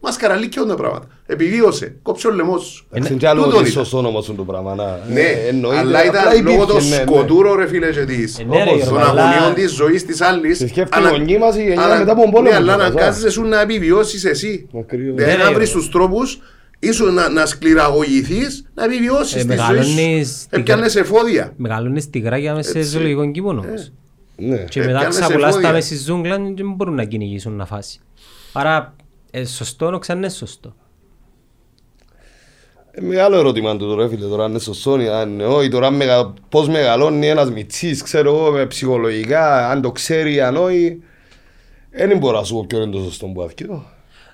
[0.00, 1.06] μας καραλίκιον τα πράγματα.
[1.26, 1.96] Επιβίωσε.
[2.02, 2.86] Κόψε ο λαιμός σου.
[2.92, 3.84] Εντάξει, είναι άλλο Τούτον ότι ήταν.
[3.84, 4.74] σωστό όμως το πράγμα.
[4.74, 7.10] να- Ναι, ε, εννοείται, αλλά απλά ήταν λόγω των υπήρχε, ναι, ναι.
[7.10, 10.20] σκοτούρων ρε φίλε και της Ε, ναι, ρε, των Γιώργο, αλλά- αγωνίων της ζωής της
[10.20, 12.56] άλλης Σε σκέφτεται ανα- η γονή μας, η γενιά ανα- μετά από τον πόλεμο Ναι,
[12.56, 15.14] αλλά τώρα, αναγκάζεσαι σου να επιβιώσεις εσύ Ακριβώς.
[15.14, 15.86] Δηλαδή Ναι, να ρε, βρεις Γιώργο.
[15.88, 16.40] τους τρόπους
[16.78, 22.10] ίσως να, να σκληραγωγηθείς να επιβιώσεις Ε, τη ζωή μεγαλώνεις σου την- Έπιανες εφόδια Μεγαλώνεις
[22.10, 22.90] τη γράγια μέσα σε Έτσι.
[22.90, 23.92] ζωολογικό κήπο όμως.
[24.36, 24.56] Ναι.
[24.56, 25.72] Και Ε, μετά πιάνεσαι ξαπουλάς τα εφόδια.
[25.72, 28.00] μέσα στη ζούγκλα και δεν μπορούν να κυνηγήσουν να φάσει.
[28.52, 28.96] Άρα,
[29.30, 30.74] ε, σωστό, ξανά είναι σωστό.
[32.90, 36.34] Ε, Μεγάλο ερώτημα του τώρα, φίλε, τώρα αν είναι σωστό, αν είναι όχι, τώρα μεγα,
[36.48, 41.02] πώς μεγαλώνει ένας μητσής, ξέρω εγώ, με ψυχολογικά, αν το ξέρει, αν όχι.
[41.90, 43.84] Δεν μπορώ να σου πω ποιο είναι το σωστό που αυτό.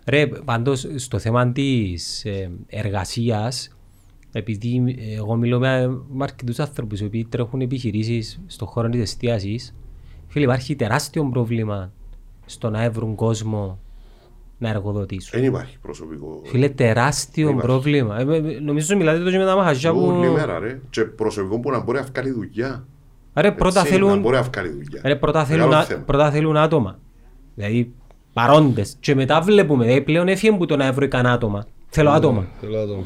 [0.04, 3.76] Ρε, πάντως στο θέμα της ε, εργασίας,
[4.32, 9.00] επειδή ε, εγώ μιλώ με, με αρκετούς άνθρωπους οι οποίοι τρέχουν επιχειρήσεις στον χώρο της
[9.00, 9.74] εστίασης,
[10.28, 11.92] φίλε, υπάρχει τεράστιο πρόβλημα
[12.46, 13.78] στο να έβρουν κόσμο
[14.58, 15.30] να εργοδοτήσουν.
[15.40, 17.66] Δεν υπάρχει προσωπικό Φίλε, τεράστιο υπάρχει.
[17.66, 18.20] πρόβλημα.
[18.20, 20.00] Ε, ε, ε, νομίζω μιλάτε το και με τα μαχαζιά που...
[20.18, 22.84] Όλη μέρα ρε και προσωπικό που να μπορεί να βγάλει δουλειά
[23.34, 26.02] Ρε, πρώτα Έτσι, Να θέλουν, μπορεί να βγάλει δουλειά ρε, πρώτα θέλουν, Μεγάλο α- θέμα.
[26.02, 26.98] πρώτα θέλουν άτομα.
[27.54, 27.92] Δηλαδή,
[28.32, 28.96] παρόντες.
[29.00, 31.64] Και μετά βλέπουμε, δηλαδή, πλέον έφυγε που το να έβρω καν άτομα.
[31.88, 32.46] Θέλω άτομα.
[32.60, 33.04] Θέλω άτομα.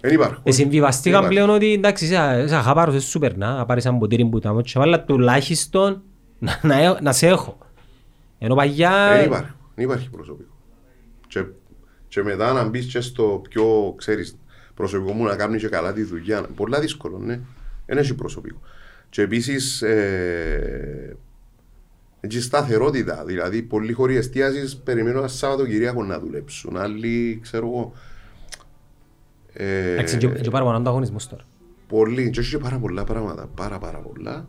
[0.00, 3.66] Δεν υπάρχουν Ε, συμβιβαστήκαν Δεν πλέον ότι εντάξει, σε σε χαπάρω, σε σου περνά, να
[3.66, 6.02] πάρεις ένα ποτήρι που τα μότσια, αλλά τουλάχιστον
[6.38, 7.58] να, να, έ- να σε έχω.
[8.38, 8.90] Ενώ παγιά...
[9.16, 10.48] Δεν υπάρχει, δεν υπάρχει προσωπικό.
[11.30, 11.44] Και,
[12.08, 14.36] και μετά να μπεις και στο πιο, ξέρεις,
[14.74, 16.42] προσωπικό μου να κάνει και καλά τη δουλειά.
[16.54, 17.40] Πολλά δύσκολο, ναι.
[17.86, 18.60] Δεν έχει προσωπικό.
[19.08, 21.16] Και επίσης, ε,
[22.20, 27.92] Έτσι σταθερότητα, δηλαδή πολλοί χώροι εστίασης περιμένουν ένα Σαββατοκυριακό να δουλέψουν, άλλοι ξέρω εγώ.
[29.52, 31.44] Ε, Εντάξει, και- και πάρα πολύ ανταγωνισμός τώρα.
[31.88, 34.48] πολλοί, και όχι και πάρα πολλά πράγματα, πάρα πάρα πολλά.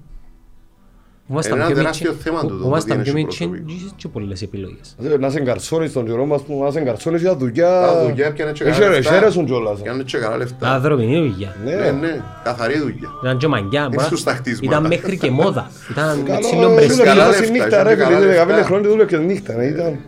[1.31, 3.93] Ήμασταν Ένα πιο τεράστιο μίτσι- θέμα τούτο, το Ήμασταν ότι πιο είναι μίτσι προσωπικό.
[3.95, 4.95] και πολλές επιλογές.
[5.03, 7.81] Ε, Να σε εγκαρσώνεις στον καιρό μας που να σε εγκαρσώνεις για δουλειά.
[7.81, 9.13] Τα δουλειά πιάνε και καλά Έχεις ρε, λεφτά.
[9.13, 9.81] χαίρεσουν κιόλας.
[9.81, 10.73] Πιάνε και καλά λεφτά.
[10.73, 11.55] Ανθρωπινή δουλειά.
[11.65, 11.75] Ναι.
[11.75, 13.09] Ναι, ναι, καθαρή δουλειά.
[13.23, 13.83] Ήταν και μαγκιά.
[13.83, 14.65] μπορεί να- στους τα χτίσματα.
[14.77, 15.71] Ήταν μέχρι και μόδα.
[15.91, 17.03] Ήταν Καλό, ξύλο δούλευε μπρεστή.
[17.03, 18.45] καλά τόση λεφτά, νύχτα, είχε ρε, καλά φίλε, λεφτά.
[18.45, 19.99] 15 χρόνια δούλευε και νύχτα, ναι, ήταν.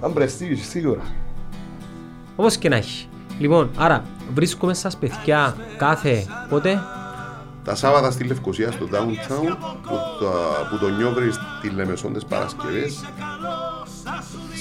[0.00, 1.00] Αν πρεστίγει, σίγουρα.
[2.36, 3.08] Όπως και να έχει.
[3.38, 4.04] Λοιπόν, άρα
[4.34, 6.78] βρίσκουμε σας παιδιά κάθε πότε;
[7.66, 10.30] Τα Σάββατα στη Λευκοσία, στο downtown, που, το,
[10.70, 13.04] που το νιώβρει στη Λεμεσόν τις Παρασκευές,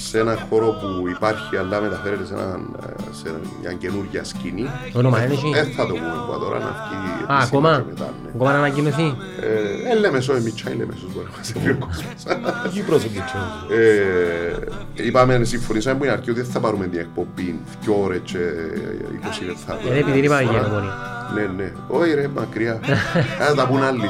[0.09, 4.69] σε έναν χώρο που υπάρχει αλλά μεταφέρεται σε, έναν, ε, σε μια καινούργια σκηνή.
[4.93, 5.51] Όνομα είναι εκεί.
[5.53, 6.97] Δεν θα το πούμε από τώρα, να βγει
[7.31, 8.29] Α, επίσημα ακόμα; και μετά, ναι.
[8.35, 12.73] Ακόμα να ανακοινωθεί; Ε, ε, Λεμεσό, εμείς τσάι Λεμεσός μπορεί να μας πει ο κόσμος.
[12.73, 13.43] Κύπρος εκεί, ξέρω.
[13.79, 18.37] Ε, είπαμε, συμφωνήσαμε που είναι αρχή ότι δεν θα πάρουμε την εκπομπή 2 ώρες και
[19.41, 19.77] 20 λεπτά.
[19.89, 20.87] Ε, επειδή δεν είπαμε για νομονή.
[21.35, 21.71] Ναι, ναι.
[21.87, 22.79] Όχι ρε, μακριά.
[23.47, 24.09] Θα τα πούν άλλοι.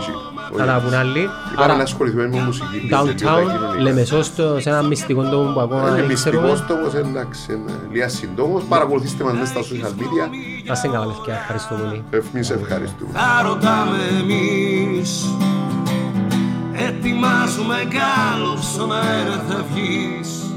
[0.50, 0.58] Εκεί.
[0.60, 1.20] Θα τα πούν άλλοι.
[1.20, 2.80] Είπαμε Άρα, να ασχοληθούμε με μουσική.
[2.80, 3.82] και downtown, τελείω τα κοινωνικά.
[3.82, 6.42] Λεμεσός στο- σε ένα μυστικό τόπο που ακόμα Είναι δεν ξέρουμε.
[6.50, 8.64] μυστικός τόμος, εντάξει, είναι λίγα συντόμος.
[8.64, 10.26] Παρακολουθήστε μας μέσα στα social media.
[10.68, 11.34] Να είστε καλά παιδιά.
[11.42, 12.04] Ευχαριστώ πολύ.
[12.34, 13.10] Εμείς ευχαριστούμε.
[13.14, 15.26] θα ρωτάμε εμείς
[16.88, 20.55] Ετοιμάζουμε κάλοψο να έρθει βγεις